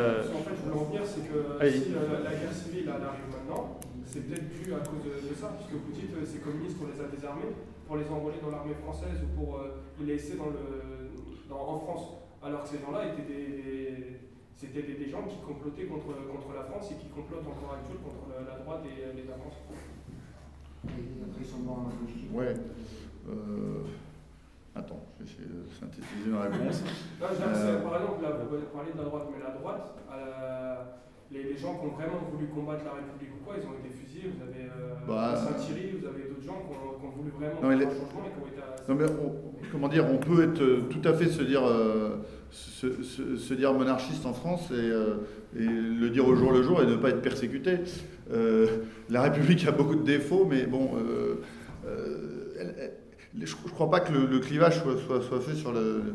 dire 1.04 1.34
euh, 1.34 1.58
c'est 1.60 1.68
que 1.68 1.84
si 1.84 1.94
euh, 1.94 2.22
la 2.24 2.34
guerre 2.34 2.52
civile 2.52 2.86
elle 2.88 3.02
arrive 3.04 3.28
maintenant, 3.32 3.80
c'est 4.06 4.20
peut-être 4.28 4.48
dû 4.48 4.74
à 4.74 4.78
cause 4.80 5.02
de, 5.04 5.28
de 5.28 5.34
ça, 5.34 5.54
puisque 5.56 5.74
vous 5.82 5.92
dites 5.92 6.12
que 6.14 6.24
ces 6.24 6.38
communistes, 6.38 6.76
on 6.82 6.86
les 6.92 7.00
a 7.00 7.08
désarmés 7.08 7.50
pour 7.86 7.96
les 7.96 8.08
envoyer 8.08 8.38
dans 8.42 8.50
l'armée 8.50 8.74
française 8.82 9.18
ou 9.24 9.30
pour 9.38 9.56
euh, 9.58 9.82
les 10.00 10.14
laisser 10.14 10.36
dans 10.36 10.50
le, 10.52 11.10
dans- 11.48 11.60
en 11.60 11.78
France. 11.80 12.06
Alors 12.42 12.62
que 12.64 12.68
ces 12.70 12.78
gens-là 12.82 13.06
étaient 13.12 13.22
des, 13.28 13.46
des- 13.62 14.20
c'était 14.54 14.82
des, 14.82 14.94
des 14.94 15.08
gens 15.10 15.22
qui 15.24 15.38
complotaient 15.46 15.86
contre, 15.86 16.06
contre 16.06 16.52
la 16.54 16.64
France 16.64 16.90
et 16.92 16.96
qui 17.00 17.08
complotent 17.08 17.46
encore 17.46 17.74
actuellement 17.78 18.10
contre 18.10 18.30
la, 18.34 18.52
la 18.52 18.58
droite 18.62 18.82
et 18.86 19.16
l'État 19.16 19.34
français. 19.38 19.64
Après, 20.84 21.40
ils 21.40 21.46
sont 21.46 21.58
morts 21.58 21.86
en 21.86 21.90
Indochine. 21.90 22.30
Ouais. 22.34 22.54
Euh, 23.28 23.86
Attends, 24.74 25.04
je 25.20 25.24
vais 25.24 25.30
essayer 25.30 25.48
de 25.48 25.68
synthétiser 25.78 26.26
une 26.28 26.36
réponse. 26.36 26.82
Euh. 27.22 27.82
par 27.82 27.96
exemple, 28.00 28.22
là, 28.22 28.30
vous 28.40 28.56
parlez 28.74 28.92
de 28.92 28.98
la 28.98 29.04
droite, 29.04 29.26
mais 29.32 29.42
la 29.44 29.54
droite, 29.58 29.94
euh, 30.12 30.74
les, 31.30 31.42
les 31.44 31.56
gens 31.56 31.74
qui 31.78 31.86
ont 31.86 31.90
vraiment 31.94 32.18
voulu 32.32 32.46
combattre 32.48 32.84
la 32.84 32.92
République 32.98 33.30
ou 33.40 33.44
quoi, 33.44 33.54
ils 33.60 33.66
ont 33.68 33.78
été 33.78 33.90
fusillés. 33.94 34.32
Vous 34.34 34.42
avez 34.42 34.64
euh, 34.66 34.94
Bah, 35.06 35.36
Saint-Thierry, 35.36 35.98
vous 36.00 36.06
avez 36.06 36.24
d'autres 36.28 36.42
gens 36.44 36.58
qui 36.66 36.72
ont, 36.74 36.98
qui 36.98 37.06
ont 37.06 37.10
voulu 37.10 37.30
vraiment 37.30 37.60
Non, 37.62 37.68
mais 37.68 37.78
faire 37.78 37.88
les- 37.88 37.94
un 37.94 38.00
changement 38.00 38.24
et 38.26 38.32
qui 38.32 38.40
ont 38.42 38.48
été 38.48 38.60
assez- 38.62 38.88
Non 38.88 38.94
mais 38.96 39.04
on- 39.06 39.70
comment 39.70 39.88
dire, 39.88 40.06
on 40.10 40.18
peut 40.18 40.42
être 40.42 40.60
euh, 40.62 40.80
tout 40.90 41.06
à 41.08 41.12
fait 41.14 41.28
se 41.28 41.42
dire, 41.42 41.62
se, 42.50 43.02
se- 43.02 43.36
se 43.36 43.54
dire 43.54 43.72
monarchiste 43.72 44.26
en 44.26 44.32
France 44.34 44.70
et, 44.70 44.74
euh, 44.74 45.16
et 45.56 45.64
le 45.64 46.10
dire 46.10 46.26
au 46.26 46.34
jour 46.34 46.52
le 46.52 46.62
jour 46.62 46.82
et 46.82 46.86
ne 46.86 46.96
pas 46.96 47.10
être 47.10 47.22
persécuté. 47.22 47.78
Euh, 48.32 48.66
la 49.10 49.22
République 49.22 49.66
a 49.66 49.72
beaucoup 49.72 49.94
de 49.94 50.02
défauts, 50.02 50.46
mais 50.48 50.66
bon, 50.66 50.90
euh, 50.96 51.36
elle- 52.58 52.92
je 53.40 53.54
ne 53.64 53.70
crois 53.70 53.90
pas 53.90 54.00
que 54.00 54.12
le, 54.12 54.38
clivage 54.40 54.82
soit, 54.82 55.40
fait 55.40 55.54
sur 55.54 55.72
le- 55.72 56.14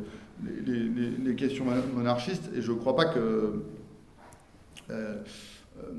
les, 0.65 1.36
questions 1.36 1.65
mon- 1.65 1.97
monarchistes 1.97 2.49
et 2.55 2.61
je 2.61 2.72
ne 2.72 2.78
crois 2.78 2.95
pas 2.95 3.05
que... 3.05 3.63
euh, 4.89 5.15
euh, 5.80 5.91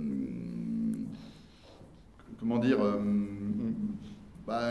comment 2.39 2.59
dire 2.59 2.81
euh, 2.81 2.99
bah, 4.47 4.71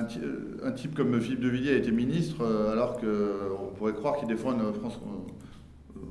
un, 0.64 0.72
type 0.72 0.95
comme 0.95 1.20
Philippe 1.20 1.41
de 1.41 1.50
Villiers 1.50 1.74
a 1.74 1.78
été 1.78 1.91
ministre 1.91 2.45
alors 2.72 2.98
qu'on 3.00 3.74
pourrait 3.78 3.93
croire 3.93 4.18
qu'il 4.18 4.28
défend 4.28 4.54
une 4.54 4.74
France. 4.74 5.00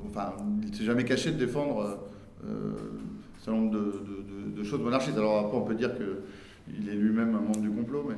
enfin, 0.05 0.33
il 0.63 0.69
ne 0.71 0.75
s'est 0.75 0.85
jamais 0.85 1.03
caché 1.03 1.31
de 1.31 1.37
défendre 1.37 1.99
un 2.43 3.39
certain 3.39 3.59
nombre 3.59 3.71
de- 3.71 4.57
de 4.57 4.63
choses 4.63 4.81
monarchistes. 4.81 5.17
Alors 5.17 5.39
après, 5.39 5.57
on 5.57 5.63
peut 5.63 5.75
dire 5.75 5.91
qu'il 5.95 6.89
est 6.89 6.95
lui-même 6.95 7.35
un 7.35 7.41
membre 7.41 7.59
du 7.61 7.69
complot, 7.69 8.05
mais 8.09 8.15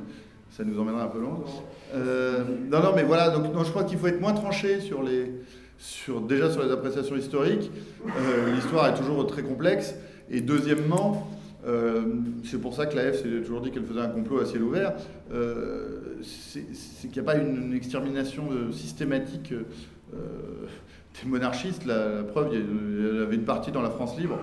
ça 0.50 0.64
nous 0.64 0.78
emmènerait 0.80 1.02
un 1.02 1.08
peu 1.08 1.20
loin. 1.20 1.40
Euh, 1.94 2.44
non, 2.70 2.80
non, 2.80 2.92
mais 2.94 3.04
voilà, 3.04 3.30
donc 3.30 3.52
non, 3.54 3.64
je 3.64 3.70
crois 3.70 3.84
qu'il 3.84 3.98
faut 3.98 4.08
être 4.08 4.20
moins 4.20 4.32
tranché 4.32 4.80
sur 4.80 5.02
les, 5.02 5.32
sur, 5.78 6.20
déjà 6.20 6.50
sur 6.50 6.62
les 6.62 6.72
appréciations 6.72 7.16
historiques. 7.16 7.70
Euh, 8.06 8.54
L'histoire 8.54 8.88
est 8.88 8.94
toujours 8.94 9.26
très 9.26 9.42
complexe. 9.42 9.94
Et 10.28 10.40
deuxièmement, 10.40 11.28
euh, 11.66 12.02
c'est 12.44 12.60
pour 12.60 12.74
ça 12.74 12.86
que 12.86 12.96
la 12.96 13.12
F 13.12 13.22
s'est 13.22 13.42
toujours 13.42 13.60
dit 13.60 13.70
qu'elle 13.70 13.84
faisait 13.84 14.00
un 14.00 14.08
complot 14.08 14.40
à 14.40 14.46
ciel 14.46 14.62
ouvert. 14.62 14.94
C'est 16.22 16.62
qu'il 17.08 17.12
n'y 17.12 17.28
a 17.28 17.32
pas 17.32 17.36
une, 17.36 17.72
extermination 17.74 18.48
systématique 18.72 19.54
des 20.12 21.28
monarchistes. 21.28 21.86
La, 21.86 22.22
preuve, 22.24 22.50
il 22.52 23.04
y, 23.04 23.22
avait 23.22 23.36
une 23.36 23.44
partie 23.44 23.70
dans 23.70 23.82
la 23.82 23.90
France 23.90 24.18
libre. 24.18 24.38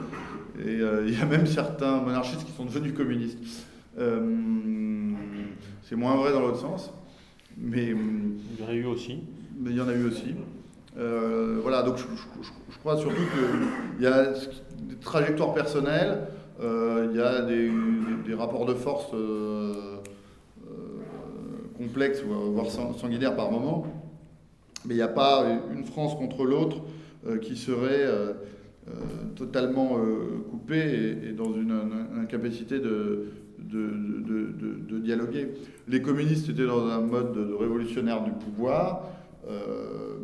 Et 0.66 0.80
il 1.06 1.18
y 1.18 1.22
a 1.22 1.26
même 1.26 1.48
certains 1.48 2.00
monarchistes 2.00 2.46
qui 2.46 2.52
sont 2.54 2.66
devenus 2.66 2.94
communistes. 2.94 3.40
C'est 5.88 5.96
moins 5.96 6.16
vrai 6.16 6.32
dans 6.34 6.42
l'autre 6.42 6.60
sens. 6.60 6.92
Mais. 7.58 7.94
hum, 7.94 8.38
il 8.58 8.64
y 8.64 8.68
en 8.68 8.70
a 8.70 8.74
eu 8.74 8.86
aussi. 8.86 9.20
mais 9.60 9.72
il 9.72 9.78
y 9.78 9.82
en 9.82 9.88
a 9.88 9.94
eu 9.94 10.06
aussi. 10.08 10.36
Euh, 10.98 11.60
voilà, 11.62 11.84
donc 11.84 11.98
je, 11.98 12.04
je- 12.04 12.44
je- 12.44 12.74
je 12.74 12.78
crois 12.80 12.98
surtout 12.98 13.16
qu'il 13.96 14.04
y 14.04 14.08
a 14.08 14.34
des 14.34 14.96
trajectoires 15.02 15.54
personnelles, 15.54 16.28
euh, 16.62 17.08
il 17.12 17.18
y 17.18 17.22
a 17.22 17.42
des, 17.44 17.68
des- 17.70 18.28
des 18.30 18.34
rapports 18.34 18.66
de 18.66 18.74
force 18.74 19.12
euh, 19.14 19.98
euh, 20.68 20.72
complexes, 21.78 22.22
voire 22.24 22.40
voire 22.42 22.70
sang- 22.72 22.94
sanguinaires 22.94 23.36
par 23.36 23.52
moment, 23.52 23.86
mais 24.86 24.94
il 24.96 24.98
n'y 24.98 25.04
a 25.04 25.08
pas 25.08 25.46
une 25.76 25.86
France 25.86 26.16
contre 26.16 26.46
l'autre 26.46 26.78
euh, 27.28 27.38
qui 27.38 27.56
serait 27.56 28.06
euh, 28.06 28.34
euh, 28.88 28.92
totalement 29.36 29.98
euh, 30.00 30.44
coupée 30.50 30.78
et, 31.24 31.30
et 31.30 31.32
dans 31.34 31.54
une, 31.54 31.72
une 32.14 32.20
incapacité 32.22 32.80
de, 32.80 33.26
de, 33.68 35.00
dialoguer. 35.00 35.50
Les 35.88 36.02
communistes 36.02 36.50
étaient 36.50 36.66
dans 36.66 36.88
un 36.88 37.02
mode 37.02 37.34
de, 37.34 37.54
révolutionnaire 37.54 38.24
du 38.24 38.32
pouvoir. 38.32 39.04
Euh, 39.50 40.18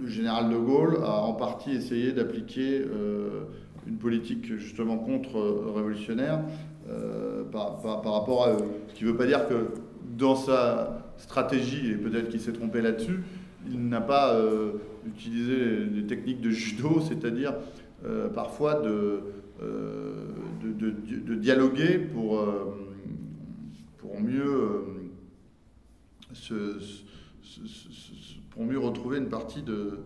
le 0.00 0.08
général 0.08 0.50
de 0.50 0.56
Gaulle 0.56 0.98
a 1.02 1.20
en 1.20 1.34
partie 1.34 1.72
essayé 1.72 2.12
d'appliquer 2.12 2.80
euh, 2.80 3.44
une 3.86 3.96
politique 3.96 4.56
justement 4.56 4.98
contre-révolutionnaire 4.98 6.40
euh, 6.90 7.44
par, 7.44 7.82
rapport 7.82 8.44
à 8.44 8.52
eux. 8.52 8.64
Ce 8.88 8.94
qui 8.94 9.04
ne 9.04 9.10
veut 9.10 9.16
pas 9.16 9.26
dire 9.26 9.48
que 9.48 9.68
dans 10.18 10.36
sa 10.36 11.12
stratégie, 11.16 11.92
et 11.92 11.94
peut-être 11.94 12.28
qu'il 12.28 12.40
s'est 12.40 12.52
trompé 12.52 12.82
là-dessus, 12.82 13.20
il 13.70 13.88
n'a 13.88 14.02
pas 14.02 14.38
utilisé 15.06 15.86
des 15.86 16.04
techniques 16.04 16.42
de 16.42 16.50
judo, 16.50 17.00
c'est-à-dire 17.00 17.54
parfois 18.34 18.74
de, 18.74 19.20
dialoguer 21.36 21.98
pour, 21.98 22.44
pour 24.14 24.24
mieux 24.24 24.44
euh, 24.44 24.80
se- 26.32 27.02
pour 28.50 28.64
mieux 28.64 28.78
retrouver 28.78 29.18
une 29.18 29.28
partie 29.28 29.62
de, 29.62 29.98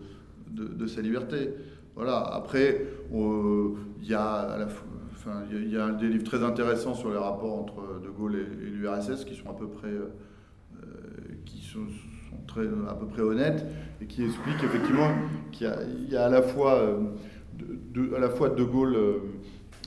de, 0.50 0.86
sa 0.86 1.02
liberté. 1.02 1.50
Voilà. 1.94 2.18
Après, 2.18 2.86
euh, 3.14 3.74
il 4.00 4.08
y 4.08 4.14
a 4.14 5.84
à 5.84 5.92
des 5.92 6.08
livres 6.08 6.24
très 6.24 6.42
intéressants 6.42 6.94
sur 6.94 7.10
les 7.10 7.18
rapports 7.18 7.58
entre 7.58 8.00
De 8.02 8.08
Gaulle 8.08 8.36
et, 8.36 8.70
l'URSS 8.70 9.24
qui 9.24 9.34
sont 9.34 9.50
à 9.50 9.54
peu 9.54 9.68
près 9.68 9.88
euh, 9.88 10.08
qui 11.44 11.62
sont, 11.62 11.80
très, 12.46 12.66
à 12.88 12.94
peu 12.94 13.06
près 13.06 13.20
honnêtes 13.22 13.66
et 14.00 14.06
qui 14.06 14.24
expliquent 14.24 14.64
effectivement 14.64 15.10
qu'il 15.52 15.66
y 16.08 16.16
a, 16.16 16.24
à 16.24 16.30
la 16.30 16.40
fois 16.40 16.98
de, 17.92 18.14
à 18.14 18.18
la 18.18 18.30
fois 18.30 18.48
De 18.48 18.64
Gaulle 18.64 18.96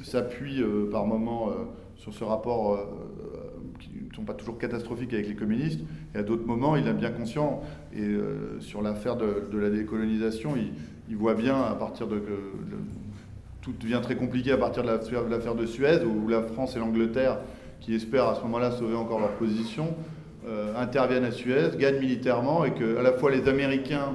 s'appuie 0.04 0.64
par 0.92 1.08
moments 1.08 1.50
euh, 1.50 1.54
sur 1.96 2.14
ce 2.14 2.24
rapport 2.24 2.80
pas 4.24 4.34
toujours 4.34 4.58
catastrophiques 4.58 5.14
avec 5.14 5.28
les 5.28 5.36
communistes, 5.36 5.82
et 6.16 6.20
à 6.20 6.24
d'autres 6.24 6.46
moments, 6.46 6.76
il 6.76 6.88
est 6.88 6.94
bien 6.94 7.12
conscient, 7.12 7.62
et 7.96 8.02
euh, 8.02 8.60
sur 8.60 8.82
l'affaire 8.82 9.16
de, 9.16 9.58
la 9.58 9.70
décolonisation, 9.70 10.56
il, 11.10 11.18
voit 11.18 11.34
bien 11.34 11.62
à 11.62 11.76
partir 11.76 12.08
de... 12.08 12.20
que 12.20 12.32
tout 13.62 13.74
devient 13.80 14.00
très 14.02 14.16
compliqué 14.16 14.52
à 14.52 14.58
partir 14.58 14.84
de 14.84 15.30
l'affaire 15.30 15.56
de 15.56 15.66
Suez, 15.66 16.04
où 16.06 16.28
la 16.28 16.42
France 16.42 16.76
et 16.76 16.80
l'Angleterre, 16.80 17.38
qui 17.80 17.94
espèrent 17.94 18.30
à 18.30 18.36
ce 18.36 18.42
moment-là 18.42 18.72
sauver 18.72 18.96
encore 18.96 19.20
leur 19.20 19.34
position, 19.34 19.96
euh, 20.48 20.74
interviennent 20.76 21.26
à 21.26 21.32
Suez, 21.32 21.70
gagnent 21.78 22.00
militairement, 22.00 22.66
et 22.66 22.72
que 22.72 22.98
à 22.98 23.02
la 23.02 23.14
fois 23.14 23.32
les 23.32 23.48
Américains 23.48 24.14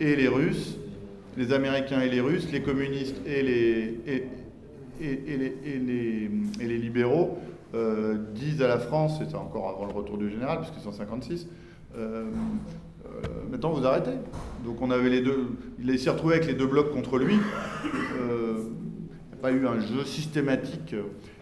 et 0.00 0.16
les 0.16 0.28
Russes, 0.28 0.76
les 1.36 1.52
Américains 1.52 2.00
et 2.00 2.08
les 2.08 2.20
Russes, 2.20 2.48
les 2.52 2.62
communistes 2.62 3.16
et 3.26 3.42
les, 3.42 4.00
et, 4.06 4.24
et- 5.00 5.78
les, 5.78 6.30
les 6.60 6.78
libéraux 6.78 7.38
euh, 7.74 8.16
disent 8.34 8.62
à 8.62 8.68
la 8.68 8.78
France, 8.78 9.18
c'était 9.18 9.36
encore 9.36 9.68
avant 9.68 9.86
le 9.86 9.92
retour 9.92 10.16
du 10.18 10.30
général, 10.30 10.60
puisque 10.60 10.74
c'est 10.80 10.88
en 10.88 10.92
56, 10.92 11.48
maintenant 13.50 13.70
vous 13.72 13.84
arrêtez. 13.86 14.12
Donc 14.64 14.80
on 14.80 14.90
avait 14.90 15.10
les 15.10 15.22
deux, 15.22 15.48
il 15.78 15.98
s'est 15.98 16.10
retrouvé 16.10 16.36
avec 16.36 16.46
les 16.46 16.54
deux 16.54 16.66
blocs 16.66 16.92
contre 16.92 17.18
lui. 17.18 17.36
Euh, 18.20 18.54
il 18.60 19.32
n'y 19.32 19.32
a 19.32 19.42
pas 19.42 19.52
eu 19.52 19.66
un 19.66 19.80
jeu 19.80 20.04
systématique. 20.04 20.94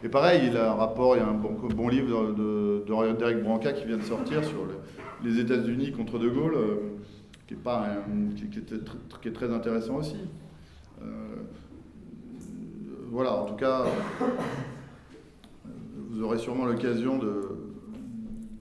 Et 0.02 0.08
pareil, 0.08 0.48
il 0.48 0.56
a 0.56 0.72
un 0.72 0.74
rapport, 0.74 1.16
il 1.16 1.20
y 1.20 1.22
a 1.22 1.28
un 1.28 1.34
bon, 1.34 1.88
livre 1.88 2.32
de, 2.32 2.84
de, 2.86 3.42
Branca 3.42 3.72
qui 3.72 3.86
vient 3.86 3.96
de 3.96 4.02
sortir 4.02 4.44
sur 4.44 4.64
le- 4.64 5.28
les 5.28 5.40
États-Unis 5.40 5.92
contre 5.92 6.18
De 6.18 6.28
Gaulle, 6.28 6.54
euh, 6.56 6.76
qui, 7.46 7.54
est 9.28 9.32
très 9.32 9.52
intéressant 9.52 9.96
aussi. 9.96 10.16
Voilà, 13.10 13.34
en 13.34 13.44
tout 13.46 13.54
cas, 13.54 13.84
vous 16.08 16.22
aurez 16.22 16.38
sûrement 16.38 16.64
l'occasion 16.66 17.18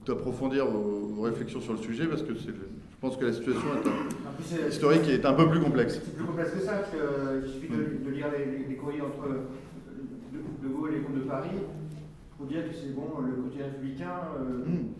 d'approfondir 0.06 0.66
vos, 0.66 1.08
vos 1.14 1.22
réflexions 1.22 1.60
sur 1.60 1.72
le 1.72 1.78
sujet 1.78 2.06
parce 2.06 2.22
que 2.22 2.34
je 2.34 2.50
pense 3.00 3.16
que 3.16 3.24
la 3.26 3.32
situation 3.32 3.66
est 3.82 3.88
un- 3.88 4.28
En 4.30 4.34
plus, 4.34 4.44
c'est- 4.44 4.68
historique 4.68 5.08
est 5.08 5.24
un 5.24 5.34
peu 5.34 5.48
plus 5.48 5.60
complexe. 5.60 6.00
C'est 6.04 6.14
plus 6.16 6.24
complexe 6.24 6.50
que 6.52 6.60
ça, 6.60 6.72
parce 6.78 6.90
qu'il 6.90 7.50
suffit 7.52 7.68
de, 7.72 8.04
de 8.04 8.10
lire 8.14 8.26
les, 8.68 8.74
courriers 8.76 9.00
entre 9.02 9.26
De, 9.28 10.66
de 10.68 10.72
Gaulle 10.74 10.92
et 10.92 10.96
les 10.98 11.02
comtes 11.02 11.14
de 11.16 11.20
Paris 11.20 11.50
pour 12.36 12.46
dire 12.46 12.68
que 12.68 12.74
c'est 12.74 12.94
bon, 12.94 13.08
le 13.24 13.42
côté 13.42 13.62
républicain, 13.62 14.12
euh, 14.38 14.64
Hmm. 14.66 14.92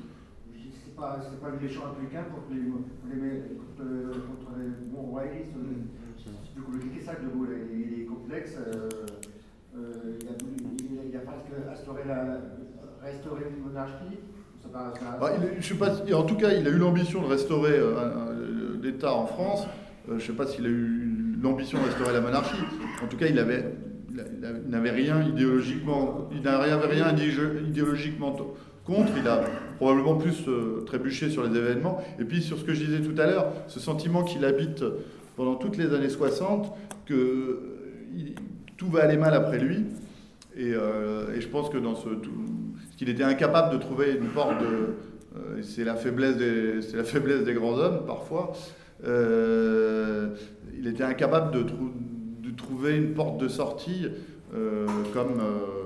c'est 0.73 0.97
pas, 0.97 1.21
le 1.53 1.61
méchant 1.67 1.83
républicain 1.91 2.25
contre 2.33 2.49
les, 2.55 2.65
contre 2.71 2.89
les, 3.13 3.31
contre, 4.25 4.51
les 4.59 4.71
bons 4.91 5.03
royalistes. 5.13 5.53
C'est 6.25 6.55
plus 6.55 6.63
compliqué 6.63 6.99
que 6.99 7.05
ça, 7.05 7.13
De 7.15 7.29
Gaulle. 7.37 7.49
Il 7.73 8.01
est 8.03 8.05
complexe. 8.07 8.57
euh, 8.57 8.89
euh, 9.77 9.93
il, 10.21 10.25
il, 10.25 10.29
a, 10.29 10.33
a 11.17 11.19
presque 11.21 11.71
instauré 11.73 12.03
la, 12.07 12.39
restauré 13.03 13.43
une 13.57 13.65
monarchie. 13.65 14.19
Pas, 15.79 16.03
en 16.15 16.23
tout 16.25 16.37
cas, 16.37 16.53
il 16.53 16.67
a 16.67 16.71
eu 16.71 16.79
l'ambition 16.79 17.23
de 17.23 17.27
restaurer 17.29 17.75
euh, 17.79 18.77
l'État 18.83 19.13
en 19.15 19.27
France. 19.27 19.65
Euh, 20.09 20.13
je 20.13 20.15
ne 20.15 20.21
sais 20.21 20.33
pas 20.33 20.47
s'il 20.47 20.67
a 20.67 20.69
eu 20.69 21.37
l'ambition 21.43 21.79
de 21.79 21.85
restaurer 21.85 22.13
la 22.13 22.21
monarchie. 22.21 22.57
En 23.03 23.07
tout 23.07 23.17
cas, 23.17 23.27
il 23.27 23.35
n'avait 23.35 24.91
rien 24.91 25.23
idéologiquement, 25.23 26.29
il 26.33 26.43
n'avait 26.43 26.87
rien 26.87 27.13
idéo- 27.13 27.61
idéologiquement 27.67 28.37
contre. 28.85 29.13
Il 29.21 29.27
a 29.29 29.43
probablement 29.77 30.17
plus 30.17 30.45
euh, 30.49 30.83
trébuché 30.87 31.31
sur 31.31 31.45
les 31.45 31.57
événements. 31.57 32.03
Et 32.19 32.25
puis 32.25 32.43
sur 32.43 32.59
ce 32.59 32.65
que 32.65 32.73
je 32.75 32.85
disais 32.85 33.01
tout 33.01 33.21
à 33.21 33.27
l'heure, 33.27 33.53
ce 33.69 33.79
sentiment 33.81 34.25
qu'il 34.25 34.45
habite 34.45 34.83
pendant 35.37 35.55
toutes 35.55 35.77
les 35.77 35.95
années 35.95 36.09
60, 36.09 36.73
que 37.07 37.61
tout 38.77 38.89
va 38.89 39.03
aller 39.05 39.17
mal 39.17 39.35
après 39.35 39.59
lui. 39.59 39.85
Et, 40.57 40.73
euh, 40.75 41.35
et 41.35 41.41
je 41.41 41.49
pense 41.49 41.69
que 41.69 41.77
dans 41.79 41.95
ce, 41.95 42.09
tout- 42.09 42.31
qu'il 42.97 43.09
était 43.11 43.23
incapable 43.25 43.75
de 43.75 43.79
trouver 43.79 44.13
une 44.15 44.29
porte 44.29 44.59
de, 44.61 44.67
euh, 45.37 45.63
c'est 45.63 45.85
la 45.85 45.95
faiblesse 45.97 46.37
des, 46.39 46.81
c'est 46.83 46.97
la 46.97 47.05
faiblesse 47.05 47.45
des 47.45 47.53
grands 47.55 47.75
hommes 47.77 48.07
parfois. 48.07 48.53
Euh, 49.05 50.35
il 50.79 50.87
était 50.87 51.03
incapable 51.05 51.53
de, 51.55 51.63
trou- 51.63 51.93
de 52.43 52.51
trouver 52.51 52.97
une 52.97 53.13
porte 53.15 53.39
de 53.39 53.49
sortie 53.49 54.07
euh, 54.55 54.87
comme, 55.13 55.41
euh, 55.41 55.85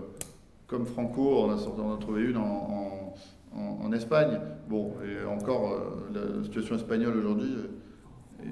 comme 0.69 0.87
Franco 0.87 1.39
en 1.43 1.51
a, 1.51 1.57
sorti- 1.59 1.81
en 1.81 1.95
a 1.95 1.99
trouvé 1.99 2.23
une 2.27 2.37
en, 2.37 2.43
en- 2.43 3.15
en- 3.59 3.79
en 3.87 3.93
Espagne. 3.93 4.39
Bon, 4.69 4.93
et 5.05 5.25
encore, 5.27 5.73
euh, 5.73 6.37
la 6.39 6.45
situation 6.45 6.77
espagnole 6.77 7.17
aujourd'hui. 7.17 7.51
euh, 7.57 8.45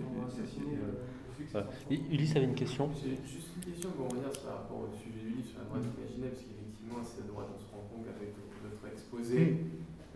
euh, 1.55 1.63
Ulysse 2.11 2.35
avait 2.37 2.45
une 2.47 2.55
question. 2.55 2.91
J'ai 3.03 3.11
juste 3.27 3.49
une 3.57 3.73
question 3.73 3.91
pour 3.91 4.09
revenir 4.09 4.33
sur- 4.33 4.43
par 4.43 4.55
rapport 4.57 4.79
au 4.81 4.97
sujet 4.97 5.25
du 5.25 5.37
livre 5.37 5.47
sur 5.49 5.59
la 5.59 5.65
droite 5.67 5.83
parce 6.27 6.43
qu'effectivement, 6.43 6.99
c'est 7.07 7.23
la 7.23 7.29
droite, 7.31 7.47
on 7.55 7.61
se 7.63 7.71
rend 7.71 7.87
compte 7.87 8.07
avec 8.11 8.35
votre 8.35 8.83
exposé, 8.91 9.63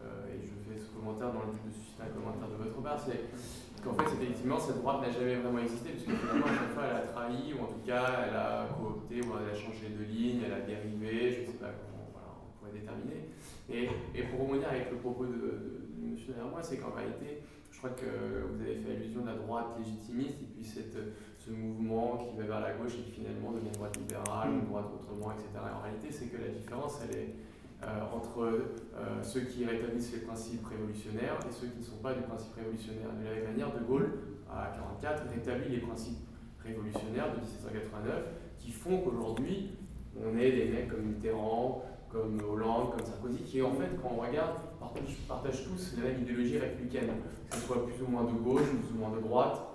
euh, 0.03 0.35
et 0.35 0.43
je 0.43 0.57
fais 0.67 0.75
ce 0.75 0.91
commentaire 0.91 1.31
dans 1.31 1.47
le 1.47 1.55
but 1.55 1.71
de 1.71 1.75
susciter 1.75 2.03
un 2.03 2.11
commentaire 2.11 2.51
de 2.51 2.59
votre 2.59 2.83
part, 2.83 2.99
c'est 2.99 3.31
qu'en 3.79 3.95
fait, 3.95 4.11
effectivement, 4.11 4.59
cette 4.59 4.83
droite 4.83 5.01
n'a 5.03 5.11
jamais 5.11 5.37
vraiment 5.39 5.63
existé, 5.63 5.95
puisque 5.95 6.11
finalement, 6.11 6.51
à 6.51 6.57
chaque 6.59 6.75
fois, 6.75 6.85
elle 6.91 6.99
a 6.99 7.07
trahi, 7.07 7.55
ou 7.55 7.63
en 7.63 7.71
tout 7.71 7.85
cas, 7.87 8.27
elle 8.27 8.35
a 8.35 8.67
coopté, 8.75 9.23
ou 9.23 9.31
elle 9.39 9.55
a 9.55 9.57
changé 9.59 9.95
de 9.95 10.03
ligne, 10.03 10.43
elle 10.47 10.55
a 10.59 10.67
dérivé, 10.67 11.31
je 11.31 11.41
ne 11.43 11.47
sais 11.55 11.59
pas 11.63 11.71
comment 11.79 12.11
voilà, 12.11 12.35
on 12.35 12.51
pourrait 12.59 12.75
déterminer. 12.75 13.31
Et, 13.71 13.87
et 14.19 14.23
pour 14.27 14.51
revenir 14.51 14.67
avec 14.69 14.91
le 14.91 14.99
propos 14.99 15.27
de, 15.27 15.39
de, 15.39 15.87
de 15.95 16.03
M. 16.03 16.19
derrière 16.19 16.51
moi, 16.51 16.63
c'est 16.63 16.79
qu'en 16.79 16.91
réalité, 16.91 17.47
je 17.71 17.79
crois 17.79 17.91
que 17.91 18.47
vous 18.51 18.61
avez 18.61 18.77
fait 18.77 18.93
allusion 18.95 19.23
à 19.23 19.33
la 19.33 19.37
droite 19.37 19.79
légitimiste, 19.79 20.43
et 20.43 20.51
puis 20.55 20.65
cette 20.65 20.99
ce 21.45 21.51
mouvement 21.51 22.19
qui 22.19 22.39
va 22.39 22.45
vers 22.45 22.61
la 22.61 22.73
gauche 22.75 22.95
et 22.95 23.03
qui 23.03 23.11
finalement 23.11 23.51
devient 23.51 23.67
une 23.67 23.73
droite 23.73 23.97
libérale, 23.97 24.51
une 24.53 24.67
droite 24.67 24.87
autrement, 24.95 25.33
etc. 25.33 25.49
En 25.59 25.83
réalité, 25.83 26.09
c'est 26.11 26.27
que 26.27 26.39
la 26.39 26.49
différence, 26.49 27.01
elle 27.03 27.17
est 27.17 27.35
euh, 27.83 28.15
entre 28.15 28.43
euh, 28.43 29.23
ceux 29.23 29.41
qui 29.41 29.65
rétablissent 29.65 30.13
les 30.13 30.21
principes 30.21 30.65
révolutionnaires 30.67 31.39
et 31.43 31.53
ceux 31.53 31.67
qui 31.67 31.81
ne 31.81 31.85
sont 31.85 31.99
pas 32.03 32.15
du 32.15 32.23
principe 32.23 32.55
révolutionnaire. 32.55 33.11
De 33.19 33.25
la 33.25 33.35
même 33.35 33.51
manière, 33.51 33.75
De 33.75 33.83
Gaulle, 33.83 34.39
à 34.49 34.71
1944, 34.71 35.35
rétablit 35.35 35.69
les 35.71 35.81
principes 35.81 36.23
révolutionnaires 36.63 37.35
de 37.35 37.41
1789 37.41 38.15
qui 38.61 38.71
font 38.71 38.99
qu'aujourd'hui, 38.99 39.71
on 40.15 40.39
est 40.39 40.53
des 40.53 40.67
mecs 40.67 40.89
comme 40.89 41.03
Mitterrand, 41.03 41.83
comme 42.09 42.39
Hollande, 42.49 42.91
comme 42.93 43.05
Sarkozy, 43.05 43.43
qui 43.43 43.63
en 43.63 43.73
fait, 43.73 43.89
quand 44.01 44.15
on 44.17 44.21
regarde, 44.21 44.55
partagent, 44.79 45.17
partagent 45.27 45.65
tous 45.65 45.97
la 45.97 46.11
même 46.11 46.23
idéologie 46.23 46.59
républicaine, 46.59 47.09
que 47.51 47.57
ce 47.57 47.63
soit 47.63 47.85
plus 47.85 48.01
ou 48.05 48.09
moins 48.09 48.25
de 48.25 48.33
gauche, 48.33 48.63
plus 48.63 48.95
ou 48.95 49.01
moins 49.01 49.11
de 49.11 49.21
droite, 49.21 49.72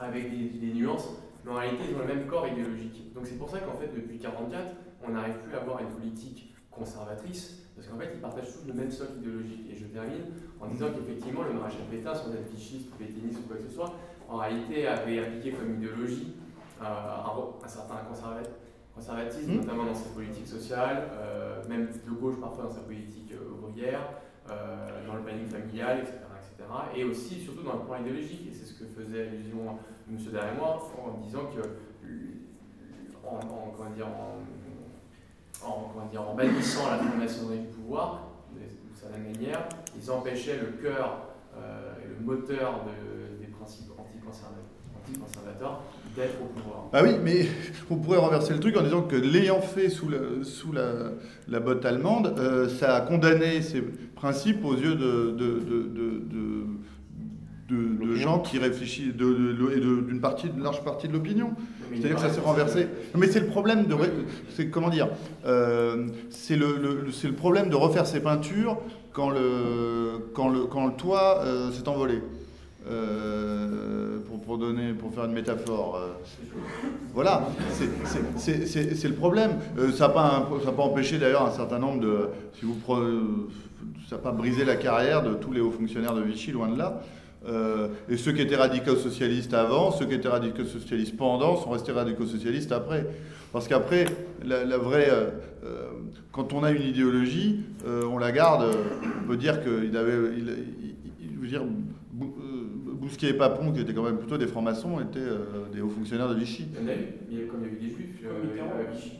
avec 0.00 0.30
des, 0.30 0.58
des 0.58 0.72
nuances, 0.74 1.08
mais 1.44 1.50
en 1.52 1.54
réalité, 1.54 1.84
ils 1.90 1.94
ont 1.96 2.00
le 2.06 2.14
même 2.14 2.26
corps 2.26 2.46
idéologique. 2.48 3.12
Donc 3.14 3.26
c'est 3.26 3.38
pour 3.38 3.50
ça 3.50 3.60
qu'en 3.60 3.74
fait, 3.74 3.88
depuis 3.88 4.16
1944, 4.18 4.74
on 5.06 5.10
n'arrive 5.12 5.36
plus 5.44 5.54
à 5.54 5.60
avoir 5.60 5.80
une 5.80 5.88
politique 5.90 6.54
conservatrice, 6.70 7.62
parce 7.76 7.86
qu'en 7.88 7.98
fait, 7.98 8.10
ils 8.14 8.20
partagent 8.20 8.52
tous 8.52 8.66
le 8.66 8.74
même 8.74 8.90
socle 8.90 9.18
idéologique. 9.18 9.66
Et 9.70 9.76
je 9.76 9.86
termine 9.86 10.22
en 10.60 10.66
disant 10.68 10.86
qu'effectivement, 10.94 11.42
le 11.42 11.52
maréchal 11.54 11.82
Pétain, 11.90 12.14
sans 12.14 12.32
être 12.32 12.48
fichiste 12.50 12.88
ou 12.92 12.96
pétainiste 12.96 13.38
ou 13.40 13.48
quoi 13.48 13.56
que 13.56 13.62
ce 13.62 13.70
soit, 13.74 13.92
en 14.28 14.36
réalité 14.36 14.86
avait 14.86 15.18
appliqué 15.18 15.52
comme 15.52 15.74
idéologie 15.82 16.34
euh, 16.82 16.84
un, 16.84 17.64
un 17.64 17.68
certain 17.68 17.96
conserva- 18.10 18.46
conservatisme, 18.94 19.52
Mmh. 19.52 19.56
notamment 19.56 19.84
dans 19.84 19.94
sa 19.94 20.10
politique 20.10 20.46
sociale, 20.46 21.08
euh, 21.12 21.62
même 21.68 21.88
de 21.88 22.10
gauche 22.12 22.36
parfois 22.40 22.64
dans 22.64 22.70
sa 22.70 22.80
politique 22.80 23.32
euh, 23.32 23.66
ouvrière, 23.66 24.00
euh, 24.50 25.06
dans 25.06 25.14
le 25.14 25.22
planning 25.22 25.48
familial, 25.48 25.98
etc. 26.00 26.16
Et 26.94 27.04
aussi, 27.04 27.40
surtout 27.40 27.62
dans 27.62 27.74
le 27.74 27.80
plan 27.80 27.96
idéologique, 28.00 28.46
et 28.48 28.52
c'est 28.54 28.64
ce 28.66 28.74
que 28.78 28.84
faisait 28.86 29.28
allusion 29.28 29.78
M. 30.10 30.16
derrière 30.32 30.62
en 30.62 31.18
disant 31.22 31.46
que 31.54 31.60
en, 33.24 33.36
en- 33.36 33.70
comment 33.76 33.90
dire, 33.90 34.06
en, 34.06 34.38
en- 35.66 35.90
comment 35.92 36.06
dire, 36.06 36.22
en 36.28 36.34
bannissant 36.34 36.90
la 36.90 36.98
franc-maçonnerie 36.98 37.60
du 37.60 37.66
pouvoir, 37.68 38.28
de 38.54 38.96
certaine 38.96 39.24
manière, 39.32 39.68
ils 39.96 40.10
empêchaient 40.10 40.58
le 40.58 40.72
cœur 40.82 41.26
euh, 41.56 41.94
et 42.04 42.08
le 42.08 42.24
moteur 42.24 42.84
de- 42.84 43.38
des 43.44 43.50
principes 43.50 43.90
anticonserva- 43.98 44.62
anticonservateurs 45.10 45.82
d'être 46.16 46.40
au 46.42 46.46
pouvoir. 46.46 46.88
Ah 46.92 47.02
oui, 47.04 47.10
mais 47.22 47.46
on 47.90 47.96
pourrait 47.96 48.18
renverser 48.18 48.52
le 48.52 48.60
truc 48.60 48.76
en 48.76 48.82
disant 48.82 49.02
que 49.02 49.16
l'ayant 49.16 49.60
fait 49.60 49.88
sous 49.88 50.08
la, 50.08 50.18
sous 50.42 50.72
la, 50.72 51.12
la 51.48 51.60
botte 51.60 51.84
allemande, 51.84 52.34
euh, 52.38 52.68
ça 52.68 52.96
a 52.96 53.00
condamné 53.02 53.62
ces 53.62 53.80
principes 54.16 54.64
aux 54.64 54.74
yeux 54.74 54.94
de, 54.94 55.30
de, 55.30 55.36
de, 55.36 55.82
de, 55.82 56.22
de- 56.30 56.66
de- 57.68 58.04
de 58.04 58.14
gens 58.16 58.40
qui 58.40 58.58
réfléchissent, 58.58 59.14
de, 59.14 59.32
de- 59.32 59.72
et 59.76 59.80
de- 59.80 60.00
d'une 60.00 60.20
partie, 60.20 60.48
d'une 60.48 60.62
large 60.64 60.82
partie 60.82 61.06
de 61.06 61.12
l'opinion. 61.12 61.52
C'est-à-dire 61.92 62.16
que 62.16 62.22
ça 62.22 62.30
s'est 62.30 62.40
renversé. 62.40 62.88
Non, 63.14 63.20
mais 63.20 63.28
c'est 63.28 63.38
le 63.40 63.46
problème 63.46 63.86
de, 63.86 63.94
c'est 64.56 64.68
comment 64.70 64.90
dire, 64.90 65.08
euh, 65.46 66.06
c'est 66.30 66.56
le, 66.56 66.76
le- 66.76 67.12
c'est 67.12 67.28
le 67.28 67.34
problème 67.34 67.68
de 67.68 67.76
refaire 67.76 68.06
ses 68.06 68.20
peintures 68.20 68.78
quand 69.12 69.30
le, 69.30 70.18
quand 70.34 70.48
le, 70.48 70.64
quand 70.64 70.86
le 70.86 70.92
toit 70.94 71.42
euh, 71.44 71.70
s'est 71.70 71.88
envolé. 71.88 72.20
Euh, 72.88 74.18
pour, 74.46 74.58
donner, 74.58 74.92
pour 74.94 75.12
faire 75.14 75.26
une 75.26 75.32
métaphore. 75.32 76.00
euh, 76.02 76.58
voilà, 77.14 77.48
c'est- 77.68 79.08
le 79.08 79.14
problème. 79.14 79.52
Euh, 79.78 79.92
ça 79.92 80.08
n'a 80.08 80.14
pas, 80.14 80.48
empêché 80.82 81.18
d'ailleurs 81.18 81.46
un 81.46 81.52
certain 81.52 81.78
nombre 81.78 82.00
de. 82.00 82.28
Si 82.58 82.64
vous 82.64 82.74
pre- 82.74 83.48
ça 84.08 84.16
n'a 84.16 84.22
pas 84.22 84.32
brisé 84.32 84.64
la 84.64 84.76
carrière 84.76 85.22
de 85.22 85.34
tous 85.34 85.52
les 85.52 85.60
hauts 85.60 85.70
fonctionnaires 85.70 86.14
de 86.14 86.22
Vichy, 86.22 86.52
loin 86.52 86.68
de 86.68 86.78
là. 86.78 87.02
Et 88.08 88.16
ceux 88.16 88.32
qui 88.32 88.42
étaient 88.42 88.56
radicaux 88.56 88.96
socialistes 88.96 89.54
avant, 89.54 89.92
ceux 89.92 90.06
qui 90.06 90.14
étaient 90.14 90.28
radicaux 90.28 90.64
socialistes 90.64 91.16
pendant, 91.16 91.56
sont 91.56 91.70
restés 91.70 91.92
radicaux 91.92 92.26
socialistes 92.26 92.72
après. 92.72 93.06
Parce 93.52 93.66
qu'après, 93.68 94.04
la, 94.44 94.64
vraie. 94.78 95.10
quand 96.32 96.52
on 96.52 96.62
a 96.64 96.70
une 96.72 96.82
idéologie, 96.82 97.60
on 97.86 98.18
la 98.18 98.32
garde. 98.32 98.64
On 99.22 99.28
peut 99.28 99.36
dire 99.36 99.62
qu'il 99.62 99.96
avait. 99.96 100.16
il- 100.36 100.54
il- 101.20 101.34
je 101.36 101.40
veux 101.40 101.48
dire, 101.48 101.62
Bou- 103.00 103.06
euh, 103.06 103.08
Bousquier 103.08 103.28
et 103.30 103.34
Papon, 103.34 103.72
qui 103.72 103.80
étaient 103.80 103.94
quand 103.94 104.02
même 104.02 104.18
plutôt 104.18 104.38
des 104.38 104.46
francs-maçons, 104.46 105.00
étaient 105.00 105.18
euh, 105.18 105.68
des 105.72 105.80
hauts 105.80 105.88
fonctionnaires 105.88 106.28
de 106.28 106.34
Vichy. 106.34 106.66
Il 106.72 106.80
y 106.80 106.84
en 106.84 106.88
a 106.88 106.92
eu, 106.94 107.44
a- 107.46 107.50
comme 107.50 107.60
il 107.62 107.66
y 107.66 107.70
a 107.70 107.72
eu 107.72 107.88
des 107.88 107.94
juifs 107.94 108.20
euh, 108.24 108.88
à 108.88 108.92
Vichy. 108.92 109.12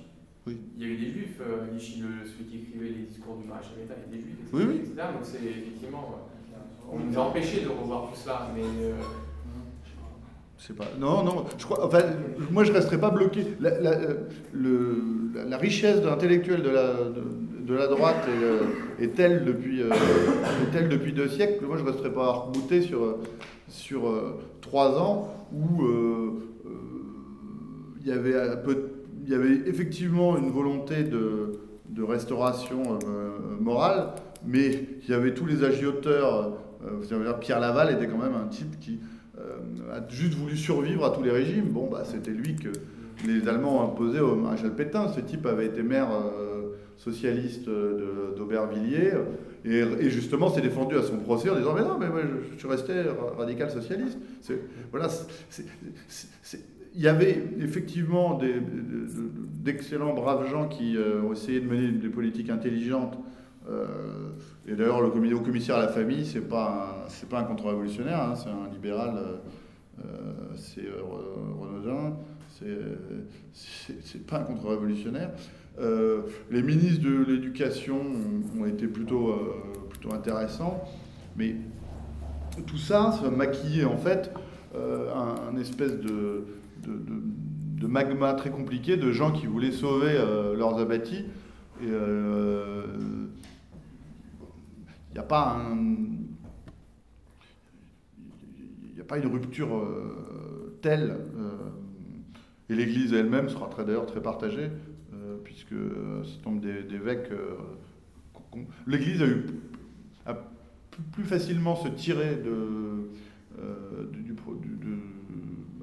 Oui. 0.46 0.56
Il 0.78 0.82
y 0.82 0.86
a 0.86 0.92
eu 0.92 0.96
des 0.96 1.10
juifs, 1.10 1.40
euh, 1.40 1.66
Vichy, 1.72 2.00
le- 2.00 2.26
celui 2.28 2.44
qui 2.50 2.56
écrivait 2.58 2.88
les 2.88 3.06
discours 3.06 3.36
du 3.36 3.46
maréchal 3.48 3.72
il 3.76 3.88
y 3.88 3.92
a 3.92 4.16
des 4.16 4.22
juifs, 4.22 4.36
etc. 4.40 4.50
Oui, 4.52 4.62
oui. 4.68 4.76
etc. 4.76 4.92
Donc 5.12 5.22
c'est 5.24 5.44
effectivement. 5.44 6.14
euh, 6.14 6.56
On 6.92 6.98
nous 6.98 7.16
a 7.18 7.20
empêchés 7.22 7.60
de 7.62 7.68
revoir 7.68 8.10
tout 8.10 8.18
cela, 8.18 8.48
mais. 8.54 8.62
euh, 8.62 8.92
pas. 10.76 10.84
Non, 10.98 11.24
non. 11.24 11.44
Je 11.58 11.64
crois. 11.64 11.84
Enfin, 11.86 12.00
moi, 12.50 12.64
je 12.64 12.72
resterai 12.72 12.98
pas 13.00 13.10
bloqué. 13.10 13.44
La, 13.60 13.80
la- 13.80 13.90
euh, 13.98 14.14
le- 14.52 15.02
la- 15.34 15.44
la 15.44 15.56
richesse 15.56 16.04
intellectuelle 16.06 16.62
de 16.62 16.68
la, 16.68 16.92
de, 16.94 17.66
de 17.66 17.74
la 17.74 17.86
droite 17.88 18.24
est, 18.28 18.44
euh, 18.44 18.60
est 19.00 19.14
telle 19.14 19.44
depuis, 19.44 19.82
euh, 19.82 19.90
est 19.90 20.70
telle 20.72 20.88
depuis 20.88 21.12
deux 21.12 21.28
siècles. 21.28 21.60
que 21.60 21.64
Moi, 21.64 21.76
je 21.78 21.84
resterai 21.84 22.12
pas 22.12 22.30
rebouté 22.32 22.82
sur 22.82 23.02
euh, 23.04 23.20
sur 23.70 24.08
euh, 24.08 24.38
trois 24.60 24.98
ans 24.98 25.46
où 25.52 25.82
euh, 25.82 26.32
euh, 26.66 26.70
il 28.00 28.06
y 28.06 28.12
avait 28.12 28.36
un 28.36 28.56
peu, 28.56 28.90
il 29.24 29.30
y 29.30 29.34
avait 29.34 29.68
effectivement 29.68 30.36
une 30.36 30.50
volonté 30.50 31.04
de, 31.04 31.60
de 31.88 32.02
restauration 32.02 32.98
morale, 33.60 34.08
mais 34.44 34.86
il 35.02 35.08
y 35.08 35.14
avait 35.14 35.34
tous 35.34 35.46
les 35.46 35.64
agioteurs. 35.64 36.56
Pierre 37.40 37.60
Laval 37.60 37.94
était 37.94 38.06
quand 38.06 38.18
même 38.18 38.34
un 38.34 38.48
type 38.48 38.80
qui 38.80 39.00
a 39.38 40.08
juste 40.08 40.34
voulu 40.34 40.56
survivre 40.56 41.04
à 41.04 41.10
tous 41.10 41.22
les 41.22 41.30
régimes. 41.30 41.68
Bon, 41.68 41.88
bah, 41.90 42.02
c'était 42.04 42.30
lui 42.30 42.56
que, 42.56 42.70
les 43.26 43.46
Allemands 43.48 43.84
ont 43.84 43.92
imposé 43.92 44.18
au 44.20 44.34
maréchal 44.34 44.74
Pétain. 44.74 45.08
Ce 45.08 45.20
type 45.20 45.44
avait 45.44 45.66
été 45.66 45.82
maire 45.82 46.08
socialiste 46.96 47.68
d'Aubervilliers 47.68 49.12
et, 49.64 49.82
justement 50.10 50.48
s'est 50.48 50.60
défendu 50.62 50.96
à 50.96 51.02
son 51.02 51.18
procès 51.18 51.50
en 51.50 51.56
disant 51.56 51.74
Mais 51.74 51.82
non, 51.82 51.98
mais 51.98 52.08
moi 52.08 52.20
je, 52.22 52.58
je 52.58 52.66
ra- 53.10 53.34
radical 53.36 53.70
socialiste. 53.70 54.18
Voilà, 54.90 55.08
il 56.94 57.00
y 57.02 57.08
avait 57.08 57.42
effectivement 57.60 58.38
d'excellents, 59.62 60.14
braves 60.14 60.48
gens 60.50 60.66
qui 60.68 60.96
euh, 60.96 61.22
ont 61.22 61.32
essayé 61.32 61.60
de 61.60 61.66
mener 61.68 61.88
des 61.92 62.08
politiques 62.08 62.50
intelligentes. 62.50 63.18
Euh, 63.68 63.86
et 64.66 64.74
d'ailleurs, 64.74 65.00
le 65.00 65.10
commissaire 65.40 65.76
à 65.76 65.80
la 65.82 65.88
famille, 65.88 66.24
c'est 66.26 66.48
pas 66.48 67.06
un- 67.06 67.26
pas 67.26 67.40
un 67.40 67.44
contre-révolutionnaire, 67.44 68.32
c'est 68.36 68.48
un 68.48 68.72
libéral. 68.72 69.14
c'est 70.56 70.80
Re- 70.82 71.60
Renaudin. 71.60 72.16
C'est 73.52 74.26
pas 74.26 74.38
un 74.40 74.44
contre-révolutionnaire. 74.44 75.30
Euh, 75.78 76.22
les 76.50 76.62
ministres 76.62 77.02
de 77.02 77.24
l'éducation 77.24 78.00
ont, 78.58 78.66
été 78.66 78.86
plutôt 78.86 79.30
euh, 79.30 79.54
plutôt 79.88 80.12
intéressants, 80.12 80.82
mais 81.36 81.56
tout 82.66 82.76
ça, 82.76 83.12
ça 83.12 83.22
va 83.22 83.30
maquiller 83.30 83.84
en 83.84 83.96
fait 83.96 84.32
euh, 84.74 85.12
un, 85.14 85.56
espèce 85.56 85.98
de, 85.98 86.44
magma 87.82 88.34
très 88.34 88.50
compliqué 88.50 88.96
de 88.96 89.10
gens 89.10 89.32
qui 89.32 89.46
voulaient 89.46 89.72
sauver 89.72 90.12
leurs 90.56 90.78
abattis. 90.78 91.24
Il 91.82 91.88
n'y 95.12 95.18
a 95.18 95.22
pas 95.22 95.56
un, 95.56 95.74
n'y 98.94 99.00
a 99.00 99.04
pas 99.04 99.18
une 99.18 99.26
rupture 99.26 99.88
telle. 100.82 101.16
et 102.68 102.74
l'Église 102.74 103.12
elle-même 103.12 103.48
sera 103.48 103.68
d'ailleurs 103.82 104.06
très 104.06 104.22
partagée, 104.22 104.70
puisque 105.60 105.72
euh, 105.72 106.22
ce 106.24 106.42
nombre 106.48 106.60
d'é- 106.60 106.82
d'évêques. 106.82 107.30
L'Église 108.86 109.22
a 109.22 109.26
eu 109.26 109.44
a 110.26 110.36
plus 111.12 111.24
facilement 111.24 111.76
se 111.76 111.88
tirer 111.88 112.36
de, 112.36 112.50
euh, 113.58 114.06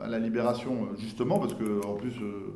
à 0.01 0.07
la 0.07 0.19
libération, 0.19 0.83
euh, 0.83 0.95
justement, 0.97 1.39
parce 1.39 1.53
que 1.53 1.85
en 1.85 1.95
plus, 1.95 2.13
euh, 2.21 2.53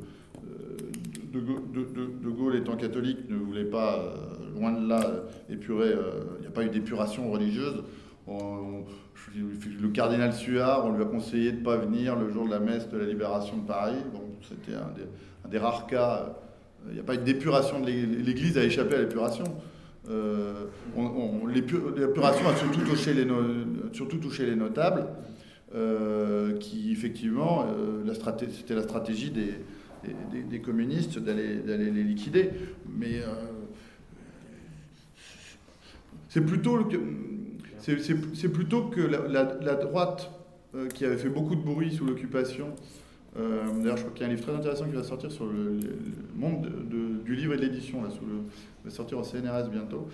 de, 1.32 2.30
Gaulle- 2.30 2.56
étant 2.56 2.76
catholique 2.76 3.28
ne 3.30 3.36
voulait 3.36 3.64
pas, 3.64 4.14
loin 4.54 4.72
de 4.72 4.86
là, 4.86 5.00
épurer, 5.48 5.92
il 6.38 6.40
n'y 6.42 6.46
a 6.46 6.50
pas 6.50 6.64
eu 6.64 6.68
d'épuration 6.68 7.30
religieuse. 7.30 7.82
Le 8.28 9.88
cardinal 9.88 10.32
Suard, 10.32 10.86
on 10.86 10.92
lui 10.92 11.02
a 11.02 11.06
conseillé 11.06 11.52
de 11.52 11.58
ne 11.58 11.64
pas 11.64 11.76
venir 11.76 12.16
le 12.16 12.28
jour 12.30 12.44
de 12.46 12.50
la 12.50 12.60
messe 12.60 12.88
de 12.90 12.98
la 12.98 13.06
libération 13.06 13.56
de 13.58 13.66
Paris. 13.66 13.96
Bon, 14.12 14.22
c'était 14.42 14.74
un 14.76 14.92
un 15.44 15.48
des 15.48 15.58
rares 15.58 15.86
cas. 15.86 16.36
Il 16.88 16.94
n'y 16.94 17.00
a 17.00 17.02
pas 17.02 17.14
eu 17.14 17.18
d'épuration 17.18 17.80
de 17.80 17.86
l'Église. 17.86 18.58
A 18.58 18.64
échappé 18.64 18.96
à 18.96 19.00
l'épuration. 19.00 19.44
Euh, 20.10 20.64
on- 20.96 21.02
on- 21.04 21.46
l'épu- 21.46 21.80
L'épuration 21.96 22.48
a 22.48 22.56
surtout 22.56 24.18
touché 24.18 24.44
les, 24.44 24.56
notables, 24.56 25.06
euh, 25.74 26.58
qui 26.58 26.90
effectivement, 26.90 27.66
euh, 27.68 28.12
c'était 28.50 28.74
la 28.74 28.82
stratégie 28.82 29.30
des, 29.30 30.58
communistes 30.60 31.18
d'aller 31.18 31.60
les 31.64 32.02
liquider. 32.02 32.50
Mais 32.88 33.22
c'est 36.28 36.40
plutôt 36.40 36.78
que 38.86 39.00
la, 39.00 39.74
droite 39.76 40.30
qui 40.94 41.04
avait 41.04 41.16
fait 41.18 41.28
beaucoup 41.28 41.54
de 41.54 41.62
bruit 41.62 41.94
sous 41.94 42.04
l'occupation. 42.04 42.74
Euh, 43.38 43.64
D'ailleurs, 43.82 43.96
je 43.96 44.02
crois 44.02 44.12
qu'il 44.14 44.22
y 44.22 44.28
a 44.28 44.30
un 44.30 44.34
livre 44.34 44.46
très 44.46 44.54
intéressant 44.54 44.84
qui 44.86 44.94
va 44.94 45.02
sortir 45.02 45.30
sur 45.32 45.46
le, 45.46 45.78
monde 46.36 46.62
de- 46.62 46.68
de- 46.96 47.22
du 47.24 47.34
livre 47.34 47.54
et 47.54 47.56
de 47.56 47.62
l'édition, 47.62 48.02
le, 48.02 48.08
va 48.84 48.90
sortir 48.90 49.18
au 49.18 49.22
CNRS 49.24 49.68
bientôt, 49.70 50.08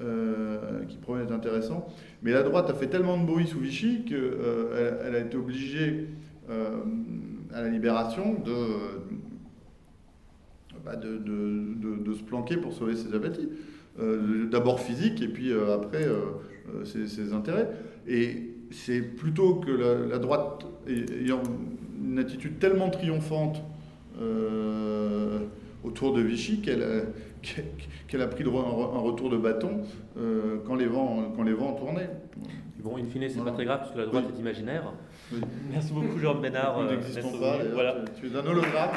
euh, 0.00 0.84
qui 0.88 0.96
promet 0.96 1.22
d'être 1.22 1.32
intéressant. 1.32 1.86
Mais 2.22 2.32
la 2.32 2.42
droite 2.42 2.68
a 2.70 2.74
fait 2.74 2.88
tellement 2.88 3.16
de 3.18 3.24
bruit 3.26 3.46
sous 3.46 3.60
Vichy 3.60 4.04
qu'elle 4.04 4.98
elle 5.06 5.14
a 5.14 5.18
été 5.20 5.36
obligée, 5.36 6.08
euh, 6.50 6.78
à 7.52 7.62
la 7.62 7.68
libération, 7.68 8.34
de, 8.44 8.54
bah, 10.84 10.96
de, 10.96 12.12
se 12.14 12.22
planquer 12.22 12.56
pour 12.56 12.72
sauver 12.72 12.96
ses 12.96 13.14
abattis. 13.14 13.48
Euh, 14.00 14.46
D'abord 14.50 14.80
physique 14.80 15.22
et 15.22 15.28
puis 15.28 15.52
euh, 15.52 15.74
après 15.74 16.04
euh, 16.04 16.18
euh, 16.74 16.84
ses, 16.84 17.32
intérêts. 17.32 17.70
Et 18.08 18.50
c'est 18.72 19.00
plutôt 19.00 19.56
que 19.56 19.70
la, 19.70 20.18
droite 20.18 20.66
ay- 20.88 21.06
ayant 21.24 21.42
une 22.02 22.18
attitude 22.18 22.58
tellement 22.58 22.90
triomphante 22.90 23.62
euh, 24.20 25.38
autour 25.82 26.14
de 26.14 26.20
Vichy 26.22 26.60
qu'elle 26.60 26.82
a, 26.82 27.00
qu'elle 28.08 28.22
a 28.22 28.26
pris 28.26 28.44
un 28.44 28.98
retour 29.00 29.30
de 29.30 29.36
bâton 29.36 29.82
euh, 30.18 30.58
quand, 30.66 30.74
les 30.76 30.86
vents, 30.86 31.32
quand 31.36 31.42
les 31.42 31.52
vents 31.52 31.72
tournaient. 31.74 32.10
Bon, 32.82 32.98
in 32.98 33.04
fine, 33.06 33.22
c'est 33.28 33.36
Voilà. 33.36 33.50
pas 33.50 33.56
très 33.56 33.64
grave 33.64 33.80
puisque 33.80 33.96
la 33.96 34.06
droite 34.06 34.24
Oui. 34.28 34.34
est 34.36 34.40
imaginaire. 34.40 34.92
Oui. 35.32 35.40
Merci 35.72 35.92
beaucoup, 35.92 36.18
Jérôme 36.18 36.42
Bénard. 36.42 36.82
Nous 36.82 36.88
euh, 36.88 36.96
n'existons 36.96 37.32
pas. 37.38 37.56
Voilà. 37.72 37.96
Tu 38.20 38.26
es 38.26 38.36
un 38.36 38.44
hologramme. 38.46 38.90